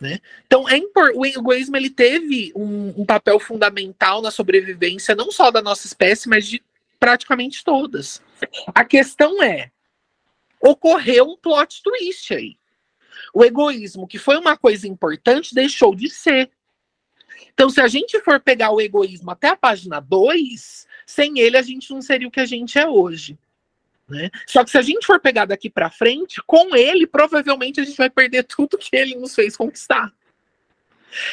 Né? 0.00 0.20
Então, 0.46 0.68
é 0.68 0.80
o 1.14 1.26
egoísmo 1.26 1.76
ele 1.76 1.90
teve 1.90 2.52
um, 2.54 3.00
um 3.00 3.04
papel 3.04 3.40
fundamental 3.40 4.22
na 4.22 4.30
sobrevivência, 4.30 5.16
não 5.16 5.32
só 5.32 5.50
da 5.50 5.60
nossa 5.60 5.88
espécie, 5.88 6.28
mas 6.28 6.46
de 6.46 6.62
praticamente 7.00 7.64
todas. 7.64 8.22
A 8.72 8.84
questão 8.84 9.42
é: 9.42 9.72
ocorreu 10.60 11.24
um 11.24 11.36
plot 11.36 11.82
twist 11.82 12.32
aí. 12.32 12.56
O 13.32 13.44
egoísmo, 13.44 14.06
que 14.06 14.18
foi 14.18 14.36
uma 14.36 14.56
coisa 14.56 14.86
importante, 14.86 15.54
deixou 15.54 15.94
de 15.96 16.08
ser. 16.08 16.48
Então, 17.54 17.70
se 17.70 17.80
a 17.80 17.88
gente 17.88 18.20
for 18.20 18.40
pegar 18.40 18.70
o 18.70 18.80
egoísmo 18.80 19.30
até 19.30 19.48
a 19.48 19.56
página 19.56 20.00
2, 20.00 20.86
sem 21.06 21.38
ele 21.38 21.56
a 21.56 21.62
gente 21.62 21.92
não 21.92 22.02
seria 22.02 22.26
o 22.26 22.30
que 22.30 22.40
a 22.40 22.46
gente 22.46 22.78
é 22.78 22.86
hoje. 22.86 23.38
Né? 24.08 24.30
Só 24.46 24.64
que 24.64 24.70
se 24.70 24.78
a 24.78 24.82
gente 24.82 25.06
for 25.06 25.20
pegar 25.20 25.46
daqui 25.46 25.70
para 25.70 25.88
frente, 25.88 26.42
com 26.46 26.74
ele, 26.74 27.06
provavelmente 27.06 27.80
a 27.80 27.84
gente 27.84 27.96
vai 27.96 28.10
perder 28.10 28.42
tudo 28.44 28.76
que 28.76 28.94
ele 28.94 29.14
nos 29.14 29.34
fez 29.34 29.56
conquistar. 29.56 30.12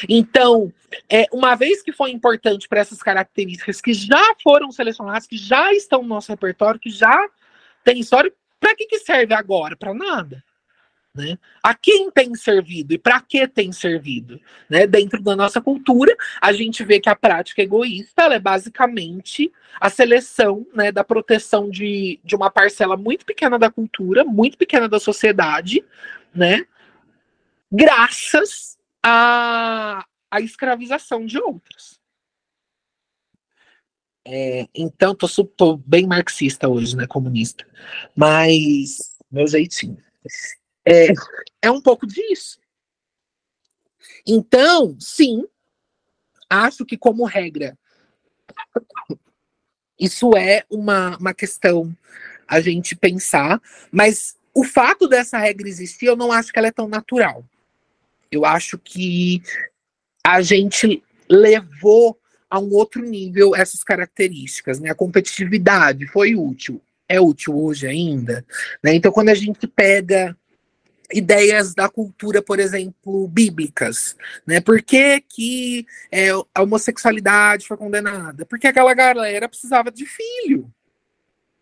Então, 0.08 0.72
é, 1.10 1.26
uma 1.32 1.56
vez 1.56 1.82
que 1.82 1.92
foi 1.92 2.12
importante 2.12 2.68
para 2.68 2.80
essas 2.80 3.02
características 3.02 3.80
que 3.80 3.92
já 3.92 4.34
foram 4.42 4.70
selecionadas, 4.70 5.26
que 5.26 5.36
já 5.36 5.72
estão 5.74 6.02
no 6.02 6.08
nosso 6.08 6.30
repertório, 6.30 6.80
que 6.80 6.90
já 6.90 7.28
tem 7.82 7.98
história, 7.98 8.32
para 8.60 8.76
que, 8.76 8.86
que 8.86 9.00
serve 9.00 9.34
agora? 9.34 9.76
Para 9.76 9.92
nada. 9.92 10.42
Né? 11.14 11.38
A 11.62 11.74
quem 11.74 12.10
tem 12.10 12.34
servido 12.34 12.94
e 12.94 12.98
para 12.98 13.20
que 13.20 13.46
tem 13.46 13.70
servido? 13.70 14.40
Né? 14.68 14.86
Dentro 14.86 15.22
da 15.22 15.36
nossa 15.36 15.60
cultura, 15.60 16.16
a 16.40 16.52
gente 16.54 16.82
vê 16.82 16.98
que 17.00 17.08
a 17.08 17.14
prática 17.14 17.60
egoísta 17.60 18.22
é 18.22 18.38
basicamente 18.38 19.52
a 19.78 19.90
seleção 19.90 20.66
né, 20.74 20.90
da 20.90 21.04
proteção 21.04 21.68
de, 21.68 22.18
de 22.24 22.34
uma 22.34 22.50
parcela 22.50 22.96
muito 22.96 23.26
pequena 23.26 23.58
da 23.58 23.70
cultura, 23.70 24.24
muito 24.24 24.56
pequena 24.56 24.88
da 24.88 24.98
sociedade, 24.98 25.84
né? 26.34 26.66
graças 27.72 28.78
a 29.02 30.04
escravização 30.40 31.24
de 31.24 31.38
outros. 31.38 31.98
É, 34.24 34.68
então, 34.74 35.14
tô, 35.14 35.26
tô, 35.44 35.76
bem 35.78 36.06
marxista 36.06 36.68
hoje, 36.68 36.96
né, 36.96 37.06
comunista. 37.06 37.66
Mas, 38.14 39.16
meu 39.30 39.46
jeitinho. 39.48 39.98
É, 40.86 41.08
é 41.62 41.70
um 41.70 41.80
pouco 41.80 42.06
disso. 42.06 42.58
Então, 44.26 44.96
sim, 44.98 45.44
acho 46.48 46.84
que, 46.84 46.96
como 46.96 47.24
regra, 47.24 47.78
isso 49.98 50.36
é 50.36 50.64
uma, 50.70 51.16
uma 51.16 51.34
questão 51.34 51.96
a 52.46 52.60
gente 52.60 52.94
pensar, 52.96 53.60
mas 53.90 54.36
o 54.54 54.64
fato 54.64 55.08
dessa 55.08 55.38
regra 55.38 55.68
existir, 55.68 56.06
eu 56.06 56.16
não 56.16 56.30
acho 56.30 56.52
que 56.52 56.58
ela 56.58 56.68
é 56.68 56.72
tão 56.72 56.88
natural. 56.88 57.44
Eu 58.30 58.44
acho 58.44 58.78
que 58.78 59.42
a 60.24 60.42
gente 60.42 61.02
levou 61.28 62.18
a 62.50 62.58
um 62.58 62.72
outro 62.74 63.02
nível 63.02 63.56
essas 63.56 63.82
características, 63.82 64.78
né? 64.78 64.90
A 64.90 64.94
competitividade 64.94 66.06
foi 66.08 66.34
útil, 66.34 66.82
é 67.08 67.20
útil 67.20 67.56
hoje 67.56 67.86
ainda, 67.86 68.44
né? 68.82 68.94
Então, 68.94 69.10
quando 69.10 69.30
a 69.30 69.34
gente 69.34 69.66
pega 69.66 70.36
ideias 71.12 71.74
da 71.74 71.88
cultura, 71.88 72.42
por 72.42 72.58
exemplo, 72.58 73.28
bíblicas, 73.28 74.16
né? 74.46 74.60
Por 74.60 74.82
que, 74.82 75.20
que 75.20 75.86
é, 76.10 76.30
a 76.30 76.62
homossexualidade 76.62 77.66
foi 77.66 77.76
condenada? 77.76 78.46
Porque 78.46 78.66
aquela 78.66 78.94
galera 78.94 79.48
precisava 79.48 79.90
de 79.90 80.06
filho, 80.06 80.72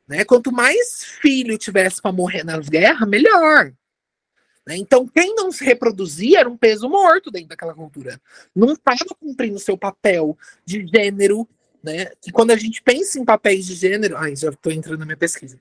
né? 0.07 0.25
Quanto 0.25 0.53
mais 0.53 1.05
filho 1.05 1.59
tivesse 1.59 2.01
para 2.01 2.13
morrer 2.13 2.45
nas 2.45 2.69
guerras, 2.69 3.09
melhor. 3.09 3.73
Né? 4.67 4.77
Então, 4.77 5.07
quem 5.07 5.35
não 5.35 5.51
se 5.51 5.65
reproduzia 5.65 6.41
era 6.41 6.49
um 6.49 6.57
peso 6.57 6.89
morto 6.89 7.31
dentro 7.31 7.49
daquela 7.49 7.75
cultura. 7.75 8.21
Não 8.55 8.73
estava 8.73 9.05
cumprindo 9.19 9.59
seu 9.59 9.77
papel 9.77 10.37
de 10.65 10.87
gênero. 10.87 11.49
Né? 11.83 12.11
E 12.27 12.31
quando 12.31 12.51
a 12.51 12.57
gente 12.57 12.83
pensa 12.83 13.19
em 13.19 13.25
papéis 13.25 13.67
de 13.67 13.75
gênero. 13.75 14.17
Ai, 14.17 14.37
já 14.37 14.51
estou 14.51 14.71
entrando 14.71 15.01
na 15.01 15.07
minha 15.07 15.17
pesquisa. 15.17 15.59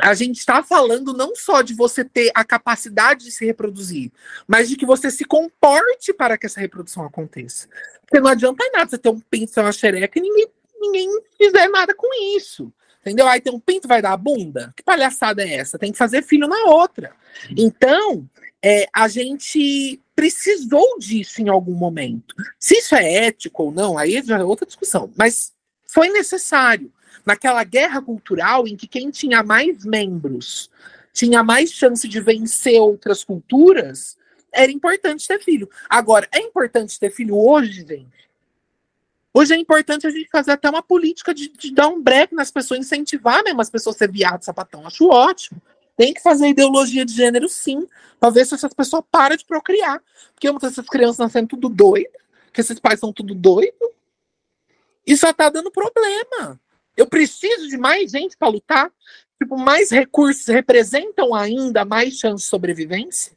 A 0.00 0.14
gente 0.14 0.38
está 0.38 0.62
falando 0.62 1.12
não 1.12 1.34
só 1.34 1.60
de 1.60 1.74
você 1.74 2.04
ter 2.04 2.30
a 2.34 2.44
capacidade 2.44 3.24
de 3.24 3.32
se 3.32 3.44
reproduzir, 3.44 4.12
mas 4.46 4.68
de 4.68 4.76
que 4.76 4.86
você 4.86 5.10
se 5.10 5.24
comporte 5.24 6.12
para 6.12 6.38
que 6.38 6.46
essa 6.46 6.60
reprodução 6.60 7.04
aconteça. 7.04 7.68
Porque 8.02 8.20
não 8.20 8.30
adianta 8.30 8.64
nada 8.72 8.88
você 8.88 8.98
ter 8.98 9.08
um 9.08 9.18
pinto, 9.18 9.60
uma 9.60 9.72
xereca 9.72 10.18
e 10.18 10.22
ninguém, 10.22 10.48
ninguém 10.80 11.22
fizer 11.36 11.68
nada 11.68 11.94
com 11.94 12.08
isso. 12.36 12.72
Entendeu? 13.00 13.26
Aí 13.26 13.40
tem 13.40 13.52
um 13.52 13.60
pinto, 13.60 13.88
vai 13.88 14.02
dar 14.02 14.12
a 14.12 14.16
bunda? 14.16 14.72
Que 14.76 14.82
palhaçada 14.82 15.42
é 15.42 15.54
essa? 15.54 15.78
Tem 15.78 15.90
que 15.90 15.98
fazer 15.98 16.22
filho 16.22 16.46
na 16.46 16.64
outra. 16.64 17.12
Então, 17.56 18.28
é, 18.62 18.86
a 18.92 19.08
gente 19.08 20.00
precisou 20.14 20.98
disso 20.98 21.40
em 21.40 21.48
algum 21.48 21.74
momento. 21.74 22.34
Se 22.58 22.78
isso 22.78 22.94
é 22.94 23.26
ético 23.26 23.64
ou 23.64 23.72
não, 23.72 23.96
aí 23.96 24.22
já 24.22 24.38
é 24.38 24.44
outra 24.44 24.66
discussão. 24.66 25.10
Mas 25.16 25.52
foi 25.86 26.08
necessário. 26.08 26.92
Naquela 27.24 27.64
guerra 27.64 28.00
cultural 28.00 28.66
em 28.66 28.76
que 28.76 28.86
quem 28.86 29.10
tinha 29.10 29.42
mais 29.42 29.84
membros 29.84 30.70
tinha 31.12 31.42
mais 31.42 31.72
chance 31.72 32.06
de 32.06 32.20
vencer 32.20 32.80
outras 32.80 33.24
culturas, 33.24 34.16
era 34.52 34.70
importante 34.70 35.26
ter 35.26 35.40
filho. 35.40 35.68
Agora, 35.88 36.28
é 36.32 36.38
importante 36.38 36.98
ter 36.98 37.10
filho 37.10 37.36
hoje, 37.36 37.84
gente? 37.86 38.28
Hoje 39.34 39.54
é 39.54 39.56
importante 39.56 40.06
a 40.06 40.10
gente 40.10 40.28
fazer 40.30 40.52
até 40.52 40.68
uma 40.68 40.82
política 40.82 41.34
de, 41.34 41.48
de 41.48 41.72
dar 41.72 41.88
um 41.88 42.00
break 42.00 42.34
nas 42.34 42.50
pessoas, 42.50 42.80
incentivar 42.80 43.42
mesmo 43.44 43.60
as 43.60 43.70
pessoas 43.70 43.96
a 43.96 43.98
ser 43.98 44.10
viado, 44.10 44.42
sapatão. 44.42 44.86
Acho 44.86 45.08
ótimo. 45.08 45.60
Tem 45.96 46.14
que 46.14 46.22
fazer 46.22 46.48
ideologia 46.48 47.04
de 47.04 47.12
gênero, 47.12 47.48
sim, 47.48 47.86
para 48.20 48.30
ver 48.30 48.46
se 48.46 48.54
essas 48.54 48.72
pessoas 48.72 49.02
param 49.10 49.36
de 49.36 49.44
procriar. 49.44 50.00
Porque 50.32 50.50
muitas 50.50 50.70
dessas 50.70 50.88
crianças 50.88 51.18
nascendo 51.18 51.48
tudo 51.48 51.68
doido, 51.68 52.10
que 52.52 52.60
esses 52.60 52.78
pais 52.78 53.00
são 53.00 53.12
tudo 53.12 53.34
doido. 53.34 53.92
E 55.06 55.16
só 55.16 55.32
tá 55.32 55.50
dando 55.50 55.70
problema. 55.70 56.60
Eu 56.98 57.06
preciso 57.06 57.68
de 57.68 57.78
mais 57.78 58.10
gente 58.10 58.36
para 58.36 58.48
lutar. 58.48 58.92
Tipo, 59.40 59.56
mais 59.56 59.90
recursos 59.90 60.46
representam 60.48 61.32
ainda 61.32 61.84
mais 61.84 62.18
chance 62.18 62.42
de 62.42 62.50
sobrevivência. 62.50 63.32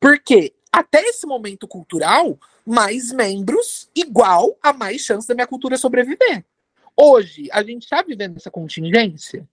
Porque 0.00 0.52
até 0.72 1.00
esse 1.02 1.24
momento 1.24 1.68
cultural, 1.68 2.36
mais 2.66 3.12
membros 3.12 3.88
igual 3.94 4.58
a 4.60 4.72
mais 4.72 5.02
chance 5.02 5.28
da 5.28 5.34
minha 5.34 5.46
cultura 5.46 5.78
sobreviver. 5.78 6.44
Hoje, 6.96 7.48
a 7.52 7.62
gente 7.62 7.84
está 7.84 8.02
vivendo 8.02 8.36
essa 8.36 8.50
contingência? 8.50 9.48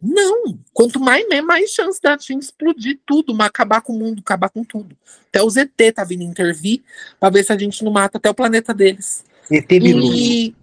Não. 0.00 0.56
Quanto 0.72 1.00
mais 1.00 1.26
mais 1.42 1.70
chance 1.70 2.00
da 2.00 2.16
gente 2.16 2.44
explodir 2.44 3.00
tudo, 3.04 3.36
acabar 3.42 3.80
com 3.80 3.92
o 3.92 3.98
mundo, 3.98 4.20
acabar 4.20 4.48
com 4.48 4.62
tudo. 4.62 4.96
Até 5.28 5.42
o 5.42 5.50
ZT 5.50 5.92
tá 5.92 6.04
vindo 6.04 6.22
intervir 6.22 6.82
para 7.18 7.30
ver 7.30 7.44
se 7.44 7.52
a 7.52 7.58
gente 7.58 7.84
não 7.84 7.90
mata 7.90 8.16
até 8.16 8.30
o 8.30 8.34
planeta 8.34 8.72
deles. 8.72 9.24
ET 9.50 9.66
Bilu. 9.66 10.14
E 10.14 10.54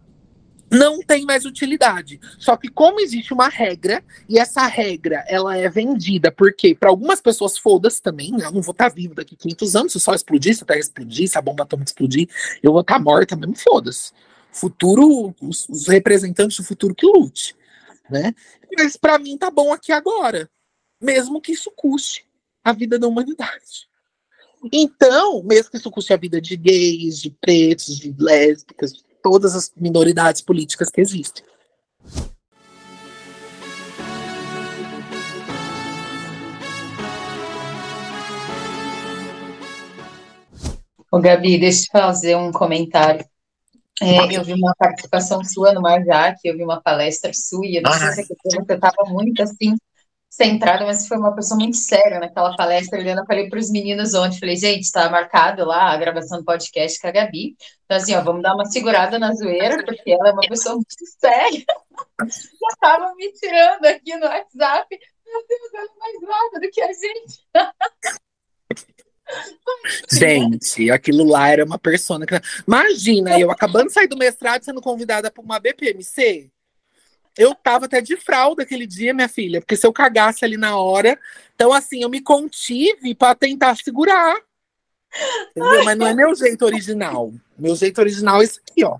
não 0.69 1.01
tem 1.01 1.25
mais 1.25 1.45
utilidade. 1.45 2.19
Só 2.37 2.57
que 2.57 2.67
como 2.67 2.99
existe 2.99 3.33
uma 3.33 3.47
regra 3.47 4.03
e 4.27 4.37
essa 4.37 4.65
regra 4.67 5.23
ela 5.27 5.57
é 5.57 5.69
vendida 5.69 6.31
porque 6.31 6.75
para 6.75 6.89
algumas 6.89 7.21
pessoas 7.21 7.57
foda-se 7.57 8.01
também, 8.01 8.31
né? 8.31 8.45
eu 8.45 8.51
não 8.51 8.61
vou 8.61 8.71
estar 8.71 8.89
tá 8.89 8.95
vivo 8.95 9.15
daqui 9.15 9.35
500 9.35 9.75
anos, 9.75 9.93
se 9.93 9.99
sol 9.99 10.15
explodir, 10.15 10.55
se 10.55 10.63
a 10.63 10.65
terra 10.65 10.79
explodir, 10.79 11.27
se 11.27 11.37
a 11.37 11.41
bomba 11.41 11.63
atômica 11.63 11.89
explodir, 11.89 12.29
eu 12.61 12.71
vou 12.71 12.81
estar 12.81 12.95
tá 12.95 12.99
morta 12.99 13.35
mesmo, 13.35 13.55
foda-se. 13.55 14.11
Futuro, 14.51 15.35
os, 15.41 15.67
os, 15.69 15.87
representantes 15.87 16.57
do 16.57 16.63
futuro 16.63 16.95
que 16.95 17.05
lute, 17.05 17.55
né? 18.09 18.33
Mas 18.75 18.97
para 18.97 19.19
mim 19.19 19.37
tá 19.37 19.51
bom 19.51 19.71
aqui 19.71 19.91
agora, 19.91 20.49
mesmo 21.01 21.39
que 21.39 21.51
isso 21.51 21.71
custe 21.75 22.25
a 22.63 22.73
vida 22.73 22.97
da 22.97 23.07
humanidade. 23.07 23.87
Então, 24.71 25.43
mesmo 25.43 25.71
que 25.71 25.77
isso 25.77 25.91
custe 25.91 26.13
a 26.13 26.17
vida 26.17 26.41
de 26.41 26.57
gays, 26.57 27.21
de 27.21 27.29
pretos, 27.29 27.97
de 27.97 28.15
lésbicas, 28.17 28.93
de 28.93 29.03
todas 29.27 29.53
as 29.55 29.69
minoridades 29.75 30.41
políticas 30.41 30.89
que 30.89 31.01
existem. 31.01 31.43
Ô, 41.11 41.19
Gabi, 41.19 41.59
deixa 41.59 41.87
eu 41.87 42.01
fazer 42.01 42.37
um 42.37 42.53
comentário. 42.53 43.25
É, 44.01 44.37
eu 44.37 44.45
vi 44.45 44.53
uma 44.53 44.73
participação 44.77 45.43
sua 45.43 45.73
no 45.73 45.81
Marjac, 45.81 46.39
eu 46.45 46.55
vi 46.55 46.63
uma 46.63 46.79
palestra 46.79 47.33
sua, 47.33 47.65
e 47.65 47.75
eu 47.75 47.81
não 47.81 47.91
sei 47.91 48.23
se 48.23 48.33
você 48.45 48.73
estava 48.73 49.03
muito 49.07 49.43
assim, 49.43 49.75
centrada, 50.29 50.85
mas 50.85 51.07
foi 51.07 51.17
uma 51.17 51.33
pessoa 51.35 51.57
muito 51.59 51.77
séria 51.77 52.19
naquela 52.19 52.55
palestra. 52.55 53.01
Eu 53.01 53.25
falei 53.25 53.49
para 53.49 53.59
os 53.59 53.71
meninos 53.71 54.13
ontem, 54.13 54.39
falei, 54.39 54.55
gente, 54.55 54.83
está 54.83 55.09
marcado 55.09 55.65
lá 55.65 55.91
a 55.91 55.97
gravação 55.97 56.39
do 56.39 56.45
podcast 56.45 56.99
com 56.99 57.07
a 57.07 57.11
Gabi. 57.11 57.55
Então, 57.85 57.97
assim, 57.97 58.15
ó, 58.15 58.21
vamos 58.21 58.43
dar 58.43 58.53
uma 58.53 58.65
segurada 58.65 59.17
na 59.17 59.33
zoeira, 59.33 59.83
porque 59.83 60.11
ela 60.11 60.29
é 60.29 60.31
uma 60.33 60.47
pessoa 60.47 60.75
muito 60.75 60.87
séria. 61.19 61.63
Já 62.21 62.69
estava 62.73 63.15
me 63.15 63.31
tirando 63.33 63.85
aqui 63.85 64.15
no 64.15 64.25
WhatsApp. 64.25 64.99
Meu 65.25 65.47
Deus, 65.47 65.73
ela 65.73 65.85
é 65.85 65.99
mais 65.99 66.21
nada 66.21 66.59
do 66.59 66.71
que 66.71 66.81
a 66.81 66.93
gente. 66.93 67.47
Gente, 70.09 70.89
aquilo 70.89 71.25
lá 71.25 71.49
era 71.49 71.65
uma 71.65 71.77
persona. 71.77 72.25
Que... 72.25 72.35
Imagina, 72.65 73.37
eu 73.37 73.51
acabando 73.51 73.87
de 73.87 73.93
sair 73.93 74.07
do 74.07 74.17
mestrado 74.17 74.63
sendo 74.63 74.81
convidada 74.81 75.29
para 75.29 75.43
uma 75.43 75.59
BPMC. 75.59 76.49
Eu 77.37 77.53
tava 77.53 77.85
até 77.85 78.01
de 78.01 78.17
fralda 78.17 78.63
aquele 78.63 78.87
dia, 78.87 79.13
minha 79.13 79.29
filha, 79.29 79.61
porque 79.61 79.75
se 79.75 79.85
eu 79.85 79.93
cagasse 79.93 80.43
ali 80.43 80.57
na 80.57 80.77
hora. 80.77 81.19
Então, 81.55 81.71
assim, 81.71 82.01
eu 82.01 82.09
me 82.09 82.21
contive 82.21 83.13
para 83.15 83.35
tentar 83.35 83.75
segurar. 83.77 84.35
Entendeu? 85.51 85.83
Mas 85.83 85.97
não 85.97 86.07
é 86.07 86.13
meu 86.13 86.35
jeito 86.35 86.65
original. 86.65 87.33
Meu 87.57 87.75
jeito 87.75 87.99
original 87.99 88.41
é 88.41 88.43
esse 88.43 88.59
aqui, 88.59 88.83
ó. 88.83 88.97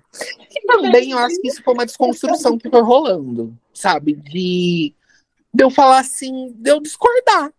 E 0.50 0.66
também 0.66 1.12
eu 1.12 1.18
acho 1.18 1.40
que 1.40 1.48
isso 1.48 1.62
foi 1.62 1.74
uma 1.74 1.86
desconstrução 1.86 2.58
que 2.58 2.70
foi 2.70 2.82
rolando, 2.82 3.56
sabe? 3.72 4.14
De, 4.14 4.94
de 5.52 5.64
eu 5.64 5.70
falar 5.70 6.00
assim, 6.00 6.52
de 6.56 6.70
eu 6.70 6.80
discordar 6.80 7.52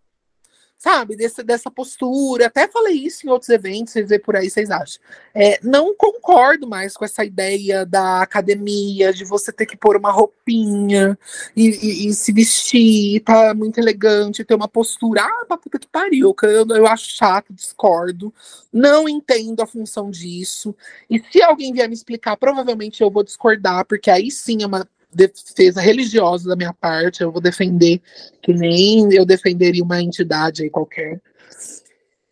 sabe, 0.80 1.14
desse, 1.14 1.42
dessa 1.42 1.70
postura. 1.70 2.46
Até 2.46 2.66
falei 2.66 2.94
isso 2.94 3.26
em 3.26 3.30
outros 3.30 3.50
eventos, 3.50 3.92
vocês 3.92 4.08
verem 4.08 4.24
por 4.24 4.34
aí, 4.34 4.48
vocês 4.48 4.70
acham. 4.70 5.00
É, 5.34 5.60
não 5.62 5.94
concordo 5.94 6.66
mais 6.66 6.96
com 6.96 7.04
essa 7.04 7.22
ideia 7.22 7.84
da 7.84 8.22
academia, 8.22 9.12
de 9.12 9.22
você 9.26 9.52
ter 9.52 9.66
que 9.66 9.76
pôr 9.76 9.98
uma 9.98 10.10
roupinha 10.10 11.18
e, 11.54 11.68
e, 11.68 12.08
e 12.08 12.14
se 12.14 12.32
vestir, 12.32 13.20
tá 13.20 13.52
muito 13.54 13.78
elegante, 13.78 14.42
ter 14.42 14.54
uma 14.54 14.68
postura. 14.68 15.22
Ah, 15.22 15.44
pra 15.46 15.58
puta 15.58 15.78
que 15.78 15.86
pariu, 15.86 16.34
eu, 16.44 16.66
eu 16.68 16.86
acho 16.86 17.10
chato, 17.14 17.52
discordo. 17.52 18.32
Não 18.72 19.06
entendo 19.06 19.60
a 19.60 19.66
função 19.66 20.10
disso. 20.10 20.74
E 21.10 21.22
se 21.30 21.42
alguém 21.42 21.74
vier 21.74 21.88
me 21.88 21.94
explicar, 21.94 22.38
provavelmente 22.38 23.02
eu 23.02 23.10
vou 23.10 23.22
discordar, 23.22 23.84
porque 23.84 24.10
aí 24.10 24.30
sim 24.30 24.62
é 24.62 24.66
uma 24.66 24.88
defesa 25.12 25.80
religiosa 25.80 26.48
da 26.48 26.56
minha 26.56 26.72
parte, 26.72 27.22
eu 27.22 27.32
vou 27.32 27.40
defender 27.40 28.00
que 28.42 28.52
nem 28.52 29.12
eu 29.12 29.24
defenderia 29.24 29.82
uma 29.82 30.00
entidade 30.00 30.62
aí 30.62 30.70
qualquer. 30.70 31.20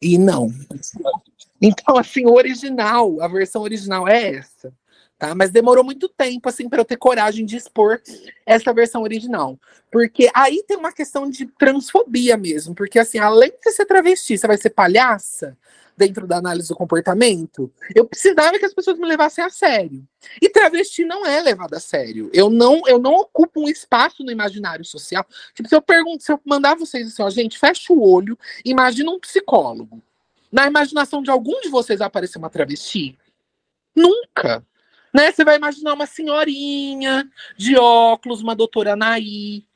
E 0.00 0.16
não. 0.16 0.48
Então, 1.60 1.96
assim, 1.96 2.24
o 2.24 2.34
original, 2.34 3.20
a 3.20 3.28
versão 3.28 3.62
original 3.62 4.06
é 4.06 4.36
essa. 4.36 4.72
Tá? 5.18 5.34
Mas 5.34 5.50
demorou 5.50 5.82
muito 5.82 6.08
tempo 6.08 6.48
assim 6.48 6.68
para 6.68 6.80
eu 6.80 6.84
ter 6.84 6.96
coragem 6.96 7.44
de 7.44 7.56
expor 7.56 8.00
essa 8.46 8.72
versão 8.72 9.02
original, 9.02 9.58
porque 9.90 10.30
aí 10.32 10.62
tem 10.62 10.76
uma 10.76 10.92
questão 10.92 11.28
de 11.28 11.44
transfobia 11.58 12.36
mesmo, 12.36 12.72
porque 12.72 13.00
assim, 13.00 13.18
além 13.18 13.50
de 13.50 13.56
você 13.60 13.72
ser 13.72 13.84
travesti, 13.84 14.38
você 14.38 14.46
vai 14.46 14.56
ser 14.56 14.70
palhaça, 14.70 15.58
dentro 15.98 16.26
da 16.26 16.36
análise 16.36 16.68
do 16.68 16.76
comportamento, 16.76 17.70
eu 17.94 18.06
precisava 18.06 18.58
que 18.58 18.64
as 18.64 18.72
pessoas 18.72 18.96
me 18.96 19.06
levassem 19.06 19.44
a 19.44 19.50
sério. 19.50 20.06
E 20.40 20.48
travesti 20.48 21.04
não 21.04 21.26
é 21.26 21.40
levado 21.40 21.74
a 21.74 21.80
sério. 21.80 22.30
Eu 22.32 22.48
não, 22.48 22.80
eu 22.86 22.98
não 22.98 23.14
ocupo 23.14 23.60
um 23.60 23.68
espaço 23.68 24.22
no 24.22 24.30
imaginário 24.30 24.84
social. 24.84 25.26
Tipo, 25.52 25.68
se 25.68 25.74
eu 25.74 25.82
pergunto, 25.82 26.22
se 26.22 26.32
eu 26.32 26.40
mandar 26.44 26.76
vocês 26.76 27.08
assim, 27.08 27.22
ó, 27.22 27.28
gente, 27.28 27.58
fecha 27.58 27.92
o 27.92 28.00
olho, 28.00 28.38
imagina 28.64 29.10
um 29.10 29.18
psicólogo. 29.18 30.00
Na 30.50 30.66
imaginação 30.66 31.20
de 31.20 31.30
algum 31.30 31.60
de 31.60 31.68
vocês 31.68 31.98
vai 31.98 32.06
aparecer 32.06 32.38
uma 32.38 32.48
travesti? 32.48 33.18
Nunca. 33.94 34.64
Né? 35.12 35.32
Você 35.32 35.44
vai 35.44 35.56
imaginar 35.56 35.94
uma 35.94 36.06
senhorinha 36.06 37.28
de 37.56 37.76
óculos, 37.76 38.40
uma 38.40 38.54
doutora 38.54 38.92
Anaí, 38.92 39.66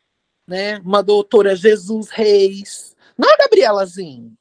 né? 0.47 0.79
Uma 0.79 1.03
doutora 1.03 1.57
Jesus 1.57 2.11
Reis. 2.11 2.95
Não 3.19 3.29
é 3.29 3.37
Gabrielazinho. 3.37 4.37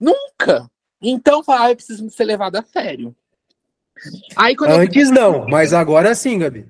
Nunca. 0.00 0.70
Então, 1.02 1.42
ah, 1.48 1.70
eu 1.70 1.76
preciso 1.76 2.08
ser 2.10 2.24
levado 2.24 2.56
a 2.56 2.62
sério. 2.62 3.14
Aí, 4.36 4.56
Antes 4.66 5.08
eu... 5.08 5.14
não, 5.14 5.46
mas 5.46 5.72
agora 5.72 6.14
sim, 6.14 6.38
Gabi. 6.38 6.66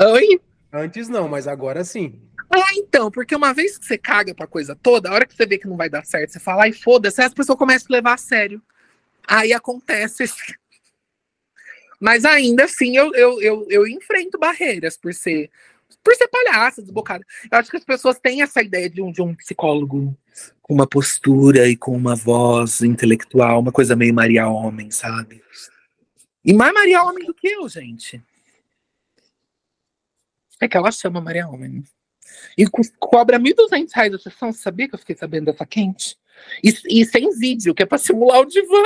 Oi? 0.00 0.40
Antes 0.72 1.08
não, 1.08 1.28
mas 1.28 1.46
agora 1.46 1.84
sim. 1.84 2.20
Ah, 2.50 2.72
então, 2.74 3.10
porque 3.10 3.34
uma 3.34 3.52
vez 3.52 3.76
que 3.76 3.84
você 3.84 3.98
caga 3.98 4.34
pra 4.34 4.46
coisa 4.46 4.74
toda, 4.74 5.10
a 5.10 5.12
hora 5.12 5.26
que 5.26 5.34
você 5.34 5.46
vê 5.46 5.58
que 5.58 5.68
não 5.68 5.76
vai 5.76 5.90
dar 5.90 6.04
certo, 6.04 6.32
você 6.32 6.40
fala, 6.40 6.64
ai, 6.64 6.72
foda-se, 6.72 7.20
as 7.20 7.34
pessoas 7.34 7.58
começam 7.58 7.88
a 7.90 7.96
levar 7.96 8.14
a 8.14 8.18
sério. 8.18 8.62
Aí 9.26 9.52
acontece. 9.52 10.24
Mas 12.00 12.24
ainda 12.24 12.64
assim, 12.64 12.96
eu, 12.96 13.12
eu, 13.14 13.42
eu, 13.42 13.66
eu 13.68 13.86
enfrento 13.86 14.38
barreiras 14.38 14.96
por 14.96 15.12
ser 15.12 15.50
por 16.02 16.14
ser 16.14 16.28
palhaça, 16.28 16.82
desbocada. 16.82 17.24
Eu 17.50 17.58
acho 17.58 17.70
que 17.70 17.76
as 17.76 17.84
pessoas 17.84 18.18
têm 18.20 18.42
essa 18.42 18.62
ideia 18.62 18.88
de 18.88 19.02
um, 19.02 19.10
de 19.10 19.20
um 19.20 19.34
psicólogo 19.34 20.16
com 20.62 20.74
uma 20.74 20.86
postura 20.86 21.68
e 21.68 21.76
com 21.76 21.96
uma 21.96 22.16
voz 22.16 22.82
intelectual, 22.82 23.60
uma 23.60 23.72
coisa 23.72 23.94
meio 23.94 24.14
Maria 24.14 24.48
Homem, 24.48 24.90
sabe? 24.90 25.42
E 26.44 26.52
mais 26.52 26.72
Maria 26.72 27.02
Homem 27.02 27.24
do 27.24 27.34
que 27.34 27.48
eu, 27.48 27.68
gente. 27.68 28.22
É 30.60 30.68
que 30.68 30.76
ela 30.76 30.90
chama 30.90 31.20
Maria 31.20 31.48
Homem. 31.48 31.84
E 32.56 32.64
cobra 32.98 33.38
1.200 33.38 33.90
reais 33.94 34.14
a 34.14 34.18
sessão. 34.18 34.52
Sabia 34.52 34.88
que 34.88 34.94
eu 34.94 34.98
fiquei 34.98 35.16
sabendo 35.16 35.46
dessa 35.46 35.66
quente? 35.66 36.16
E, 36.62 37.00
e 37.00 37.04
sem 37.04 37.30
vídeo, 37.38 37.74
que 37.74 37.82
é 37.82 37.86
pra 37.86 37.98
simular 37.98 38.40
o 38.40 38.46
divã. 38.46 38.82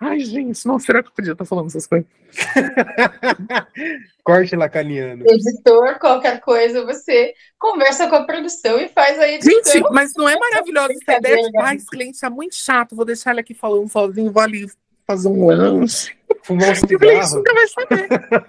Ai, 0.00 0.20
gente, 0.20 0.66
não, 0.66 0.78
será 0.78 1.02
que 1.02 1.10
eu 1.10 1.12
podia 1.12 1.32
estar 1.32 1.44
falando 1.44 1.66
essas 1.66 1.86
coisas? 1.86 2.08
Corte 4.24 4.56
lacaniano. 4.56 5.24
Editor, 5.28 5.98
qualquer 5.98 6.40
coisa, 6.40 6.86
você 6.86 7.34
conversa 7.58 8.08
com 8.08 8.16
a 8.16 8.24
produção 8.24 8.80
e 8.80 8.88
faz 8.88 9.18
a 9.18 9.28
edição. 9.28 9.52
Gente, 9.52 9.92
mas 9.92 10.14
não 10.16 10.26
é 10.26 10.38
maravilhosa 10.38 10.94
essa 10.94 11.18
ideia? 11.18 11.50
Ai, 11.60 11.76
esse 11.76 11.86
cliente 11.86 12.24
é 12.24 12.30
muito 12.30 12.54
chato, 12.54 12.96
vou 12.96 13.04
deixar 13.04 13.32
ele 13.32 13.40
aqui 13.40 13.52
falando 13.52 13.90
sozinho, 13.90 14.32
vou 14.32 14.42
ali 14.42 14.66
fazer 15.06 15.28
um 15.28 15.46
lanche. 15.46 16.16
Fumar 16.44 16.70
um 16.70 16.74
cigarro. 16.74 17.36
nunca 17.36 17.52
vai 17.52 17.66
saber. 17.68 18.08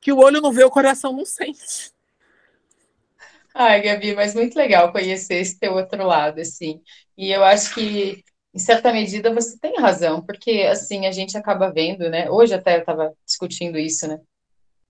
que 0.00 0.12
o 0.12 0.18
olho 0.18 0.40
não 0.40 0.52
vê, 0.52 0.62
o 0.62 0.70
coração 0.70 1.12
não 1.12 1.24
sente. 1.24 1.92
Ai, 3.52 3.82
Gabi, 3.82 4.14
mas 4.14 4.34
muito 4.34 4.54
legal 4.56 4.92
conhecer 4.92 5.34
esse 5.34 5.58
teu 5.58 5.72
outro 5.72 6.06
lado, 6.06 6.40
assim. 6.40 6.80
E 7.18 7.32
eu 7.32 7.42
acho 7.42 7.74
que 7.74 8.22
em 8.54 8.58
certa 8.58 8.92
medida 8.92 9.32
você 9.34 9.58
tem 9.58 9.78
razão, 9.80 10.22
porque 10.24 10.62
assim 10.70 11.06
a 11.06 11.12
gente 11.12 11.36
acaba 11.36 11.70
vendo, 11.72 12.08
né? 12.10 12.30
Hoje 12.30 12.54
até 12.54 12.76
eu 12.76 12.80
estava 12.80 13.12
discutindo 13.26 13.78
isso, 13.78 14.06
né? 14.08 14.18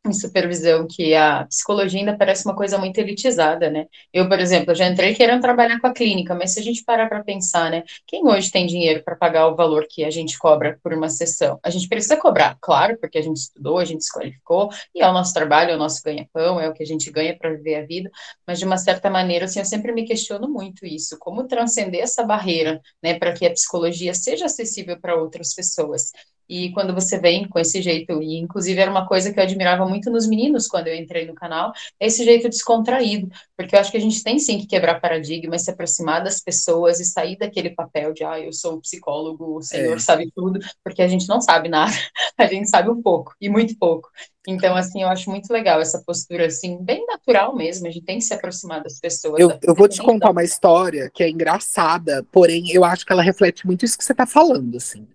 Em 0.06 0.12
supervisão 0.14 0.86
que 0.88 1.14
a 1.14 1.44
psicologia 1.44 2.00
ainda 2.00 2.16
parece 2.16 2.46
uma 2.46 2.56
coisa 2.56 2.78
muito 2.78 2.98
elitizada, 2.98 3.68
né? 3.68 3.86
Eu, 4.12 4.28
por 4.28 4.40
exemplo, 4.40 4.74
já 4.74 4.86
entrei 4.86 5.14
querendo 5.14 5.42
trabalhar 5.42 5.78
com 5.78 5.86
a 5.86 5.92
clínica, 5.92 6.34
mas 6.34 6.54
se 6.54 6.60
a 6.60 6.62
gente 6.62 6.82
parar 6.84 7.08
para 7.08 7.22
pensar, 7.22 7.70
né? 7.70 7.84
Quem 8.06 8.26
hoje 8.26 8.50
tem 8.50 8.66
dinheiro 8.66 9.02
para 9.04 9.14
pagar 9.14 9.48
o 9.48 9.54
valor 9.54 9.86
que 9.88 10.02
a 10.02 10.10
gente 10.10 10.38
cobra 10.38 10.78
por 10.82 10.94
uma 10.94 11.10
sessão? 11.10 11.60
A 11.62 11.68
gente 11.68 11.86
precisa 11.86 12.16
cobrar, 12.16 12.56
claro, 12.62 12.98
porque 12.98 13.18
a 13.18 13.22
gente 13.22 13.36
estudou, 13.36 13.78
a 13.78 13.84
gente 13.84 14.02
se 14.02 14.10
qualificou, 14.10 14.70
e 14.94 15.02
é 15.02 15.08
o 15.08 15.12
nosso 15.12 15.34
trabalho, 15.34 15.72
é 15.72 15.74
o 15.74 15.78
nosso 15.78 16.02
ganha-pão, 16.02 16.58
é 16.58 16.68
o 16.68 16.72
que 16.72 16.82
a 16.82 16.86
gente 16.86 17.10
ganha 17.10 17.36
para 17.36 17.50
viver 17.50 17.76
a 17.76 17.86
vida, 17.86 18.10
mas 18.46 18.58
de 18.58 18.64
uma 18.64 18.78
certa 18.78 19.10
maneira, 19.10 19.44
assim, 19.44 19.58
eu 19.58 19.66
sempre 19.66 19.92
me 19.92 20.04
questiono 20.06 20.48
muito 20.48 20.86
isso, 20.86 21.18
como 21.18 21.46
transcender 21.46 22.00
essa 22.00 22.22
barreira, 22.24 22.80
né, 23.02 23.18
para 23.18 23.32
que 23.34 23.46
a 23.46 23.50
psicologia 23.50 24.14
seja 24.14 24.46
acessível 24.46 24.98
para 24.98 25.14
outras 25.14 25.54
pessoas. 25.54 26.10
E 26.50 26.72
quando 26.72 26.92
você 26.92 27.16
vem 27.16 27.46
com 27.46 27.60
esse 27.60 27.80
jeito, 27.80 28.20
e 28.20 28.36
inclusive 28.36 28.80
era 28.80 28.90
uma 28.90 29.06
coisa 29.06 29.32
que 29.32 29.38
eu 29.38 29.44
admirava 29.44 29.86
muito 29.86 30.10
nos 30.10 30.26
meninos 30.26 30.66
quando 30.66 30.88
eu 30.88 30.96
entrei 30.96 31.24
no 31.24 31.32
canal, 31.32 31.72
é 32.00 32.08
esse 32.08 32.24
jeito 32.24 32.48
descontraído, 32.48 33.30
porque 33.56 33.76
eu 33.76 33.78
acho 33.78 33.92
que 33.92 33.96
a 33.96 34.00
gente 34.00 34.20
tem 34.24 34.36
sim 34.40 34.58
que 34.58 34.66
quebrar 34.66 35.00
paradigmas, 35.00 35.62
se 35.62 35.70
aproximar 35.70 36.24
das 36.24 36.40
pessoas 36.40 36.98
e 36.98 37.04
sair 37.04 37.38
daquele 37.38 37.70
papel 37.70 38.12
de, 38.12 38.24
ah, 38.24 38.40
eu 38.40 38.52
sou 38.52 38.74
o 38.74 38.80
psicólogo, 38.80 39.58
o 39.58 39.62
senhor 39.62 39.96
é. 39.96 40.00
sabe 40.00 40.32
tudo, 40.34 40.58
porque 40.82 41.02
a 41.02 41.06
gente 41.06 41.28
não 41.28 41.40
sabe 41.40 41.68
nada, 41.68 41.92
a 42.36 42.46
gente 42.46 42.68
sabe 42.68 42.90
um 42.90 43.00
pouco, 43.00 43.32
e 43.40 43.48
muito 43.48 43.78
pouco. 43.78 44.10
Então, 44.48 44.74
assim, 44.74 45.02
eu 45.02 45.08
acho 45.08 45.30
muito 45.30 45.52
legal 45.52 45.80
essa 45.80 46.02
postura, 46.04 46.46
assim, 46.46 46.82
bem 46.82 47.06
natural 47.06 47.54
mesmo, 47.54 47.86
a 47.86 47.90
gente 47.92 48.04
tem 48.04 48.18
que 48.18 48.24
se 48.24 48.34
aproximar 48.34 48.82
das 48.82 48.98
pessoas. 48.98 49.38
Eu, 49.38 49.56
eu 49.62 49.72
vou 49.72 49.86
te 49.86 50.02
contar 50.02 50.30
uma 50.30 50.42
história 50.42 51.08
que 51.14 51.22
é 51.22 51.30
engraçada, 51.30 52.26
porém 52.32 52.72
eu 52.72 52.82
acho 52.82 53.06
que 53.06 53.12
ela 53.12 53.22
reflete 53.22 53.64
muito 53.64 53.84
isso 53.84 53.96
que 53.96 54.04
você 54.04 54.10
está 54.10 54.26
falando, 54.26 54.76
assim. 54.76 55.06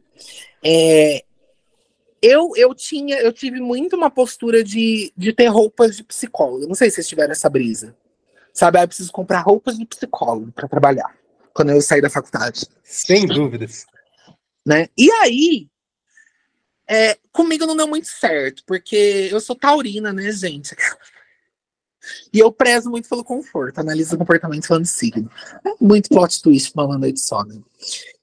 É, 0.66 1.24
eu, 2.22 2.54
eu 2.56 2.74
tinha, 2.74 3.20
eu 3.20 3.32
tive 3.32 3.60
muito 3.60 3.96
uma 3.96 4.10
postura 4.10 4.64
de, 4.64 5.14
de 5.16 5.32
ter 5.32 5.46
roupas 5.48 5.96
de 5.96 6.04
psicólogo. 6.04 6.68
Não 6.68 6.74
sei 6.74 6.90
se 6.90 6.96
vocês 6.96 7.08
tiveram 7.08 7.32
essa 7.32 7.50
brisa. 7.50 7.96
Sabe, 8.52 8.82
eu 8.82 8.88
preciso 8.88 9.12
comprar 9.12 9.42
roupas 9.42 9.78
de 9.78 9.86
psicólogo 9.86 10.52
para 10.52 10.68
trabalhar 10.68 11.16
quando 11.54 11.72
eu 11.72 11.82
sair 11.82 12.02
da 12.02 12.10
faculdade. 12.10 12.66
Sem 12.84 13.28
dúvidas. 13.28 13.86
Né? 14.66 14.88
E 14.98 15.12
aí, 15.12 15.68
é, 16.88 17.18
comigo 17.32 17.66
não 17.66 17.78
deu 17.78 17.88
muito 17.88 18.08
certo, 18.08 18.64
porque 18.66 19.30
eu 19.32 19.40
sou 19.40 19.56
taurina, 19.56 20.12
né, 20.12 20.32
gente? 20.32 20.76
E 22.34 22.40
eu 22.40 22.52
prezo 22.52 22.90
muito 22.90 23.08
pelo 23.10 23.24
conforto, 23.24 23.80
analiso 23.80 24.16
o 24.16 24.18
comportamento 24.18 24.68
falando 24.68 24.86
signo. 24.86 25.30
É 25.66 25.72
muito 25.80 26.10
plot 26.10 26.42
twist 26.42 26.72
pra 26.74 26.86
uma 26.86 26.98
noite 26.98 27.20
só, 27.20 27.44
né? 27.44 27.56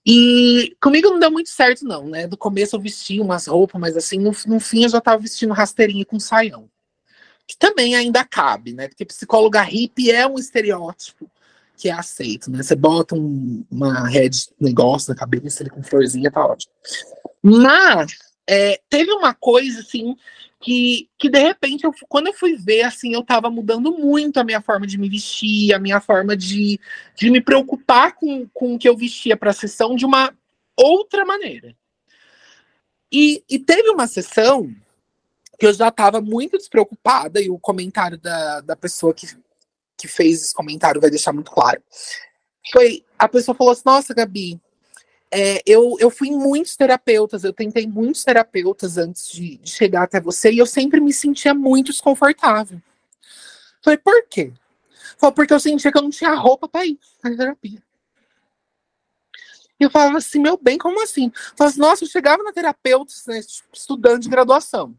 E 0.05 0.77
comigo 0.81 1.09
não 1.11 1.19
deu 1.19 1.31
muito 1.31 1.51
certo, 1.51 1.85
não, 1.85 2.09
né? 2.09 2.27
Do 2.27 2.37
começo 2.37 2.75
eu 2.75 2.81
vesti 2.81 3.21
umas 3.21 3.47
roupas, 3.47 3.81
mas 3.81 3.97
assim, 3.97 4.19
no, 4.19 4.33
no 4.47 4.59
fim 4.59 4.85
eu 4.85 4.89
já 4.89 5.01
tava 5.01 5.23
vestindo 5.23 5.53
rasteirinha 5.53 6.05
com 6.05 6.19
saião. 6.19 6.69
Que 7.47 7.57
também 7.57 7.95
ainda 7.95 8.25
cabe, 8.25 8.73
né? 8.73 8.89
Porque 8.89 9.05
psicóloga 9.05 9.63
hippie 9.63 10.11
é 10.11 10.27
um 10.27 10.39
estereótipo 10.39 11.31
que 11.77 11.89
é 11.89 11.93
aceito, 11.93 12.51
né? 12.51 12.63
Você 12.63 12.77
bota 12.77 13.15
um, 13.15 13.65
uma 13.71 14.09
rede 14.09 14.49
negócio 14.61 15.11
na 15.11 15.17
cabeça, 15.17 15.63
ele 15.63 15.71
com 15.71 15.83
florzinha, 15.83 16.31
tá 16.31 16.45
ótimo. 16.45 16.73
Mas 17.43 18.13
é, 18.47 18.81
teve 18.89 19.11
uma 19.13 19.35
coisa, 19.35 19.81
assim, 19.81 20.17
que, 20.63 21.11
que 21.19 21.29
de 21.29 21.39
repente, 21.41 21.85
eu, 21.85 21.93
quando 22.09 22.29
eu 22.29 22.33
fui 22.33 22.57
ver, 22.57 22.83
assim, 22.83 23.13
eu 23.13 23.25
tava 23.25 23.51
mudando 23.51 23.99
muito 23.99 24.39
a 24.39 24.45
minha 24.45 24.61
forma 24.61 24.87
de 24.87 24.97
me 24.97 25.09
vestir, 25.09 25.75
a 25.75 25.79
minha 25.79 26.01
forma 26.01 26.37
de, 26.37 26.79
de 27.17 27.31
me 27.31 27.41
preocupar 27.41 28.15
com, 28.15 28.49
com 28.49 28.75
o 28.75 28.79
que 28.79 28.89
eu 28.89 28.97
vestia 28.97 29.37
para 29.37 29.51
a 29.51 29.55
sessão 29.55 29.97
de 29.97 30.07
uma 30.07 30.33
outra 30.77 31.25
maneira. 31.25 31.77
E, 33.13 33.45
e 33.51 33.59
teve 33.59 33.91
uma 33.91 34.07
sessão 34.07 34.73
que 35.59 35.67
eu 35.67 35.73
já 35.73 35.89
estava 35.89 36.21
muito 36.21 36.57
despreocupada, 36.57 37.41
e 37.41 37.51
o 37.51 37.59
comentário 37.59 38.19
da, 38.19 38.61
da 38.61 38.77
pessoa 38.77 39.13
que, 39.13 39.27
que 39.99 40.09
fez 40.09 40.43
esse 40.43 40.55
comentário 40.55 41.01
vai 41.01 41.11
deixar 41.11 41.33
muito 41.33 41.51
claro. 41.51 41.83
Foi, 42.73 43.05
a 43.19 43.29
pessoa 43.29 43.55
falou 43.55 43.73
assim, 43.73 43.83
nossa, 43.85 44.15
Gabi, 44.15 44.61
é, 45.33 45.63
eu, 45.65 45.97
eu 45.99 46.11
fui 46.11 46.29
em 46.29 46.37
muitos 46.37 46.77
terapeutas, 46.77 47.43
eu 47.43 47.55
tentei 47.55 47.87
muitos 47.87 48.23
terapeutas 48.23 48.99
antes 48.99 49.33
de, 49.33 49.57
de, 49.57 49.71
chegar 49.71 50.03
até 50.03 50.21
você 50.21 50.53
e 50.53 50.59
eu 50.59 50.67
sempre 50.67 51.01
me 51.01 51.13
sentia 51.13 51.55
muito 51.55 51.91
desconfortável. 51.91 52.81
Falei, 53.83 53.97
por 53.97 54.27
quê? 54.29 54.53
Falei, 55.17 55.35
porque 55.35 55.55
eu 55.55 55.59
sentia 55.59 55.91
que 55.91 55.97
eu 55.97 56.03
não 56.03 56.11
tinha 56.11 56.35
roupa 56.35 56.69
para 56.69 56.85
ir 56.85 56.99
na 57.25 57.35
terapia. 57.35 57.83
E 59.81 59.85
eu 59.85 59.91
falava 59.91 60.19
assim, 60.19 60.39
meu 60.39 60.59
bem, 60.59 60.77
como 60.77 61.03
assim? 61.03 61.33
Falei, 61.57 61.71
assim, 61.71 61.81
nossa, 61.81 62.05
eu 62.05 62.09
chegava 62.09 62.43
na 62.43 62.53
terapeuta, 62.53 63.15
né, 63.29 63.41
estudante 63.73 64.25
de 64.25 64.29
graduação, 64.29 64.95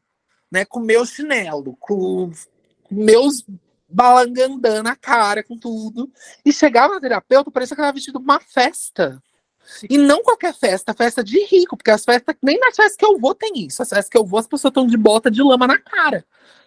né, 0.52 0.66
com 0.66 0.80
meu 0.80 1.06
chinelo, 1.06 1.78
com 1.80 2.32
meus 2.90 3.46
balangandã 3.88 4.82
na 4.82 4.96
cara, 4.96 5.44
com 5.44 5.56
tudo. 5.56 6.12
E 6.44 6.52
chegava 6.52 6.96
na 6.96 7.00
terapeuta, 7.00 7.52
parecia 7.52 7.76
que 7.76 7.82
estava 7.82 7.94
vestido 7.94 8.18
uma 8.18 8.40
festa. 8.40 9.22
E 9.90 9.98
não 9.98 10.22
qualquer 10.24 10.54
festa, 10.54 10.94
festa 10.94 11.24
de 11.24 11.44
rico, 11.46 11.76
porque 11.78 11.92
as 11.92 12.04
festas, 12.04 12.36
nem 12.42 12.60
nas 12.60 12.76
festas 12.76 12.96
que 12.96 13.06
eu 13.06 13.18
vou 13.18 13.34
tem 13.34 13.66
isso. 13.66 13.82
As 13.82 13.90
festas 13.90 14.10
que 14.10 14.18
eu 14.18 14.26
vou, 14.26 14.40
as 14.40 14.48
pessoas 14.48 14.72
estão 14.72 14.86
de 14.86 14.98
bota 14.98 15.32
de 15.32 15.42
lama 15.42 15.68
na 15.68 15.78
cara. 15.78 16.26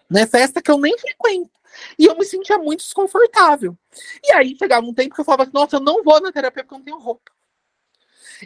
Né? 0.09 0.25
Festa 0.25 0.61
que 0.61 0.71
eu 0.71 0.77
nem 0.77 0.97
frequento. 0.97 1.51
E 1.97 2.05
eu 2.05 2.17
me 2.17 2.25
sentia 2.25 2.57
muito 2.57 2.79
desconfortável. 2.79 3.77
E 4.23 4.33
aí 4.33 4.55
chegava 4.57 4.85
um 4.85 4.93
tempo 4.93 5.13
que 5.13 5.21
eu 5.21 5.25
falava 5.25 5.49
nossa, 5.53 5.75
eu 5.75 5.79
não 5.79 6.03
vou 6.03 6.19
na 6.19 6.31
terapia 6.31 6.63
porque 6.63 6.73
eu 6.73 6.79
não 6.79 6.85
tenho 6.85 6.99
roupa. 6.99 7.31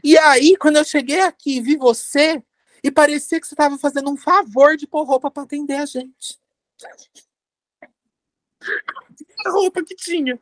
E 0.03 0.17
aí, 0.17 0.55
quando 0.57 0.77
eu 0.77 0.85
cheguei 0.85 1.19
aqui 1.19 1.57
e 1.57 1.61
vi 1.61 1.75
você, 1.75 2.41
e 2.83 2.89
parecia 2.89 3.39
que 3.39 3.47
você 3.47 3.53
estava 3.53 3.77
fazendo 3.77 4.09
um 4.09 4.17
favor 4.17 4.77
de 4.77 4.87
pôr 4.87 5.03
roupa 5.03 5.29
para 5.29 5.43
atender 5.43 5.75
a 5.75 5.85
gente. 5.85 6.39
A 9.45 9.49
roupa 9.49 9.83
que 9.83 9.95
tinha. 9.95 10.39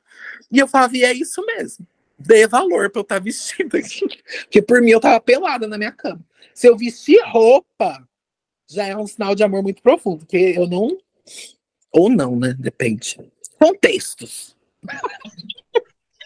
E 0.52 0.60
eu 0.60 0.68
falava, 0.68 0.96
e 0.98 1.04
é 1.04 1.14
isso 1.14 1.44
mesmo 1.46 1.88
dê 2.20 2.48
valor 2.48 2.90
pra 2.90 3.00
eu 3.00 3.04
estar 3.04 3.16
tá 3.16 3.24
vestindo 3.24 3.76
aqui. 3.76 4.02
Porque 4.42 4.62
por 4.62 4.82
mim 4.82 4.92
eu 4.92 5.00
tava 5.00 5.20
pelada 5.22 5.68
na 5.68 5.78
minha 5.78 5.92
cama. 5.92 6.24
Se 6.54 6.68
eu 6.68 6.78
vestir 6.78 7.22
roupa, 7.26 8.06
já 8.70 8.86
é 8.86 8.96
um 8.96 9.08
sinal 9.08 9.34
de 9.34 9.44
amor 9.44 9.64
muito 9.64 9.82
profundo, 9.82 10.20
porque 10.20 10.54
eu 10.58 10.68
não. 10.68 10.98
Ou 11.92 12.10
não, 12.10 12.36
né? 12.36 12.56
Depende. 12.60 13.18
Contextos. 13.60 14.56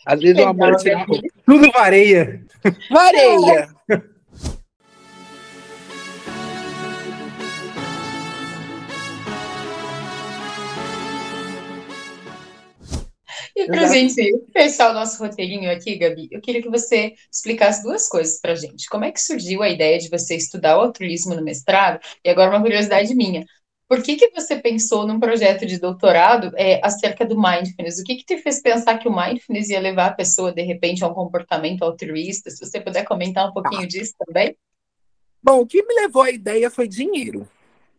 Às 0.05 0.19
vezes 0.19 0.43
o 0.43 0.47
amor 0.47 0.75
tira 0.77 1.05
Tudo 1.45 1.71
vareia. 1.71 2.45
Vareia. 2.89 3.73
E 13.55 13.67
para 13.67 13.87
gente 13.87 14.15
fechar 14.51 14.89
o 14.89 14.93
nosso 14.93 15.21
roteirinho 15.21 15.71
aqui, 15.71 15.95
Gabi, 15.95 16.27
eu 16.31 16.41
queria 16.41 16.61
que 16.61 16.69
você 16.69 17.13
explicasse 17.31 17.83
duas 17.83 18.07
coisas 18.07 18.39
para 18.39 18.55
gente. 18.55 18.89
Como 18.89 19.05
é 19.05 19.11
que 19.11 19.21
surgiu 19.21 19.61
a 19.61 19.69
ideia 19.69 19.99
de 19.99 20.09
você 20.09 20.35
estudar 20.35 20.77
o 20.77 20.81
altruísmo 20.81 21.35
no 21.35 21.43
mestrado? 21.43 21.99
E 22.23 22.29
agora 22.29 22.49
uma 22.49 22.61
curiosidade 22.61 23.13
minha. 23.13 23.45
Por 23.87 24.01
que, 24.01 24.15
que 24.15 24.31
você 24.31 24.55
pensou 24.55 25.05
num 25.05 25.19
projeto 25.19 25.67
de 25.67 25.79
doutorado 25.79 26.51
é, 26.55 26.81
acerca 26.83 27.23
do 27.23 27.39
mindfulness? 27.39 27.99
O 27.99 28.03
que, 28.03 28.15
que 28.15 28.25
te 28.25 28.37
fez 28.39 28.59
pensar 28.59 28.97
que 28.97 29.07
o 29.07 29.15
mindfulness 29.15 29.69
ia 29.69 29.79
levar 29.79 30.07
a 30.07 30.13
pessoa, 30.13 30.51
de 30.51 30.63
repente, 30.63 31.03
a 31.03 31.07
um 31.07 31.13
comportamento 31.13 31.83
altruísta? 31.83 32.49
Se 32.49 32.65
você 32.65 32.81
puder 32.81 33.03
comentar 33.03 33.47
um 33.47 33.53
pouquinho 33.53 33.85
disso 33.87 34.13
também. 34.25 34.57
Bom, 35.43 35.59
o 35.59 35.67
que 35.67 35.83
me 35.83 35.93
levou 35.93 36.23
à 36.23 36.31
ideia 36.31 36.71
foi 36.71 36.87
dinheiro. 36.87 37.47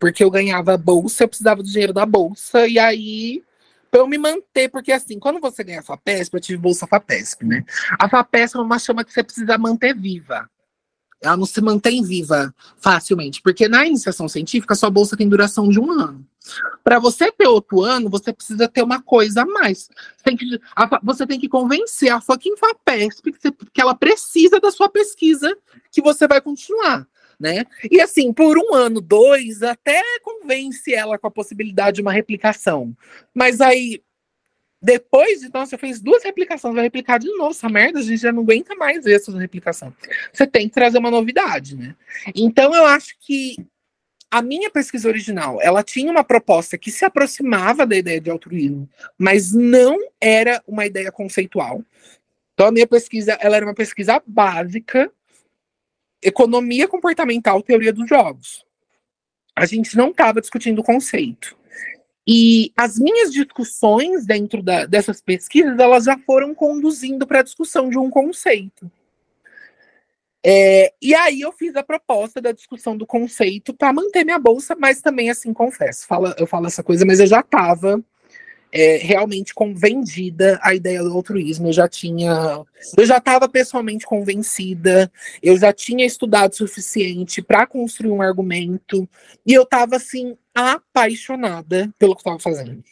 Porque 0.00 0.24
eu 0.24 0.30
ganhava 0.30 0.76
bolsa, 0.76 1.22
eu 1.22 1.28
precisava 1.28 1.62
do 1.62 1.70
dinheiro 1.70 1.92
da 1.92 2.04
bolsa, 2.04 2.66
e 2.66 2.76
aí 2.76 3.42
para 3.94 4.00
eu 4.00 4.08
me 4.08 4.18
manter, 4.18 4.68
porque 4.70 4.90
assim, 4.90 5.20
quando 5.20 5.38
você 5.38 5.62
ganha 5.62 5.78
a 5.78 5.82
FAPESP, 5.84 6.34
eu 6.34 6.40
tive 6.40 6.58
bolsa 6.58 6.84
FAPESP, 6.84 7.44
né? 7.44 7.64
A 7.96 8.08
FAPESP 8.08 8.58
é 8.58 8.60
uma 8.60 8.76
chama 8.76 9.04
que 9.04 9.12
você 9.12 9.22
precisa 9.22 9.56
manter 9.56 9.94
viva. 9.94 10.50
Ela 11.22 11.36
não 11.36 11.46
se 11.46 11.60
mantém 11.60 12.02
viva 12.02 12.52
facilmente, 12.76 13.40
porque 13.40 13.68
na 13.68 13.86
iniciação 13.86 14.28
científica, 14.28 14.74
sua 14.74 14.90
bolsa 14.90 15.16
tem 15.16 15.28
duração 15.28 15.68
de 15.68 15.78
um 15.78 15.92
ano. 15.92 16.26
Para 16.82 16.98
você 16.98 17.30
ter 17.30 17.46
outro 17.46 17.82
ano, 17.82 18.10
você 18.10 18.32
precisa 18.32 18.66
ter 18.66 18.82
uma 18.82 19.00
coisa 19.00 19.42
a 19.42 19.46
mais. 19.46 19.88
Você 20.16 20.24
tem 20.24 20.36
que, 20.36 20.60
a, 20.74 21.00
você 21.00 21.24
tem 21.24 21.38
que 21.38 21.48
convencer 21.48 22.10
a 22.10 22.20
FAPESP 22.20 23.30
que, 23.30 23.40
você, 23.40 23.52
que 23.72 23.80
ela 23.80 23.94
precisa 23.94 24.58
da 24.58 24.72
sua 24.72 24.88
pesquisa, 24.88 25.56
que 25.92 26.02
você 26.02 26.26
vai 26.26 26.40
continuar 26.40 27.06
né? 27.38 27.64
E 27.90 28.00
assim, 28.00 28.32
por 28.32 28.58
um 28.58 28.74
ano, 28.74 29.00
dois, 29.00 29.62
até 29.62 30.02
convence 30.22 30.92
ela 30.94 31.18
com 31.18 31.26
a 31.26 31.30
possibilidade 31.30 31.96
de 31.96 32.02
uma 32.02 32.12
replicação. 32.12 32.96
Mas 33.34 33.60
aí, 33.60 34.02
depois 34.80 35.40
de, 35.40 35.50
nossa, 35.52 35.70
você 35.70 35.78
fez 35.78 36.00
duas 36.00 36.22
replicações, 36.22 36.74
vai 36.74 36.84
replicar 36.84 37.18
de 37.18 37.28
novo 37.36 37.50
essa 37.50 37.68
merda, 37.68 38.00
a 38.00 38.02
gente 38.02 38.20
já 38.20 38.32
não 38.32 38.42
aguenta 38.42 38.74
mais 38.74 39.04
ver 39.04 39.16
essa 39.16 39.36
replicação. 39.38 39.94
Você 40.32 40.46
tem 40.46 40.68
que 40.68 40.74
trazer 40.74 40.98
uma 40.98 41.10
novidade, 41.10 41.76
né? 41.76 41.96
Então, 42.34 42.74
eu 42.74 42.84
acho 42.84 43.16
que 43.20 43.56
a 44.30 44.42
minha 44.42 44.68
pesquisa 44.68 45.08
original, 45.08 45.58
ela 45.62 45.82
tinha 45.82 46.10
uma 46.10 46.24
proposta 46.24 46.76
que 46.76 46.90
se 46.90 47.04
aproximava 47.04 47.86
da 47.86 47.96
ideia 47.96 48.20
de 48.20 48.28
altruísmo, 48.28 48.88
mas 49.16 49.52
não 49.52 49.96
era 50.20 50.62
uma 50.66 50.84
ideia 50.84 51.12
conceitual. 51.12 51.84
Então, 52.52 52.66
a 52.66 52.72
minha 52.72 52.86
pesquisa, 52.86 53.38
ela 53.40 53.56
era 53.56 53.64
uma 53.64 53.74
pesquisa 53.74 54.20
básica, 54.26 55.10
economia 56.24 56.88
comportamental, 56.88 57.62
teoria 57.62 57.92
dos 57.92 58.08
jogos. 58.08 58.64
A 59.54 59.66
gente 59.66 59.96
não 59.96 60.08
estava 60.08 60.40
discutindo 60.40 60.80
o 60.80 60.84
conceito. 60.84 61.56
E 62.26 62.72
as 62.76 62.98
minhas 62.98 63.30
discussões 63.30 64.24
dentro 64.24 64.62
da, 64.62 64.86
dessas 64.86 65.20
pesquisas, 65.20 65.78
elas 65.78 66.04
já 66.04 66.18
foram 66.18 66.54
conduzindo 66.54 67.26
para 67.26 67.40
a 67.40 67.44
discussão 67.44 67.90
de 67.90 67.98
um 67.98 68.08
conceito. 68.08 68.90
É, 70.46 70.92
e 71.00 71.14
aí 71.14 71.40
eu 71.40 71.52
fiz 71.52 71.74
a 71.76 71.82
proposta 71.82 72.40
da 72.40 72.52
discussão 72.52 72.96
do 72.96 73.06
conceito 73.06 73.72
para 73.72 73.92
manter 73.92 74.24
minha 74.24 74.38
bolsa, 74.38 74.74
mas 74.78 75.00
também, 75.00 75.30
assim, 75.30 75.54
confesso, 75.54 76.06
fala, 76.06 76.34
eu 76.38 76.46
falo 76.46 76.66
essa 76.66 76.82
coisa, 76.82 77.04
mas 77.06 77.18
eu 77.20 77.26
já 77.26 77.40
estava 77.40 78.02
é, 78.74 78.96
realmente 78.96 79.54
convencida 79.54 80.58
a 80.60 80.74
ideia 80.74 81.00
do 81.00 81.12
altruísmo. 81.12 81.68
Eu 81.68 81.72
já 81.72 81.88
tinha, 81.88 82.60
eu 82.98 83.06
já 83.06 83.18
estava 83.18 83.48
pessoalmente 83.48 84.04
convencida, 84.04 85.10
eu 85.40 85.56
já 85.56 85.72
tinha 85.72 86.04
estudado 86.04 86.50
o 86.50 86.56
suficiente 86.56 87.40
para 87.40 87.68
construir 87.68 88.10
um 88.10 88.20
argumento, 88.20 89.08
e 89.46 89.54
eu 89.54 89.62
estava 89.62 89.94
assim 89.94 90.36
apaixonada 90.52 91.88
pelo 92.00 92.16
que 92.16 92.22
estava 92.22 92.40
fazendo. 92.40 92.82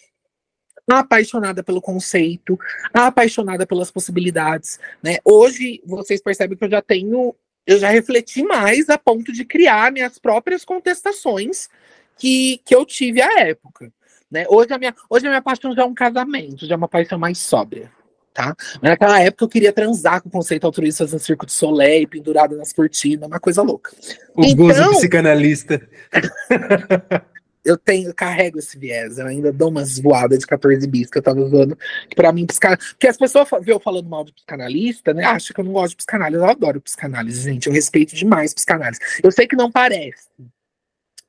Apaixonada 0.88 1.64
pelo 1.64 1.80
conceito, 1.80 2.56
apaixonada 2.94 3.66
pelas 3.66 3.90
possibilidades, 3.90 4.78
né? 5.02 5.18
Hoje 5.24 5.82
vocês 5.84 6.22
percebem 6.22 6.56
que 6.56 6.64
eu 6.64 6.70
já 6.70 6.82
tenho, 6.82 7.34
eu 7.66 7.78
já 7.78 7.88
refleti 7.88 8.44
mais 8.44 8.88
a 8.88 8.96
ponto 8.96 9.32
de 9.32 9.44
criar 9.44 9.90
minhas 9.90 10.18
próprias 10.18 10.64
contestações 10.64 11.68
que, 12.16 12.60
que 12.64 12.74
eu 12.74 12.84
tive 12.84 13.20
à 13.20 13.40
época. 13.40 13.92
Né? 14.32 14.46
Hoje, 14.48 14.72
a 14.72 14.78
minha, 14.78 14.94
hoje 15.10 15.26
a 15.26 15.28
minha 15.28 15.42
paixão 15.42 15.74
já 15.74 15.82
é 15.82 15.84
um 15.84 15.92
casamento, 15.92 16.66
já 16.66 16.74
é 16.74 16.76
uma 16.76 16.88
paixão 16.88 17.18
mais 17.18 17.36
sóbria. 17.36 17.92
Tá? 18.32 18.56
Naquela 18.80 19.20
época 19.20 19.44
eu 19.44 19.48
queria 19.48 19.74
transar 19.74 20.22
com 20.22 20.30
o 20.30 20.32
conceito 20.32 20.64
altruísta 20.64 21.04
no 21.04 21.18
Circo 21.18 21.44
de 21.44 21.52
Soleil, 21.52 22.08
pendurado 22.08 22.56
nas 22.56 22.72
cortinas, 22.72 23.28
uma 23.28 23.38
coisa 23.38 23.60
louca. 23.60 23.92
O 24.34 24.42
então, 24.42 24.66
gozo 24.66 24.90
psicanalista. 24.92 25.86
eu 27.62 27.76
tenho, 27.76 28.08
eu 28.08 28.14
carrego 28.14 28.58
esse 28.58 28.78
viés, 28.78 29.18
eu 29.18 29.26
ainda 29.26 29.52
dou 29.52 29.68
umas 29.68 29.98
voadas 29.98 30.38
de 30.38 30.46
14 30.46 30.86
bis 30.86 31.10
que 31.10 31.18
eu 31.18 31.22
tava 31.22 31.38
usando, 31.38 31.76
que 32.08 32.16
pra 32.16 32.32
mim, 32.32 32.46
psicanalista. 32.46 32.94
Porque 32.94 33.08
as 33.08 33.18
pessoas 33.18 33.46
vê 33.60 33.70
eu 33.70 33.78
falando 33.78 34.08
mal 34.08 34.24
de 34.24 34.32
psicanalista, 34.32 35.12
né? 35.12 35.24
Acham 35.26 35.54
que 35.54 35.60
eu 35.60 35.64
não 35.66 35.72
gosto 35.72 35.90
de 35.90 35.96
psicanálise. 35.96 36.42
Eu 36.42 36.48
adoro 36.48 36.80
psicanálise, 36.80 37.42
gente. 37.42 37.66
Eu 37.66 37.72
respeito 37.74 38.16
demais 38.16 38.54
psicanálise. 38.54 38.98
Eu 39.22 39.30
sei 39.30 39.46
que 39.46 39.56
não 39.56 39.70
parece, 39.70 40.28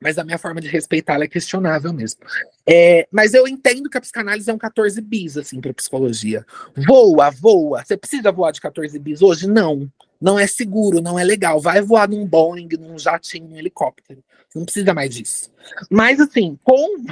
mas 0.04 0.18
a 0.18 0.24
minha 0.24 0.36
forma 0.36 0.60
de 0.60 0.68
respeitar 0.68 1.18
é 1.22 1.26
questionável 1.26 1.90
mesmo. 1.90 2.20
É, 2.66 3.08
mas 3.10 3.32
eu 3.32 3.48
entendo 3.48 3.88
que 3.88 3.96
a 3.96 4.00
psicanálise 4.02 4.50
é 4.50 4.52
um 4.52 4.58
14 4.58 5.00
bis, 5.00 5.38
assim, 5.38 5.62
para 5.62 5.72
psicologia. 5.72 6.44
Voa, 6.86 7.30
voa. 7.30 7.82
Você 7.82 7.96
precisa 7.96 8.30
voar 8.30 8.52
de 8.52 8.60
14 8.60 8.98
bis 8.98 9.22
hoje? 9.22 9.48
Não. 9.48 9.90
Não 10.20 10.38
é 10.38 10.46
seguro, 10.46 11.00
não 11.00 11.18
é 11.18 11.24
legal. 11.24 11.58
Vai 11.58 11.80
voar 11.80 12.06
num 12.06 12.26
Boeing, 12.26 12.68
num 12.78 12.98
jatinho, 12.98 13.48
num 13.48 13.56
helicóptero. 13.56 14.22
Não 14.54 14.66
precisa 14.66 14.92
mais 14.92 15.14
disso. 15.14 15.50
Mas, 15.90 16.20
assim, 16.20 16.58
com, 16.62 17.02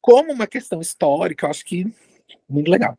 como 0.00 0.32
uma 0.32 0.46
questão 0.46 0.80
histórica, 0.80 1.46
eu 1.46 1.50
acho 1.50 1.64
que 1.64 1.92
muito 2.48 2.70
legal. 2.70 2.96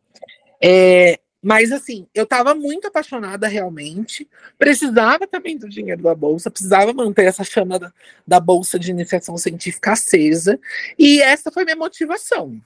É, 0.62 1.18
mas 1.42 1.70
assim, 1.70 2.06
eu 2.14 2.24
estava 2.24 2.54
muito 2.54 2.88
apaixonada 2.88 3.46
realmente, 3.46 4.28
precisava 4.58 5.26
também 5.26 5.56
do 5.56 5.68
dinheiro 5.68 6.02
da 6.02 6.14
bolsa, 6.14 6.50
precisava 6.50 6.92
manter 6.92 7.26
essa 7.26 7.44
chama 7.44 7.78
da, 7.78 7.92
da 8.26 8.40
bolsa 8.40 8.78
de 8.78 8.90
iniciação 8.90 9.36
científica 9.36 9.92
acesa, 9.92 10.58
e 10.98 11.20
essa 11.22 11.50
foi 11.50 11.64
minha 11.64 11.76
motivação, 11.76 12.60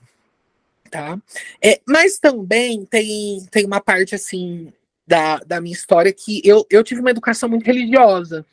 tá? 0.90 1.18
É, 1.62 1.80
mas 1.86 2.18
também 2.18 2.84
tem, 2.84 3.44
tem 3.50 3.66
uma 3.66 3.80
parte 3.80 4.14
assim 4.14 4.72
da, 5.06 5.38
da 5.38 5.60
minha 5.60 5.74
história 5.74 6.12
que 6.12 6.40
eu, 6.44 6.66
eu 6.70 6.82
tive 6.82 7.00
uma 7.00 7.10
educação 7.10 7.48
muito 7.48 7.66
religiosa. 7.66 8.46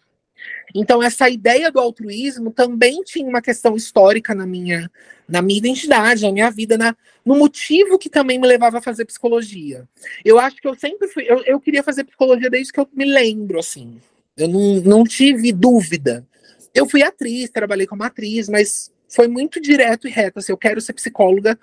Então, 0.73 1.01
essa 1.01 1.29
ideia 1.29 1.71
do 1.71 1.79
altruísmo 1.79 2.51
também 2.51 3.01
tinha 3.03 3.27
uma 3.27 3.41
questão 3.41 3.75
histórica 3.75 4.35
na 4.35 4.45
minha, 4.45 4.89
na 5.27 5.41
minha 5.41 5.57
identidade, 5.57 6.23
na 6.23 6.31
minha 6.31 6.51
vida, 6.51 6.77
na, 6.77 6.95
no 7.25 7.35
motivo 7.35 7.97
que 7.97 8.09
também 8.09 8.39
me 8.39 8.47
levava 8.47 8.77
a 8.77 8.81
fazer 8.81 9.05
psicologia. 9.05 9.87
Eu 10.23 10.39
acho 10.39 10.57
que 10.57 10.67
eu 10.67 10.75
sempre 10.75 11.07
fui. 11.07 11.25
Eu, 11.27 11.43
eu 11.45 11.59
queria 11.59 11.83
fazer 11.83 12.03
psicologia 12.03 12.49
desde 12.49 12.71
que 12.71 12.79
eu 12.79 12.87
me 12.93 13.05
lembro, 13.05 13.59
assim. 13.59 13.99
Eu 14.37 14.47
não, 14.47 14.75
não 14.81 15.03
tive 15.03 15.51
dúvida. 15.51 16.25
Eu 16.73 16.87
fui 16.87 17.03
atriz, 17.03 17.49
trabalhei 17.49 17.87
como 17.87 18.03
atriz, 18.03 18.47
mas 18.47 18.91
foi 19.07 19.27
muito 19.27 19.59
direto 19.59 20.07
e 20.07 20.11
reto. 20.11 20.39
Assim, 20.39 20.51
eu 20.51 20.57
quero 20.57 20.79
ser 20.79 20.93
psicóloga. 20.93 21.59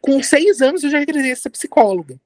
Com 0.00 0.22
seis 0.22 0.60
anos 0.62 0.82
eu 0.82 0.90
já 0.90 1.04
queria 1.04 1.36
ser 1.36 1.50
psicóloga. 1.50 2.18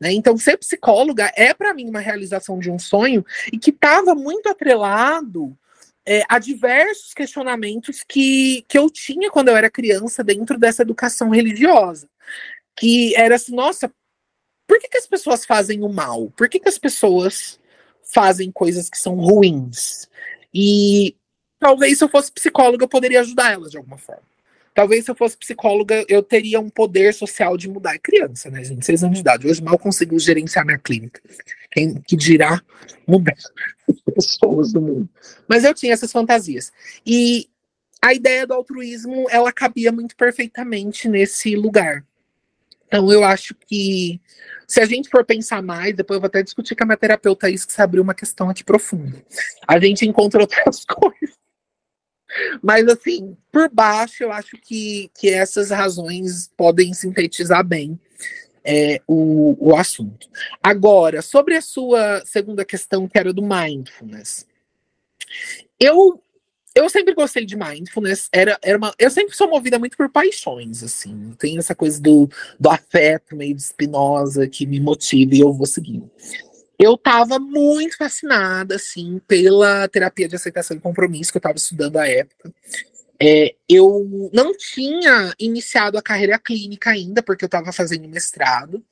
Né? 0.00 0.12
Então, 0.12 0.36
ser 0.36 0.56
psicóloga 0.56 1.32
é 1.36 1.54
para 1.54 1.74
mim 1.74 1.88
uma 1.88 2.00
realização 2.00 2.58
de 2.58 2.70
um 2.70 2.78
sonho 2.78 3.24
e 3.52 3.58
que 3.58 3.70
estava 3.70 4.14
muito 4.14 4.48
atrelado 4.48 5.56
é, 6.04 6.22
a 6.28 6.38
diversos 6.38 7.14
questionamentos 7.14 8.02
que, 8.06 8.64
que 8.68 8.78
eu 8.78 8.90
tinha 8.90 9.30
quando 9.30 9.48
eu 9.48 9.56
era 9.56 9.70
criança 9.70 10.24
dentro 10.24 10.58
dessa 10.58 10.82
educação 10.82 11.30
religiosa. 11.30 12.08
Que 12.76 13.14
era 13.16 13.36
assim, 13.36 13.54
nossa, 13.54 13.92
por 14.66 14.78
que, 14.80 14.88
que 14.88 14.98
as 14.98 15.06
pessoas 15.06 15.44
fazem 15.44 15.82
o 15.82 15.88
mal? 15.88 16.30
Por 16.36 16.48
que, 16.48 16.58
que 16.58 16.68
as 16.68 16.78
pessoas 16.78 17.60
fazem 18.02 18.50
coisas 18.50 18.88
que 18.88 18.98
são 18.98 19.16
ruins? 19.16 20.08
E 20.52 21.16
talvez 21.58 21.98
se 21.98 22.04
eu 22.04 22.08
fosse 22.08 22.32
psicóloga 22.32 22.84
eu 22.84 22.88
poderia 22.88 23.20
ajudar 23.20 23.52
elas 23.52 23.70
de 23.70 23.76
alguma 23.76 23.98
forma. 23.98 24.31
Talvez 24.74 25.04
se 25.04 25.10
eu 25.10 25.14
fosse 25.14 25.36
psicóloga, 25.36 26.04
eu 26.08 26.22
teria 26.22 26.58
um 26.58 26.70
poder 26.70 27.12
social 27.12 27.56
de 27.56 27.68
mudar. 27.68 27.94
É 27.94 27.98
criança, 27.98 28.50
né, 28.50 28.64
gente? 28.64 28.84
Seis 28.84 29.02
anos 29.02 29.16
de 29.16 29.20
idade. 29.20 29.46
Hoje 29.46 29.62
mal 29.62 29.78
consigo 29.78 30.18
gerenciar 30.18 30.64
minha 30.64 30.78
clínica. 30.78 31.20
Quem 31.70 31.94
que 32.00 32.16
dirá 32.16 32.60
mudar 33.06 33.36
pessoas 34.14 34.72
do 34.72 34.80
mundo. 34.80 35.08
Mas 35.46 35.64
eu 35.64 35.74
tinha 35.74 35.92
essas 35.92 36.10
fantasias. 36.10 36.72
E 37.04 37.48
a 38.00 38.14
ideia 38.14 38.46
do 38.46 38.54
altruísmo, 38.54 39.26
ela 39.30 39.52
cabia 39.52 39.92
muito 39.92 40.16
perfeitamente 40.16 41.08
nesse 41.08 41.54
lugar. 41.54 42.04
Então 42.86 43.10
eu 43.10 43.24
acho 43.24 43.54
que 43.66 44.20
se 44.66 44.80
a 44.80 44.86
gente 44.86 45.08
for 45.08 45.24
pensar 45.24 45.62
mais, 45.62 45.94
depois 45.94 46.16
eu 46.16 46.20
vou 46.20 46.26
até 46.26 46.42
discutir 46.42 46.74
com 46.74 46.84
a 46.84 46.86
minha 46.86 46.96
terapeuta 46.96 47.48
isso, 47.48 47.66
que 47.66 47.72
se 47.72 47.80
abriu 47.80 48.02
uma 48.02 48.14
questão 48.14 48.50
aqui 48.50 48.64
profunda. 48.64 49.22
A 49.68 49.78
gente 49.78 50.06
encontra 50.06 50.40
outras 50.42 50.84
coisas. 50.84 51.41
Mas, 52.62 52.86
assim, 52.88 53.36
por 53.50 53.68
baixo, 53.68 54.22
eu 54.22 54.32
acho 54.32 54.56
que, 54.56 55.10
que 55.18 55.28
essas 55.28 55.70
razões 55.70 56.50
podem 56.56 56.92
sintetizar 56.94 57.64
bem 57.64 57.98
é, 58.64 59.00
o, 59.06 59.56
o 59.58 59.76
assunto. 59.76 60.28
Agora, 60.62 61.22
sobre 61.22 61.56
a 61.56 61.62
sua 61.62 62.22
segunda 62.24 62.64
questão, 62.64 63.08
que 63.08 63.18
era 63.18 63.32
do 63.32 63.42
mindfulness. 63.42 64.46
Eu, 65.78 66.22
eu 66.74 66.88
sempre 66.88 67.14
gostei 67.14 67.44
de 67.44 67.56
mindfulness. 67.56 68.28
Era, 68.32 68.58
era 68.62 68.78
uma, 68.78 68.94
eu 68.98 69.10
sempre 69.10 69.36
sou 69.36 69.48
movida 69.48 69.78
muito 69.78 69.96
por 69.96 70.08
paixões, 70.08 70.82
assim. 70.82 71.34
Tem 71.38 71.58
essa 71.58 71.74
coisa 71.74 72.00
do, 72.00 72.28
do 72.58 72.70
afeto 72.70 73.36
meio 73.36 73.54
de 73.54 73.62
espinosa 73.62 74.48
que 74.48 74.66
me 74.66 74.80
motiva 74.80 75.34
e 75.34 75.40
eu 75.40 75.52
vou 75.52 75.66
seguindo 75.66 76.10
eu 76.82 76.94
estava 76.94 77.38
muito 77.38 77.96
fascinada, 77.96 78.74
assim, 78.74 79.20
pela 79.28 79.86
terapia 79.86 80.26
de 80.26 80.34
aceitação 80.34 80.76
e 80.76 80.80
compromisso 80.80 81.30
que 81.30 81.36
eu 81.36 81.40
estava 81.40 81.56
estudando 81.56 81.96
à 81.96 82.08
época. 82.08 82.52
É, 83.22 83.54
eu 83.68 84.30
não 84.32 84.52
tinha 84.56 85.32
iniciado 85.38 85.96
a 85.96 86.02
carreira 86.02 86.40
clínica 86.40 86.90
ainda, 86.90 87.22
porque 87.22 87.44
eu 87.44 87.46
estava 87.46 87.72
fazendo 87.72 88.08
mestrado. 88.08 88.84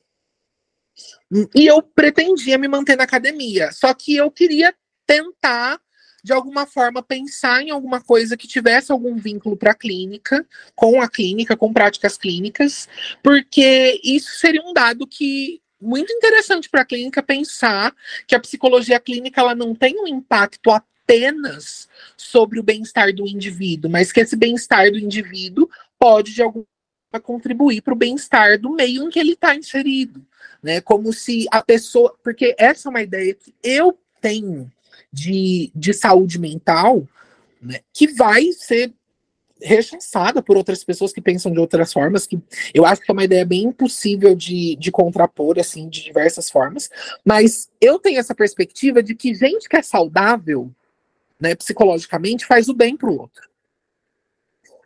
E 1.52 1.66
eu 1.66 1.82
pretendia 1.82 2.56
me 2.56 2.68
manter 2.68 2.96
na 2.96 3.02
academia. 3.02 3.72
Só 3.72 3.92
que 3.92 4.14
eu 4.14 4.30
queria 4.30 4.72
tentar, 5.04 5.80
de 6.22 6.32
alguma 6.32 6.66
forma, 6.66 7.02
pensar 7.02 7.60
em 7.60 7.70
alguma 7.70 8.00
coisa 8.00 8.36
que 8.36 8.46
tivesse 8.46 8.92
algum 8.92 9.16
vínculo 9.16 9.56
para 9.56 9.72
a 9.72 9.74
clínica, 9.74 10.46
com 10.76 11.02
a 11.02 11.08
clínica, 11.08 11.56
com 11.56 11.72
práticas 11.72 12.16
clínicas, 12.16 12.88
porque 13.20 14.00
isso 14.04 14.38
seria 14.38 14.62
um 14.62 14.72
dado 14.72 15.08
que 15.08 15.60
muito 15.80 16.12
interessante 16.12 16.68
para 16.68 16.82
a 16.82 16.84
clínica 16.84 17.22
pensar 17.22 17.94
que 18.26 18.34
a 18.34 18.40
psicologia 18.40 19.00
clínica 19.00 19.40
ela 19.40 19.54
não 19.54 19.74
tem 19.74 19.98
um 20.00 20.06
impacto 20.06 20.70
apenas 20.70 21.88
sobre 22.16 22.60
o 22.60 22.62
bem-estar 22.62 23.12
do 23.14 23.26
indivíduo, 23.26 23.90
mas 23.90 24.12
que 24.12 24.20
esse 24.20 24.36
bem-estar 24.36 24.90
do 24.90 24.98
indivíduo 24.98 25.68
pode 25.98 26.32
de 26.32 26.42
alguma 26.42 26.66
forma 27.10 27.22
contribuir 27.22 27.82
para 27.82 27.94
o 27.94 27.96
bem-estar 27.96 28.58
do 28.58 28.70
meio 28.70 29.04
em 29.04 29.10
que 29.10 29.18
ele 29.18 29.32
está 29.32 29.54
inserido, 29.54 30.24
né? 30.62 30.80
Como 30.80 31.12
se 31.12 31.46
a 31.50 31.62
pessoa, 31.62 32.16
porque 32.22 32.54
essa 32.58 32.88
é 32.88 32.90
uma 32.90 33.02
ideia 33.02 33.34
que 33.34 33.54
eu 33.62 33.98
tenho 34.20 34.70
de, 35.12 35.72
de 35.74 35.92
saúde 35.92 36.38
mental, 36.38 37.06
né, 37.60 37.80
que 37.92 38.06
vai 38.06 38.52
ser 38.52 38.92
rechaçada 39.62 40.42
por 40.42 40.56
outras 40.56 40.82
pessoas 40.84 41.12
que 41.12 41.20
pensam 41.20 41.52
de 41.52 41.58
outras 41.58 41.92
formas, 41.92 42.26
que 42.26 42.40
eu 42.72 42.84
acho 42.84 43.02
que 43.02 43.10
é 43.10 43.12
uma 43.12 43.24
ideia 43.24 43.44
bem 43.44 43.64
impossível 43.64 44.34
de, 44.34 44.76
de 44.76 44.90
contrapor, 44.90 45.58
assim, 45.58 45.88
de 45.88 46.02
diversas 46.02 46.50
formas, 46.50 46.90
mas 47.24 47.70
eu 47.80 47.98
tenho 47.98 48.18
essa 48.18 48.34
perspectiva 48.34 49.02
de 49.02 49.14
que 49.14 49.34
gente 49.34 49.68
que 49.68 49.76
é 49.76 49.82
saudável, 49.82 50.70
né, 51.40 51.54
psicologicamente, 51.54 52.46
faz 52.46 52.68
o 52.68 52.74
bem 52.74 52.96
pro 52.96 53.18
outro. 53.18 53.48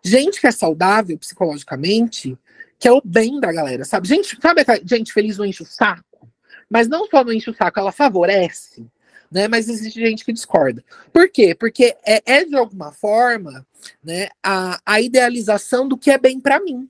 Gente 0.03 0.41
que 0.41 0.47
é 0.47 0.51
saudável 0.51 1.19
psicologicamente, 1.19 2.37
que 2.79 2.87
é 2.87 2.93
o 2.93 3.01
bem 3.03 3.41
da 3.41 3.53
galera, 3.53 3.85
sabe? 3.85 4.07
Gente, 4.07 4.39
sabe 4.41 4.63
gente 4.85 5.13
feliz 5.13 5.39
não 5.39 5.47
enche 5.47 5.63
o 5.63 5.67
saco? 5.67 6.29
Mas 6.69 6.89
não 6.89 7.07
só 7.07 7.25
não 7.25 7.33
enche 7.33 7.51
o 7.51 7.55
saco, 7.55 7.79
ela 7.79 7.93
favorece. 7.93 8.87
Né? 9.35 9.49
Mas 9.49 9.69
existe 9.69 9.99
gente 9.99 10.25
que 10.25 10.33
discorda. 10.33 10.85
Por 11.13 11.29
quê? 11.29 11.57
Porque 11.57 11.97
é, 12.07 12.23
é 12.25 12.45
de 12.45 12.55
alguma 12.55 12.93
forma 12.93 13.67
né, 14.03 14.29
a, 14.41 14.81
a 14.87 15.01
idealização 15.01 15.89
do 15.89 15.99
que 15.99 16.09
é 16.09 16.17
bem 16.17 16.39
para 16.39 16.61
mim. 16.61 16.89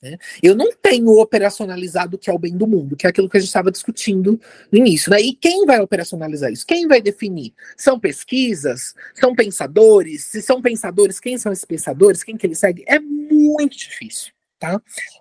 Né? 0.00 0.16
Eu 0.40 0.54
não 0.54 0.70
tenho 0.70 1.18
operacionalizado 1.18 2.14
o 2.14 2.18
que 2.18 2.30
é 2.30 2.32
o 2.32 2.38
bem 2.38 2.56
do 2.56 2.68
mundo, 2.68 2.94
que 2.94 3.08
é 3.08 3.10
aquilo 3.10 3.28
que 3.28 3.36
a 3.36 3.40
gente 3.40 3.48
estava 3.48 3.72
discutindo 3.72 4.40
no 4.70 4.78
início. 4.78 5.10
Né? 5.10 5.20
E 5.20 5.34
quem 5.34 5.66
vai 5.66 5.80
operacionalizar 5.80 6.52
isso? 6.52 6.64
Quem 6.64 6.86
vai 6.86 7.02
definir? 7.02 7.52
São 7.76 7.98
pesquisas? 7.98 8.94
São 9.14 9.34
pensadores? 9.34 10.26
Se 10.26 10.40
são 10.40 10.62
pensadores, 10.62 11.18
quem 11.18 11.36
são 11.36 11.50
esses 11.50 11.64
pensadores? 11.64 12.22
Quem 12.22 12.36
que 12.36 12.46
eles 12.46 12.60
seguem? 12.60 12.84
É 12.86 13.00
muito 13.00 13.76
difícil. 13.76 14.33
Tá? 14.64 14.80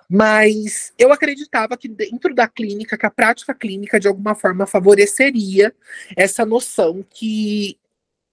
Mas 0.09 0.93
eu 0.97 1.11
acreditava 1.11 1.75
que 1.75 1.89
dentro 1.89 2.33
da 2.33 2.47
clínica, 2.47 2.97
que 2.97 3.05
a 3.05 3.11
prática 3.11 3.53
clínica 3.53 3.99
de 3.99 4.07
alguma 4.07 4.33
forma 4.33 4.65
favoreceria 4.65 5.75
essa 6.15 6.45
noção 6.45 7.05
que 7.09 7.77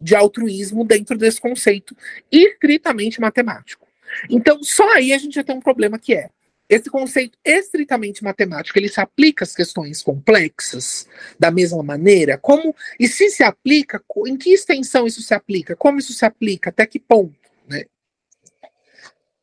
de 0.00 0.14
altruísmo 0.14 0.84
dentro 0.84 1.18
desse 1.18 1.40
conceito 1.40 1.96
estritamente 2.30 3.20
matemático. 3.20 3.88
Então, 4.30 4.62
só 4.62 4.88
aí 4.94 5.12
a 5.12 5.18
gente 5.18 5.34
já 5.34 5.42
tem 5.42 5.56
um 5.56 5.60
problema 5.60 5.98
que 5.98 6.14
é 6.14 6.30
esse 6.68 6.88
conceito 6.88 7.36
estritamente 7.44 8.22
matemático, 8.22 8.78
ele 8.78 8.88
se 8.88 9.00
aplica 9.00 9.42
às 9.42 9.52
questões 9.52 10.00
complexas 10.00 11.08
da 11.36 11.50
mesma 11.50 11.82
maneira? 11.82 12.38
Como 12.38 12.72
e 13.00 13.08
se 13.08 13.30
se 13.30 13.42
aplica, 13.42 14.00
em 14.28 14.36
que 14.36 14.52
extensão 14.52 15.08
isso 15.08 15.20
se 15.22 15.34
aplica? 15.34 15.74
Como 15.74 15.98
isso 15.98 16.12
se 16.12 16.24
aplica? 16.24 16.70
Até 16.70 16.86
que 16.86 17.00
ponto, 17.00 17.34
né? 17.66 17.82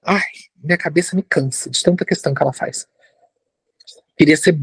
Ai, 0.10 0.24
minha 0.64 0.78
cabeça 0.78 1.18
me 1.18 1.22
cansa 1.22 1.70
de 1.70 1.84
tanta 1.84 2.06
questão 2.06 2.34
que 2.34 2.42
ela 2.42 2.54
faz. 2.54 2.88
Queria 4.18 4.38
ser 4.38 4.54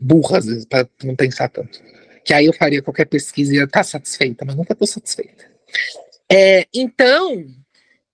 burra 0.00 0.38
às 0.38 0.46
vezes 0.46 0.64
para 0.64 0.88
não 1.04 1.14
pensar 1.14 1.48
tanto. 1.48 1.80
Que 2.24 2.34
aí 2.34 2.46
eu 2.46 2.52
faria 2.52 2.82
qualquer 2.82 3.06
pesquisa 3.06 3.54
e 3.54 3.58
ia 3.58 3.64
estar 3.64 3.84
satisfeita, 3.84 4.44
mas 4.44 4.56
nunca 4.56 4.72
estou 4.72 4.88
satisfeita. 4.88 5.48
É, 6.28 6.66
então, 6.74 7.46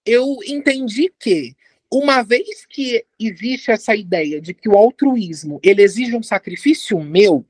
eu 0.04 0.36
entendi 0.46 1.10
que 1.18 1.56
uma 1.90 2.22
vez 2.22 2.66
que 2.66 3.06
existe 3.18 3.70
essa 3.70 3.96
ideia 3.96 4.38
de 4.38 4.52
que 4.52 4.68
o 4.68 4.76
altruísmo 4.76 5.58
ele 5.62 5.82
exige 5.82 6.14
um 6.14 6.22
sacrifício 6.22 7.00
meu, 7.00 7.42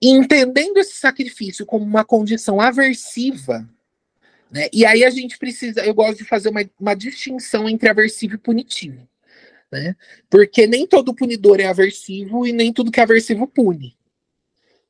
entendendo 0.00 0.78
esse 0.78 0.94
sacrifício 0.94 1.66
como 1.66 1.84
uma 1.84 2.04
condição 2.04 2.60
aversiva, 2.60 3.68
né? 4.52 4.68
E 4.72 4.84
aí 4.84 5.02
a 5.02 5.10
gente 5.10 5.38
precisa, 5.38 5.80
eu 5.80 5.94
gosto 5.94 6.18
de 6.18 6.24
fazer 6.24 6.50
uma, 6.50 6.60
uma 6.78 6.94
distinção 6.94 7.68
entre 7.68 7.88
aversivo 7.88 8.34
e 8.34 8.38
punitivo, 8.38 9.08
né? 9.70 9.96
Porque 10.28 10.66
nem 10.66 10.86
todo 10.86 11.14
punidor 11.14 11.58
é 11.58 11.64
aversivo 11.64 12.46
e 12.46 12.52
nem 12.52 12.72
tudo 12.72 12.90
que 12.90 13.00
é 13.00 13.02
aversivo 13.02 13.46
pune. 13.46 13.96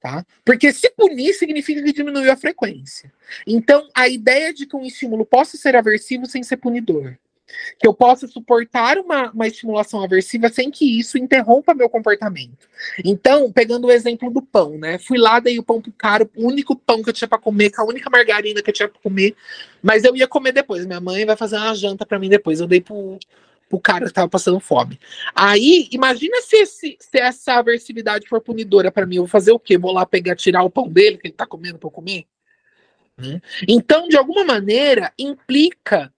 Tá? 0.01 0.27
Porque 0.45 0.73
se 0.73 0.91
punir 0.91 1.33
significa 1.33 1.81
que 1.81 1.93
diminuiu 1.93 2.33
a 2.33 2.37
frequência. 2.37 3.13
Então, 3.47 3.89
a 3.95 4.09
ideia 4.09 4.53
de 4.53 4.67
que 4.67 4.75
um 4.75 4.85
estímulo 4.85 5.25
possa 5.25 5.57
ser 5.57 5.77
aversivo 5.77 6.27
sem 6.27 6.43
ser 6.43 6.57
punidor 6.57 7.17
que 7.79 7.87
eu 7.87 7.93
possa 7.93 8.27
suportar 8.27 8.99
uma, 8.99 9.31
uma 9.31 9.47
estimulação 9.47 10.03
aversiva 10.03 10.49
sem 10.49 10.71
que 10.71 10.99
isso 10.99 11.19
interrompa 11.19 11.75
meu 11.75 11.89
comportamento. 11.89 12.69
Então, 13.05 13.51
pegando 13.53 13.87
o 13.87 13.91
exemplo 13.91 14.31
do 14.31 14.41
pão, 14.41 14.79
né? 14.79 14.99
Fui 14.99 15.19
lá, 15.19 15.41
dei 15.41 15.59
o 15.59 15.63
pão 15.63 15.81
pro 15.81 15.93
cara, 15.93 16.29
o 16.37 16.47
único 16.47 16.77
pão 16.77 17.03
que 17.03 17.11
eu 17.11 17.15
tinha 17.15 17.29
para 17.29 17.39
comer, 17.39 17.71
com 17.71 17.83
a 17.83 17.85
única 17.85 18.09
margarina 18.11 18.63
que 18.63 18.71
eu 18.71 18.75
tinha 18.75 18.89
para 18.89 19.01
comer, 19.01 19.35
mas 19.83 20.05
eu 20.05 20.17
ia 20.17 20.27
comer 20.27 20.53
depois. 20.53 20.87
Minha 20.87 21.01
mãe 21.01 21.25
vai 21.25 21.37
fazer 21.37 21.57
uma 21.57 21.75
janta 21.75 22.07
para 22.07 22.19
mim 22.19 22.29
depois. 22.29 22.61
Eu 22.61 22.67
dei 22.67 22.81
pro, 22.81 23.19
pro 23.69 23.81
cara 23.81 24.07
que 24.07 24.13
tava 24.13 24.29
passando 24.29 24.61
fome. 24.61 24.99
Aí, 25.35 25.89
imagina 25.91 26.41
se, 26.43 26.57
esse, 26.57 26.97
se 27.01 27.19
essa 27.19 27.55
aversividade 27.55 28.29
for 28.29 28.41
punidora 28.41 28.91
para 28.91 29.07
mim. 29.07 29.17
Eu 29.17 29.23
vou 29.23 29.31
fazer 29.31 29.53
o 29.53 29.59
quê? 29.59 29.77
Vou 29.77 29.93
lá 29.93 30.07
pegar, 30.07 30.37
tirar 30.37 30.63
o 30.63 30.71
pão 30.71 30.89
dele 30.89 31.19
que 31.19 31.29
ele 31.29 31.35
tá 31.35 31.47
comendo 31.47 31.79
para 31.79 31.91
comer? 31.91 32.27
Né? 33.17 33.41
Então, 33.69 34.09
de 34.09 34.17
alguma 34.17 34.45
maneira, 34.45 35.13
implica 35.19 36.13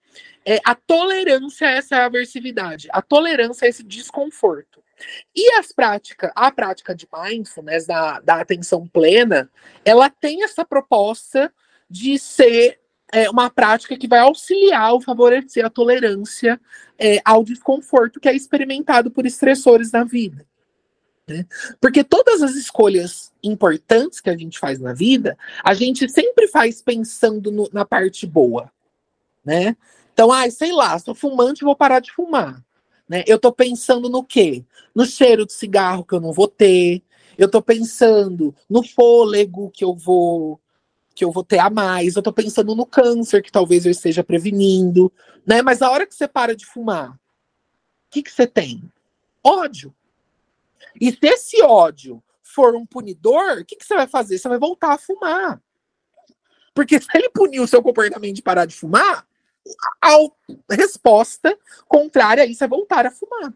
é 0.45 0.61
a 0.65 0.75
tolerância 0.75 1.69
a 1.69 1.73
essa 1.73 1.97
aversividade, 2.05 2.89
a 2.91 3.01
tolerância 3.01 3.67
a 3.67 3.69
esse 3.69 3.83
desconforto. 3.83 4.83
E 5.35 5.53
as 5.55 5.73
práticas, 5.73 6.31
a 6.35 6.51
prática 6.51 6.95
de 6.95 7.09
mindfulness, 7.13 7.87
da, 7.87 8.21
da 8.21 8.41
atenção 8.41 8.87
plena, 8.87 9.51
ela 9.85 10.09
tem 10.09 10.45
essa 10.45 10.65
proposta 10.65 11.53
de 11.91 12.19
ser 12.19 12.79
é, 13.13 13.29
uma 13.31 13.51
prática 13.51 13.97
que 13.97 14.09
vai 14.09 14.21
auxiliar 14.21 14.93
ou 14.93 15.01
favorecer 15.01 15.65
a 15.65 15.71
tolerância 15.71 16.61
é, 16.99 17.21
ao 17.25 17.45
desconforto 17.45 18.21
que 18.21 18.29
é 18.29 18.35
experimentado 18.35 19.11
por 19.11 19.27
estressores 19.27 19.93
na 19.93 20.05
vida. 20.05 20.47
Né? 21.27 21.47
Porque 21.81 22.05
todas 22.05 22.43
as 22.43 22.55
escolhas 22.55 23.33
importantes 23.43 24.21
que 24.21 24.31
a 24.31 24.37
gente 24.37 24.59
faz 24.59 24.79
na 24.79 24.93
vida, 24.93 25.37
a 25.63 25.75
gente 25.75 26.09
sempre 26.09 26.49
faz 26.49 26.83
pensando 26.83 27.51
no, 27.51 27.69
na 27.73 27.85
parte 27.85 28.27
boa. 28.27 28.71
Né? 29.45 29.77
Então, 30.15 30.31
ai, 30.31 30.49
sei 30.53 30.73
lá, 30.73 30.97
sou 31.01 31.13
fumante, 31.13 31.65
vou 31.65 31.75
parar 31.75 31.99
de 31.99 32.13
fumar. 32.13 32.65
Né? 33.09 33.25
Eu 33.27 33.35
estou 33.37 33.53
pensando 33.53 34.09
no 34.09 34.25
quê? 34.25 34.65
No 34.95 35.05
cheiro 35.05 35.45
de 35.45 35.53
cigarro 35.53 36.05
que 36.05 36.15
eu 36.15 36.21
não 36.21 36.33
vou 36.33 36.47
ter. 36.47 37.03
Eu 37.37 37.47
estou 37.47 37.61
pensando 37.61 38.55
no 38.71 38.85
fôlego 38.85 39.71
que 39.71 39.85
eu 39.85 39.95
vou 39.95 40.61
que 41.17 41.25
eu 41.25 41.31
vou 41.31 41.45
ter 41.45 41.59
a 41.59 41.69
mais. 41.69 42.15
Eu 42.15 42.21
estou 42.21 42.33
pensando 42.33 42.75
no 42.75 42.87
câncer 42.87 43.43
que 43.43 43.51
talvez 43.51 43.85
eu 43.85 43.91
esteja 43.91 44.25
prevenindo, 44.25 45.13
né? 45.47 45.63
Mas 45.63 45.83
a 45.83 45.91
hora 45.91 46.07
que 46.07 46.15
você 46.15 46.27
para 46.27 46.57
de 46.57 46.65
fumar, 46.67 47.13
o 47.13 47.19
que 48.11 48.23
que 48.23 48.31
você 48.31 48.47
tem? 48.47 48.83
Ódio. 49.43 49.95
E 51.01 51.11
se 51.11 51.19
esse 51.23 51.63
ódio 51.63 52.23
for 52.43 52.75
um 52.75 52.87
punidor, 52.87 53.59
o 53.59 53.65
que 53.65 53.77
que 53.77 53.85
você 53.85 53.95
vai 53.95 54.07
fazer? 54.07 54.39
Você 54.39 54.49
vai 54.49 54.59
voltar 54.59 54.93
a 54.93 54.99
fumar. 54.99 55.61
Porque 56.73 57.01
se 57.01 57.09
ele 57.15 57.31
punir 57.31 57.61
o 57.61 57.67
seu 57.67 57.83
comportamento 57.83 58.35
de 58.35 58.43
parar 58.43 58.65
de 58.65 58.75
fumar, 58.75 59.25
a 60.03 60.19
resposta 60.71 61.57
contrária 61.89 62.43
a 62.43 62.47
isso 62.47 62.65
é 62.65 62.69
voltar 62.69 63.07
a 63.07 63.11
fumar. 63.11 63.53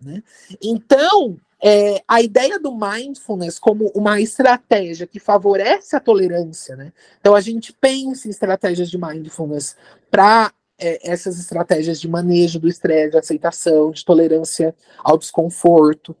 Né? 0.00 0.22
Então, 0.62 1.38
é, 1.62 2.02
a 2.06 2.20
ideia 2.20 2.58
do 2.58 2.74
mindfulness 2.74 3.58
como 3.58 3.90
uma 3.94 4.20
estratégia 4.20 5.06
que 5.06 5.18
favorece 5.18 5.96
a 5.96 6.00
tolerância, 6.00 6.76
né? 6.76 6.92
Então 7.18 7.34
a 7.34 7.40
gente 7.40 7.72
pensa 7.72 8.28
em 8.28 8.30
estratégias 8.30 8.90
de 8.90 8.98
mindfulness 8.98 9.76
para 10.10 10.52
é, 10.78 11.10
essas 11.10 11.38
estratégias 11.38 12.00
de 12.00 12.08
manejo 12.08 12.58
do 12.58 12.68
estresse, 12.68 13.12
de 13.12 13.18
aceitação, 13.18 13.90
de 13.90 14.04
tolerância 14.04 14.74
ao 14.98 15.16
desconforto. 15.16 16.14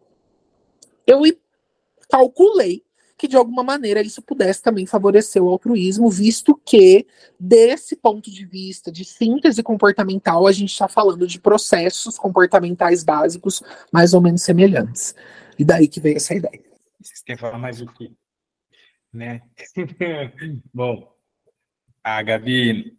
Eu 1.06 1.20
calculei 2.08 2.83
que 3.16 3.28
de 3.28 3.36
alguma 3.36 3.62
maneira 3.62 4.00
isso 4.02 4.20
pudesse 4.20 4.62
também 4.62 4.86
favorecer 4.86 5.42
o 5.42 5.48
altruísmo, 5.48 6.10
visto 6.10 6.60
que, 6.64 7.06
desse 7.38 7.96
ponto 7.96 8.30
de 8.30 8.44
vista 8.44 8.90
de 8.90 9.04
síntese 9.04 9.62
comportamental, 9.62 10.46
a 10.46 10.52
gente 10.52 10.72
está 10.72 10.88
falando 10.88 11.26
de 11.26 11.40
processos 11.40 12.18
comportamentais 12.18 13.04
básicos 13.04 13.62
mais 13.92 14.14
ou 14.14 14.20
menos 14.20 14.42
semelhantes. 14.42 15.14
E 15.58 15.64
daí 15.64 15.86
que 15.86 16.00
veio 16.00 16.16
essa 16.16 16.34
ideia. 16.34 16.62
Vocês 17.00 17.22
querem 17.22 17.38
falar 17.38 17.58
mais 17.58 17.80
o 17.80 17.86
quê? 17.86 18.10
Né? 19.12 19.42
Bom, 20.74 21.08
a 22.02 22.20
Gabi 22.22 22.96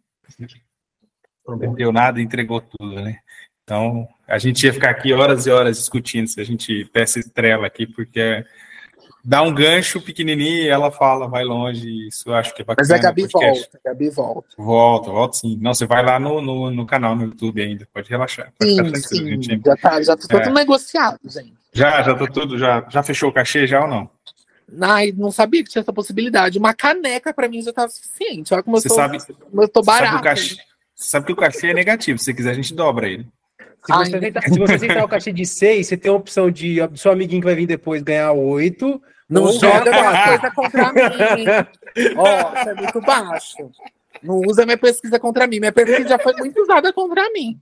prometeu 1.44 1.92
nada 1.92 2.20
entregou 2.20 2.60
tudo, 2.60 2.94
né? 3.02 3.20
Então, 3.62 4.08
a 4.26 4.38
gente 4.38 4.64
ia 4.64 4.72
ficar 4.72 4.90
aqui 4.90 5.12
horas 5.12 5.46
e 5.46 5.50
horas 5.50 5.76
discutindo 5.76 6.28
se 6.28 6.40
a 6.40 6.44
gente 6.44 6.84
peça 6.86 7.18
estrela 7.18 7.66
aqui, 7.66 7.86
porque 7.86 8.44
dá 9.26 9.42
um 9.42 9.52
gancho 9.52 10.00
pequenininho 10.00 10.62
e 10.62 10.68
ela 10.68 10.88
fala, 10.92 11.26
vai 11.26 11.42
longe, 11.42 12.06
isso 12.06 12.28
eu 12.28 12.34
acho 12.34 12.54
que 12.54 12.62
é 12.62 12.64
bacana. 12.64 12.88
Mas 12.88 12.96
a 12.96 13.02
Gabi 13.02 13.26
volta, 13.26 13.78
a 13.84 13.88
Gabi 13.88 14.08
volta. 14.08 14.48
Volta, 14.56 15.10
volta 15.10 15.36
sim. 15.38 15.58
Não, 15.60 15.74
você 15.74 15.84
vai 15.84 16.04
lá 16.04 16.20
no, 16.20 16.40
no, 16.40 16.70
no 16.70 16.86
canal 16.86 17.16
no 17.16 17.24
YouTube 17.24 17.60
ainda, 17.60 17.88
pode 17.92 18.08
relaxar. 18.08 18.52
Pode 18.56 19.00
sim, 19.00 19.16
sim, 19.16 19.42
gente... 19.42 19.62
já 19.66 19.76
tá, 19.76 20.00
já 20.00 20.16
tá 20.16 20.28
tudo 20.28 20.48
é. 20.48 20.52
negociado, 20.52 21.18
gente. 21.24 21.54
Já, 21.72 22.02
já 22.02 22.14
tá 22.14 22.26
tudo, 22.28 22.56
já, 22.56 22.86
já 22.88 23.02
fechou 23.02 23.30
o 23.30 23.32
cachê 23.32 23.66
já 23.66 23.82
ou 23.82 23.88
não? 23.88 24.08
Ai, 24.80 25.12
não 25.16 25.32
sabia 25.32 25.64
que 25.64 25.70
tinha 25.70 25.82
essa 25.82 25.92
possibilidade. 25.92 26.58
Uma 26.58 26.72
caneca 26.72 27.34
para 27.34 27.48
mim 27.48 27.60
já 27.62 27.72
tá 27.72 27.88
suficiente. 27.88 28.54
Olha 28.54 28.62
como 28.62 28.80
você 28.80 28.86
eu 28.86 28.90
tô, 28.90 28.94
sabe, 28.94 29.18
como 29.50 29.62
eu 29.62 29.68
tô 29.68 29.82
barato. 29.82 30.12
Sabe, 30.12 30.22
cachê, 30.22 30.56
sabe 30.94 31.26
que 31.26 31.32
o 31.32 31.36
cachê 31.36 31.66
é 31.68 31.74
negativo, 31.74 32.18
se 32.18 32.32
quiser 32.32 32.50
a 32.50 32.54
gente 32.54 32.72
dobra 32.72 33.08
ele. 33.08 33.26
Se 33.84 33.92
você, 33.92 34.16
aceitar, 34.16 34.42
se 34.42 34.58
você 34.58 34.74
aceitar 34.74 35.04
o 35.04 35.08
cachê 35.08 35.32
de 35.32 35.46
6, 35.46 35.86
você 35.86 35.96
tem 35.96 36.10
a 36.10 36.14
opção 36.14 36.50
de 36.50 36.84
do 36.86 36.98
seu 36.98 37.10
amiguinho 37.10 37.40
que 37.40 37.46
vai 37.46 37.54
vir 37.54 37.66
depois 37.66 38.02
ganhar 38.02 38.32
8 38.32 39.00
não 39.28 39.52
joga 39.52 39.90
minha 39.90 40.26
coisa 40.26 40.50
contra 40.52 40.92
mim. 40.92 41.44
Ó, 42.16 42.22
oh, 42.22 42.58
isso 42.58 42.68
é 42.68 42.74
muito 42.74 43.00
baixo. 43.00 43.70
Não 44.22 44.40
usa 44.40 44.64
minha 44.64 44.78
pesquisa 44.78 45.18
contra 45.18 45.46
mim. 45.46 45.58
Minha 45.58 45.72
pesquisa 45.72 46.08
já 46.08 46.18
foi 46.18 46.34
muito 46.34 46.60
usada 46.62 46.92
contra 46.92 47.28
mim. 47.30 47.60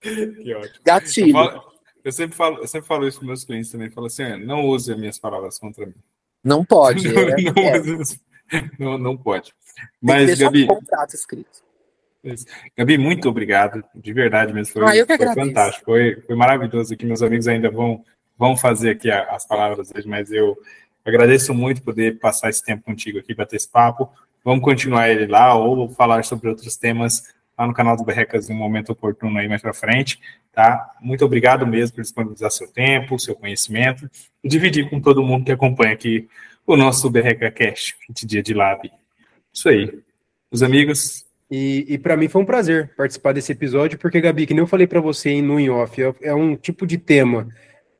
Que 0.00 0.54
ótimo. 0.54 0.80
Gatilho. 0.84 1.28
Eu, 1.28 1.32
falo, 1.32 1.72
eu, 2.04 2.12
sempre, 2.12 2.36
falo, 2.36 2.58
eu 2.58 2.68
sempre 2.68 2.88
falo 2.88 3.08
isso 3.08 3.18
para 3.18 3.26
meus 3.26 3.44
clientes 3.44 3.70
também. 3.70 3.90
Falo 3.90 4.06
assim: 4.06 4.36
não 4.44 4.66
use 4.66 4.92
as 4.92 4.98
minhas 4.98 5.18
palavras 5.18 5.58
contra 5.58 5.86
mim. 5.86 5.94
Não 6.42 6.64
pode. 6.64 7.08
não, 7.12 7.22
é, 7.22 7.82
não, 7.82 8.00
é. 8.52 8.70
não, 8.78 8.98
não, 8.98 9.16
pode. 9.16 9.52
Mas, 10.00 10.38
Gabi. 10.38 10.64
Um 10.64 10.68
contrato 10.68 11.14
escrito. 11.14 11.66
Gabi, 12.76 12.98
muito 12.98 13.28
obrigado. 13.28 13.82
De 13.94 14.12
verdade 14.12 14.52
mesmo. 14.52 14.72
Foi, 14.74 15.00
ah, 15.00 15.06
foi 15.06 15.34
fantástico. 15.34 15.84
Foi, 15.84 16.20
foi 16.22 16.36
maravilhoso 16.36 16.94
aqui. 16.94 17.04
Meus 17.04 17.22
amigos 17.22 17.48
ainda 17.48 17.70
vão 17.70 18.04
vão 18.38 18.56
fazer 18.56 18.90
aqui 18.90 19.10
as 19.10 19.46
palavras 19.46 19.90
hoje, 19.94 20.06
mas 20.06 20.30
eu, 20.30 20.56
agradeço 21.08 21.54
muito 21.54 21.82
poder 21.82 22.18
passar 22.18 22.50
esse 22.50 22.62
tempo 22.62 22.84
contigo 22.84 23.18
aqui, 23.18 23.34
bater 23.34 23.56
esse 23.56 23.68
papo. 23.68 24.10
Vamos 24.44 24.62
continuar 24.62 25.08
ele 25.08 25.26
lá 25.26 25.54
ou 25.54 25.88
falar 25.90 26.24
sobre 26.24 26.48
outros 26.48 26.76
temas 26.76 27.34
lá 27.58 27.66
no 27.66 27.74
canal 27.74 27.96
do 27.96 28.04
Berrecas 28.04 28.48
em 28.48 28.54
um 28.54 28.56
momento 28.56 28.92
oportuno 28.92 29.38
aí 29.38 29.48
mais 29.48 29.60
para 29.60 29.74
frente, 29.74 30.20
tá? 30.52 30.92
Muito 31.00 31.24
obrigado 31.24 31.66
mesmo 31.66 31.96
por 31.96 32.02
disponibilizar 32.02 32.50
seu 32.50 32.68
tempo, 32.68 33.18
seu 33.18 33.34
conhecimento 33.34 34.08
e 34.44 34.48
dividir 34.48 34.88
com 34.88 35.00
todo 35.00 35.24
mundo 35.24 35.44
que 35.44 35.52
acompanha 35.52 35.92
aqui 35.92 36.28
o 36.64 36.76
nosso 36.76 37.10
Berreca 37.10 37.50
Cash, 37.50 37.96
20 38.06 38.26
dia 38.26 38.42
de 38.42 38.54
Lab. 38.54 38.90
Isso 39.52 39.68
aí. 39.68 39.98
Os 40.50 40.62
amigos. 40.62 41.26
E, 41.50 41.86
e 41.88 41.98
para 41.98 42.16
mim 42.16 42.28
foi 42.28 42.42
um 42.42 42.46
prazer 42.46 42.94
participar 42.94 43.32
desse 43.32 43.50
episódio, 43.52 43.98
porque, 43.98 44.20
Gabi, 44.20 44.46
que 44.46 44.52
nem 44.52 44.60
eu 44.60 44.66
falei 44.66 44.86
para 44.86 45.00
você 45.00 45.40
no 45.40 45.58
in 45.58 45.70
off, 45.70 46.00
é, 46.00 46.14
é 46.20 46.34
um 46.34 46.54
tipo 46.54 46.86
de 46.86 46.98
tema 46.98 47.48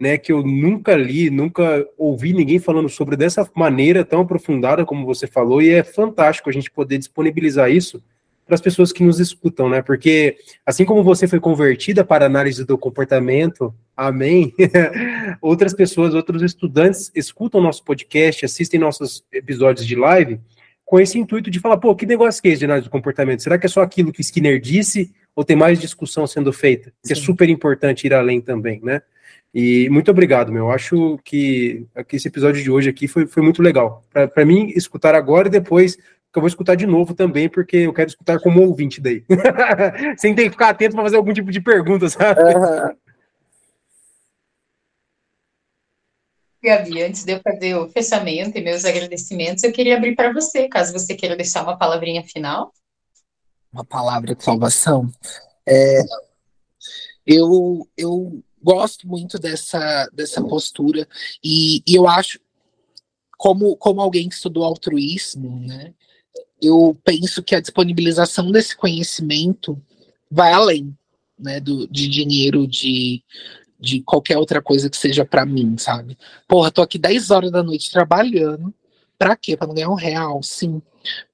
né, 0.00 0.16
que 0.16 0.32
eu 0.32 0.42
nunca 0.42 0.94
li, 0.94 1.28
nunca 1.28 1.86
ouvi 1.96 2.32
ninguém 2.32 2.58
falando 2.58 2.88
sobre 2.88 3.16
dessa 3.16 3.48
maneira 3.54 4.04
tão 4.04 4.20
aprofundada 4.20 4.84
como 4.84 5.04
você 5.04 5.26
falou, 5.26 5.60
e 5.60 5.70
é 5.70 5.82
fantástico 5.82 6.48
a 6.48 6.52
gente 6.52 6.70
poder 6.70 6.98
disponibilizar 6.98 7.70
isso 7.70 8.02
para 8.48 8.54
as 8.54 8.60
pessoas 8.62 8.92
que 8.92 9.04
nos 9.04 9.20
escutam, 9.20 9.68
né? 9.68 9.82
Porque 9.82 10.36
assim 10.64 10.86
como 10.86 11.02
você 11.02 11.28
foi 11.28 11.38
convertida 11.38 12.02
para 12.02 12.24
análise 12.24 12.64
do 12.64 12.78
comportamento, 12.78 13.74
amém. 13.94 14.54
Outras 15.42 15.74
pessoas, 15.74 16.14
outros 16.14 16.40
estudantes 16.42 17.12
escutam 17.14 17.60
nosso 17.60 17.84
podcast, 17.84 18.46
assistem 18.46 18.80
nossos 18.80 19.22
episódios 19.30 19.86
de 19.86 19.94
live 19.94 20.40
com 20.82 20.98
esse 20.98 21.18
intuito 21.18 21.50
de 21.50 21.60
falar, 21.60 21.76
pô, 21.76 21.94
que 21.94 22.06
negócio 22.06 22.40
que 22.40 22.48
é 22.48 22.52
esse 22.52 22.60
de 22.60 22.64
análise 22.64 22.86
do 22.86 22.90
comportamento? 22.90 23.42
Será 23.42 23.58
que 23.58 23.66
é 23.66 23.68
só 23.68 23.82
aquilo 23.82 24.10
que 24.10 24.22
Skinner 24.22 24.58
disse 24.58 25.12
ou 25.36 25.44
tem 25.44 25.54
mais 25.54 25.78
discussão 25.78 26.26
sendo 26.26 26.50
feita? 26.50 26.90
Que 27.06 27.12
é 27.12 27.16
super 27.16 27.46
importante 27.50 28.06
ir 28.06 28.14
além 28.14 28.40
também, 28.40 28.80
né? 28.82 29.02
E 29.54 29.88
muito 29.88 30.10
obrigado, 30.10 30.52
meu. 30.52 30.70
Acho 30.70 31.18
que, 31.24 31.86
que 32.06 32.16
esse 32.16 32.28
episódio 32.28 32.62
de 32.62 32.70
hoje 32.70 32.90
aqui 32.90 33.08
foi, 33.08 33.26
foi 33.26 33.42
muito 33.42 33.62
legal. 33.62 34.04
Para 34.12 34.44
mim, 34.44 34.72
escutar 34.76 35.14
agora 35.14 35.48
e 35.48 35.50
depois 35.50 35.96
que 35.96 36.36
eu 36.38 36.42
vou 36.42 36.48
escutar 36.48 36.74
de 36.74 36.86
novo 36.86 37.14
também, 37.14 37.48
porque 37.48 37.78
eu 37.78 37.92
quero 37.92 38.08
escutar 38.08 38.38
como 38.40 38.60
ouvinte 38.62 39.00
daí. 39.00 39.24
Sem 40.18 40.34
ter 40.34 40.44
que 40.44 40.50
ficar 40.50 40.68
atento 40.68 40.94
para 40.94 41.04
fazer 41.04 41.16
algum 41.16 41.32
tipo 41.32 41.50
de 41.50 41.60
pergunta, 41.60 42.08
sabe? 42.08 42.40
Uhum. 42.42 42.96
Gabi, 46.62 47.02
antes 47.02 47.24
de 47.24 47.32
eu 47.32 47.40
fazer 47.40 47.76
o 47.76 47.88
fechamento 47.88 48.58
e 48.58 48.60
meus 48.60 48.84
agradecimentos, 48.84 49.62
eu 49.62 49.72
queria 49.72 49.96
abrir 49.96 50.14
para 50.14 50.32
você, 50.32 50.68
caso 50.68 50.92
você 50.92 51.14
queira 51.14 51.36
deixar 51.36 51.62
uma 51.62 51.78
palavrinha 51.78 52.22
final. 52.24 52.72
Uma 53.72 53.84
palavra 53.84 54.34
de 54.34 54.42
salvação. 54.42 55.08
É, 55.66 56.00
eu, 57.24 57.86
eu 57.96 58.42
gosto 58.62 59.06
muito 59.06 59.38
dessa, 59.38 60.08
dessa 60.12 60.42
postura 60.42 61.06
e, 61.42 61.82
e 61.86 61.94
eu 61.94 62.08
acho, 62.08 62.40
como, 63.36 63.76
como 63.76 64.00
alguém 64.00 64.28
que 64.28 64.34
estudou 64.34 64.64
altruísmo, 64.64 65.60
né, 65.60 65.94
eu 66.60 66.98
penso 67.04 67.42
que 67.42 67.54
a 67.54 67.60
disponibilização 67.60 68.50
desse 68.50 68.76
conhecimento 68.76 69.80
vai 70.30 70.52
além 70.52 70.96
né, 71.38 71.60
do, 71.60 71.86
de 71.88 72.08
dinheiro, 72.08 72.66
de, 72.66 73.22
de 73.78 74.02
qualquer 74.02 74.36
outra 74.38 74.60
coisa 74.60 74.90
que 74.90 74.96
seja 74.96 75.24
para 75.24 75.46
mim, 75.46 75.78
sabe? 75.78 76.18
Porra, 76.48 76.70
tô 76.70 76.82
aqui 76.82 76.98
10 76.98 77.30
horas 77.30 77.50
da 77.50 77.62
noite 77.62 77.90
trabalhando. 77.90 78.74
Pra 79.18 79.36
quê? 79.36 79.56
Pra 79.56 79.66
não 79.66 79.74
ganhar 79.74 79.90
um 79.90 79.94
real? 79.94 80.42
Sim. 80.42 80.80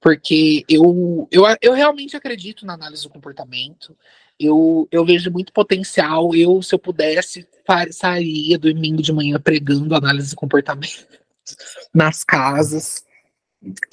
Porque 0.01 0.65
eu, 0.67 1.27
eu, 1.31 1.43
eu 1.61 1.73
realmente 1.73 2.17
acredito 2.17 2.65
na 2.65 2.73
análise 2.73 3.03
do 3.03 3.09
comportamento. 3.09 3.95
Eu, 4.39 4.87
eu 4.91 5.05
vejo 5.05 5.31
muito 5.31 5.53
potencial. 5.53 6.33
Eu, 6.33 6.61
se 6.61 6.73
eu 6.73 6.79
pudesse, 6.79 7.47
sairia 7.91 8.57
domingo 8.57 9.01
de 9.01 9.13
manhã 9.13 9.39
pregando 9.39 9.93
análise 9.95 10.31
do 10.31 10.35
comportamento 10.35 11.07
nas 11.93 12.23
casas. 12.23 13.05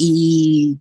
E 0.00 0.78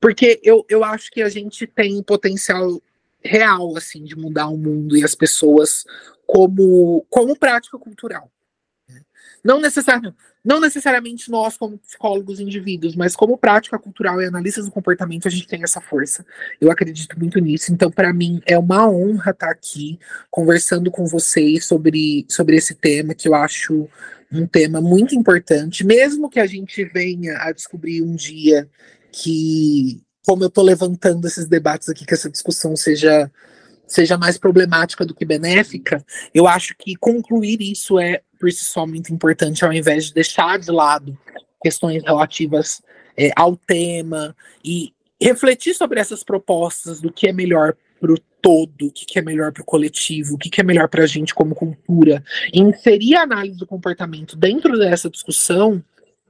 porque 0.00 0.40
eu, 0.42 0.64
eu 0.68 0.82
acho 0.82 1.10
que 1.10 1.22
a 1.22 1.28
gente 1.28 1.66
tem 1.66 2.02
potencial 2.02 2.80
real, 3.22 3.76
assim, 3.76 4.02
de 4.02 4.16
mudar 4.16 4.48
o 4.48 4.56
mundo 4.56 4.96
e 4.96 5.04
as 5.04 5.14
pessoas 5.14 5.84
como, 6.26 7.04
como 7.10 7.38
prática 7.38 7.78
cultural. 7.78 8.30
Não, 9.44 9.60
necessariamente, 9.60 10.16
não 10.44 10.60
necessariamente 10.60 11.30
nós, 11.30 11.56
como 11.56 11.78
psicólogos 11.78 12.40
indivíduos, 12.40 12.94
mas 12.94 13.16
como 13.16 13.38
prática 13.38 13.78
cultural 13.78 14.20
e 14.20 14.26
analistas 14.26 14.66
do 14.66 14.70
comportamento, 14.70 15.26
a 15.26 15.30
gente 15.30 15.46
tem 15.46 15.62
essa 15.62 15.80
força. 15.80 16.24
Eu 16.60 16.70
acredito 16.70 17.18
muito 17.18 17.38
nisso. 17.38 17.72
Então, 17.72 17.90
para 17.90 18.12
mim, 18.12 18.40
é 18.46 18.58
uma 18.58 18.88
honra 18.88 19.30
estar 19.30 19.50
aqui 19.50 19.98
conversando 20.30 20.90
com 20.90 21.06
vocês 21.06 21.64
sobre, 21.64 22.26
sobre 22.28 22.56
esse 22.56 22.74
tema, 22.74 23.14
que 23.14 23.28
eu 23.28 23.34
acho 23.34 23.88
um 24.32 24.46
tema 24.46 24.80
muito 24.80 25.14
importante, 25.14 25.84
mesmo 25.84 26.30
que 26.30 26.38
a 26.38 26.46
gente 26.46 26.84
venha 26.84 27.36
a 27.38 27.52
descobrir 27.52 28.02
um 28.02 28.14
dia 28.14 28.68
que, 29.10 30.00
como 30.24 30.44
eu 30.44 30.48
estou 30.48 30.62
levantando 30.62 31.26
esses 31.26 31.46
debates 31.46 31.88
aqui, 31.88 32.06
que 32.06 32.14
essa 32.14 32.30
discussão 32.30 32.76
seja, 32.76 33.30
seja 33.86 34.16
mais 34.16 34.38
problemática 34.38 35.04
do 35.04 35.14
que 35.14 35.24
benéfica, 35.24 36.04
eu 36.32 36.46
acho 36.46 36.76
que 36.78 36.94
concluir 36.94 37.60
isso 37.60 37.98
é, 37.98 38.22
por 38.40 38.50
si 38.50 38.64
só, 38.64 38.86
muito 38.86 39.12
importante, 39.12 39.64
ao 39.64 39.72
invés 39.72 40.06
de 40.06 40.14
deixar 40.14 40.58
de 40.58 40.70
lado 40.70 41.16
questões 41.62 42.02
relativas 42.02 42.80
é, 43.16 43.30
ao 43.36 43.54
tema 43.54 44.34
e 44.64 44.94
refletir 45.20 45.74
sobre 45.74 46.00
essas 46.00 46.24
propostas 46.24 47.00
do 47.00 47.12
que 47.12 47.28
é 47.28 47.32
melhor 47.32 47.76
para 48.00 48.12
o 48.12 48.18
todo, 48.40 48.86
o 48.86 48.90
que, 48.90 49.04
que 49.04 49.18
é 49.18 49.22
melhor 49.22 49.52
para 49.52 49.60
o 49.60 49.66
coletivo, 49.66 50.34
o 50.34 50.38
que, 50.38 50.48
que 50.48 50.62
é 50.62 50.64
melhor 50.64 50.88
para 50.88 51.04
a 51.04 51.06
gente 51.06 51.34
como 51.34 51.54
cultura, 51.54 52.24
e 52.50 52.60
inserir 52.60 53.16
a 53.16 53.22
análise 53.22 53.58
do 53.58 53.66
comportamento 53.66 54.34
dentro 54.34 54.78
dessa 54.78 55.10
discussão 55.10 55.84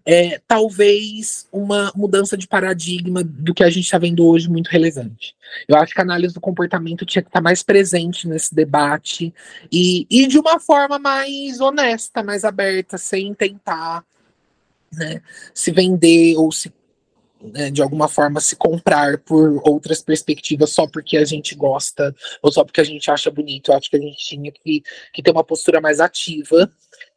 é 0.04 0.40
talvez 0.46 1.48
uma 1.52 1.92
mudança 1.94 2.36
de 2.36 2.46
paradigma 2.46 3.22
do 3.22 3.54
que 3.54 3.62
a 3.62 3.70
gente 3.70 3.84
está 3.84 3.98
vendo 3.98 4.26
hoje 4.26 4.48
muito 4.48 4.68
relevante. 4.68 5.34
Eu 5.68 5.76
acho 5.76 5.92
que 5.92 6.00
a 6.00 6.04
análise 6.04 6.34
do 6.34 6.40
comportamento 6.40 7.04
tinha 7.04 7.22
que 7.22 7.28
estar 7.28 7.40
tá 7.40 7.42
mais 7.42 7.62
presente 7.62 8.28
nesse 8.28 8.54
debate 8.54 9.34
e, 9.70 10.06
e 10.10 10.26
de 10.26 10.38
uma 10.38 10.58
forma 10.58 10.98
mais 10.98 11.60
honesta, 11.60 12.22
mais 12.22 12.44
aberta, 12.44 12.96
sem 12.96 13.34
tentar 13.34 14.04
né, 14.92 15.22
se 15.54 15.70
vender 15.70 16.36
ou 16.36 16.50
se 16.50 16.72
né, 17.42 17.70
de 17.70 17.80
alguma 17.80 18.06
forma 18.06 18.38
se 18.40 18.54
comprar 18.54 19.18
por 19.18 19.62
outras 19.66 20.02
perspectivas 20.02 20.72
só 20.72 20.86
porque 20.86 21.16
a 21.16 21.24
gente 21.24 21.54
gosta 21.54 22.14
ou 22.42 22.52
só 22.52 22.64
porque 22.64 22.80
a 22.80 22.84
gente 22.84 23.10
acha 23.10 23.30
bonito. 23.30 23.70
Eu 23.70 23.76
acho 23.76 23.88
que 23.88 23.96
a 23.96 24.00
gente 24.00 24.18
tinha 24.18 24.52
que, 24.52 24.82
que 25.12 25.22
ter 25.22 25.30
uma 25.30 25.44
postura 25.44 25.80
mais 25.80 26.00
ativa 26.00 26.70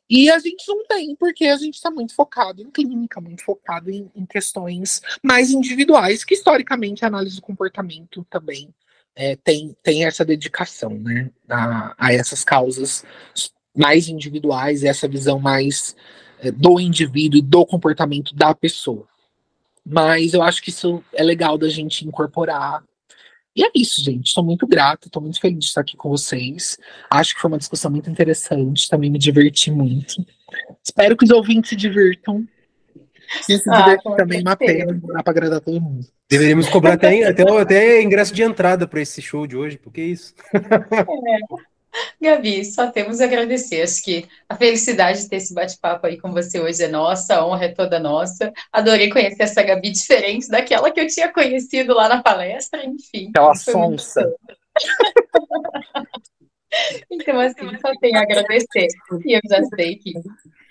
e 0.10 0.30
a 0.30 0.38
gente 0.39 0.68
não 0.68 0.86
tem, 0.86 1.16
porque 1.16 1.45
a 1.45 1.56
gente 1.56 1.76
está 1.76 1.89
muito 1.89 2.14
focado 2.14 2.62
em 2.62 2.70
clínica, 2.70 3.22
muito 3.22 3.43
focado 3.43 3.89
em, 3.89 4.12
em, 4.16 4.26
questões 4.26 5.01
mais 5.24 5.51
individuais, 5.51 6.24
que 6.24 6.34
historicamente 6.34 7.04
a 7.04 7.08
análise 7.08 7.38
do 7.38 7.41
comportamento 7.41 8.26
também 8.30 8.74
é, 9.16 9.36
tem, 9.36 9.76
tem 9.82 10.06
essa 10.06 10.26
dedicação 10.26 10.91
né, 10.91 11.30
a, 11.49 11.95
a, 11.97 12.14
essas 12.14 12.43
causas 12.43 13.06
mais 13.76 14.08
individuais, 14.08 14.84
essa 14.84 15.08
visão 15.08 15.39
mais 15.39 15.95
é, 16.39 16.51
do 16.51 16.80
indivíduo 16.80 17.39
e 17.39 17.41
do 17.41 17.66
comportamento 17.66 18.36
da 18.36 18.54
pessoa. 18.54 19.08
Mas 19.86 20.34
eu 20.34 20.41
acho 20.41 20.62
que 20.62 20.70
isso 20.70 21.04
é 21.14 21.24
legal 21.24 21.58
da 21.58 21.70
gente 21.70 22.08
incorporar 22.08 22.84
e 23.56 23.64
é 23.64 23.70
isso, 23.76 24.04
gente. 24.04 24.28
Estou 24.28 24.43
muito 24.43 24.66
grata, 24.66 25.08
estou 25.08 25.22
muito 25.22 25.39
feliz 25.39 25.60
de 25.60 25.66
estar 25.66 25.82
aqui 25.82 25.95
com 25.95 26.10
vocês. 26.10 26.78
Acho 27.10 27.36
que 27.36 27.41
foi 27.41 27.51
uma 27.51 27.58
discussão 27.58 27.91
muito 27.91 28.10
interessante, 28.10 28.89
também 28.89 29.12
me 29.12 29.20
diverti 29.20 29.70
muito. 29.72 30.26
Espero 30.84 31.16
que 31.16 31.26
os 31.26 31.32
ouvintes 31.32 31.70
se 31.70 31.76
divirtam. 31.76 32.47
Se 33.41 33.58
se 33.58 33.70
ah, 33.70 33.97
também 34.16 34.39
é 34.39 34.41
uma 34.41 34.56
pena, 34.56 34.93
não 34.93 35.14
dá 35.14 35.24
para 35.24 35.32
agradar 35.32 35.62
todo 35.62 35.82
mundo. 35.82 36.06
Deveríamos 36.30 36.70
cobrar 36.70 36.93
até, 36.93 37.24
até, 37.24 37.43
até 37.43 38.01
ingresso 38.01 38.34
de 38.34 38.43
entrada 38.43 38.88
para 38.88 39.01
esse 39.01 39.22
show 39.22 39.47
de 39.47 39.56
hoje, 39.56 39.78
porque 39.78 40.01
é 40.01 40.06
isso. 40.06 40.34
É. 40.54 41.72
Gabi, 42.22 42.66
só 42.66 42.91
temos 42.91 43.22
a 43.22 43.26
agradecer. 43.26 43.82
Acho 43.82 44.04
que 44.04 44.28
a 44.48 44.56
felicidade 44.56 45.22
de 45.22 45.30
ter 45.30 45.38
esse 45.38 45.54
bate-papo 45.54 46.08
aí 46.08 46.20
com 46.20 46.32
você 46.32 46.60
hoje 46.60 46.84
é 46.84 46.88
nossa, 46.88 47.36
a 47.36 47.46
honra 47.46 47.66
é 47.66 47.70
toda 47.70 48.00
nossa. 48.00 48.52
Adorei 48.72 49.10
conhecer 49.10 49.44
essa 49.44 49.64
Gabi 49.64 49.91
diferente 49.91 50.50
daquela 50.50 50.91
que 50.91 51.00
eu 51.00 51.08
tinha 51.08 51.32
conhecido 51.32 51.94
lá 51.94 52.10
na 52.10 52.22
palestra, 52.22 52.86
enfim. 52.86 53.30
Aquela 53.30 53.56
sonsa. 53.56 54.34
então, 57.12 57.39
assim, 57.39 57.78
só 57.80 57.91
tenho 58.00 58.18
a 58.18 58.22
agradecer. 58.22 58.88
E 59.26 59.34
eu 59.34 59.41
já 59.48 59.64
sei 59.76 59.98
que 59.98 60.14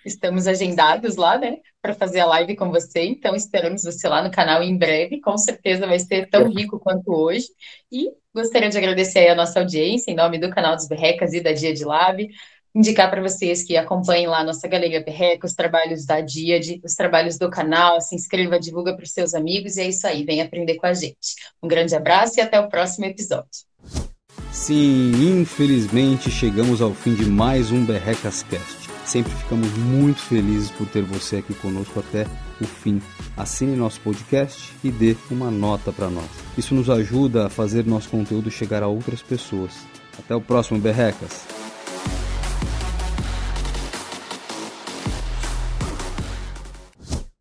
estamos 0.05 0.47
agendados 0.47 1.17
lá, 1.17 1.39
né, 1.39 1.59
para 1.81 1.95
fazer 1.95 2.21
a 2.21 2.27
live 2.27 2.57
com 2.57 2.71
você. 2.71 3.05
Então, 3.05 3.35
esperamos 3.35 3.83
você 3.83 4.09
lá 4.09 4.23
no 4.23 4.31
canal 4.31 4.63
em 4.63 4.77
breve. 4.77 5.21
Com 5.21 5.37
certeza 5.37 5.87
vai 5.87 5.99
ser 5.99 6.29
tão 6.29 6.49
rico 6.49 6.79
quanto 6.79 7.13
hoje. 7.13 7.49
E 7.91 8.11
gostaria 8.35 8.69
de 8.69 8.79
agradecer 8.79 9.29
a 9.29 9.35
nossa 9.35 9.61
audiência, 9.61 10.11
em 10.11 10.15
nome 10.15 10.39
do 10.39 10.51
canal 10.51 10.77
dos 10.77 10.87
Berrecas 10.87 11.33
e 11.33 11.41
da 11.41 11.53
Dia 11.53 11.73
de 11.75 11.85
Lab. 11.85 12.29
Indicar 12.75 13.11
para 13.11 13.21
vocês 13.21 13.63
que 13.63 13.77
acompanhem 13.77 14.27
lá 14.27 14.39
a 14.39 14.45
nossa 14.45 14.67
Galeria 14.67 15.03
Berreca, 15.03 15.47
os 15.47 15.53
trabalhos 15.53 16.07
da 16.07 16.23
Diade, 16.23 16.81
os 16.83 16.95
trabalhos 16.95 17.37
do 17.37 17.51
canal, 17.51 18.01
se 18.01 18.15
inscreva, 18.15 18.59
divulga 18.59 18.95
para 18.95 19.05
os 19.05 19.13
seus 19.13 19.35
amigos 19.35 19.77
e 19.77 19.83
é 19.83 19.89
isso 19.89 20.07
aí, 20.07 20.25
vem 20.25 20.41
aprender 20.41 20.77
com 20.77 20.87
a 20.87 20.95
gente. 20.95 21.37
Um 21.63 21.69
grande 21.69 21.95
abraço 21.95 22.39
e 22.39 22.41
até 22.41 22.59
o 22.59 22.71
próximo 22.71 23.05
episódio. 23.05 23.67
Sim, 24.51 25.41
infelizmente 25.41 26.31
chegamos 26.31 26.81
ao 26.81 26.95
fim 26.95 27.15
de 27.15 27.27
mais 27.27 27.71
um 27.71 27.85
Berrecas 27.85 28.43
Cast. 28.43 28.82
Sempre 29.05 29.33
ficamos 29.33 29.69
muito 29.79 30.21
felizes 30.21 30.71
por 30.71 30.87
ter 30.87 31.03
você 31.03 31.37
aqui 31.37 31.55
conosco 31.55 32.01
até 32.01 32.27
o 32.61 32.65
fim. 32.65 33.01
Assine 33.37 33.77
nosso 33.77 34.01
podcast 34.01 34.73
e 34.83 34.91
dê 34.91 35.17
uma 35.31 35.51
nota 35.51 35.93
para 35.93 36.09
nós. 36.09 36.31
Isso 36.57 36.75
nos 36.75 36.89
ajuda 36.89 37.47
a 37.47 37.51
fazer 37.51 37.85
nosso 37.85 38.09
conteúdo 38.09 38.51
chegar 38.51 38.83
a 38.83 38.89
outras 38.89 39.21
pessoas. 39.23 39.73
Até 40.19 40.35
o 40.35 40.41
próximo 40.41 40.79
Berrecas! 40.79 41.62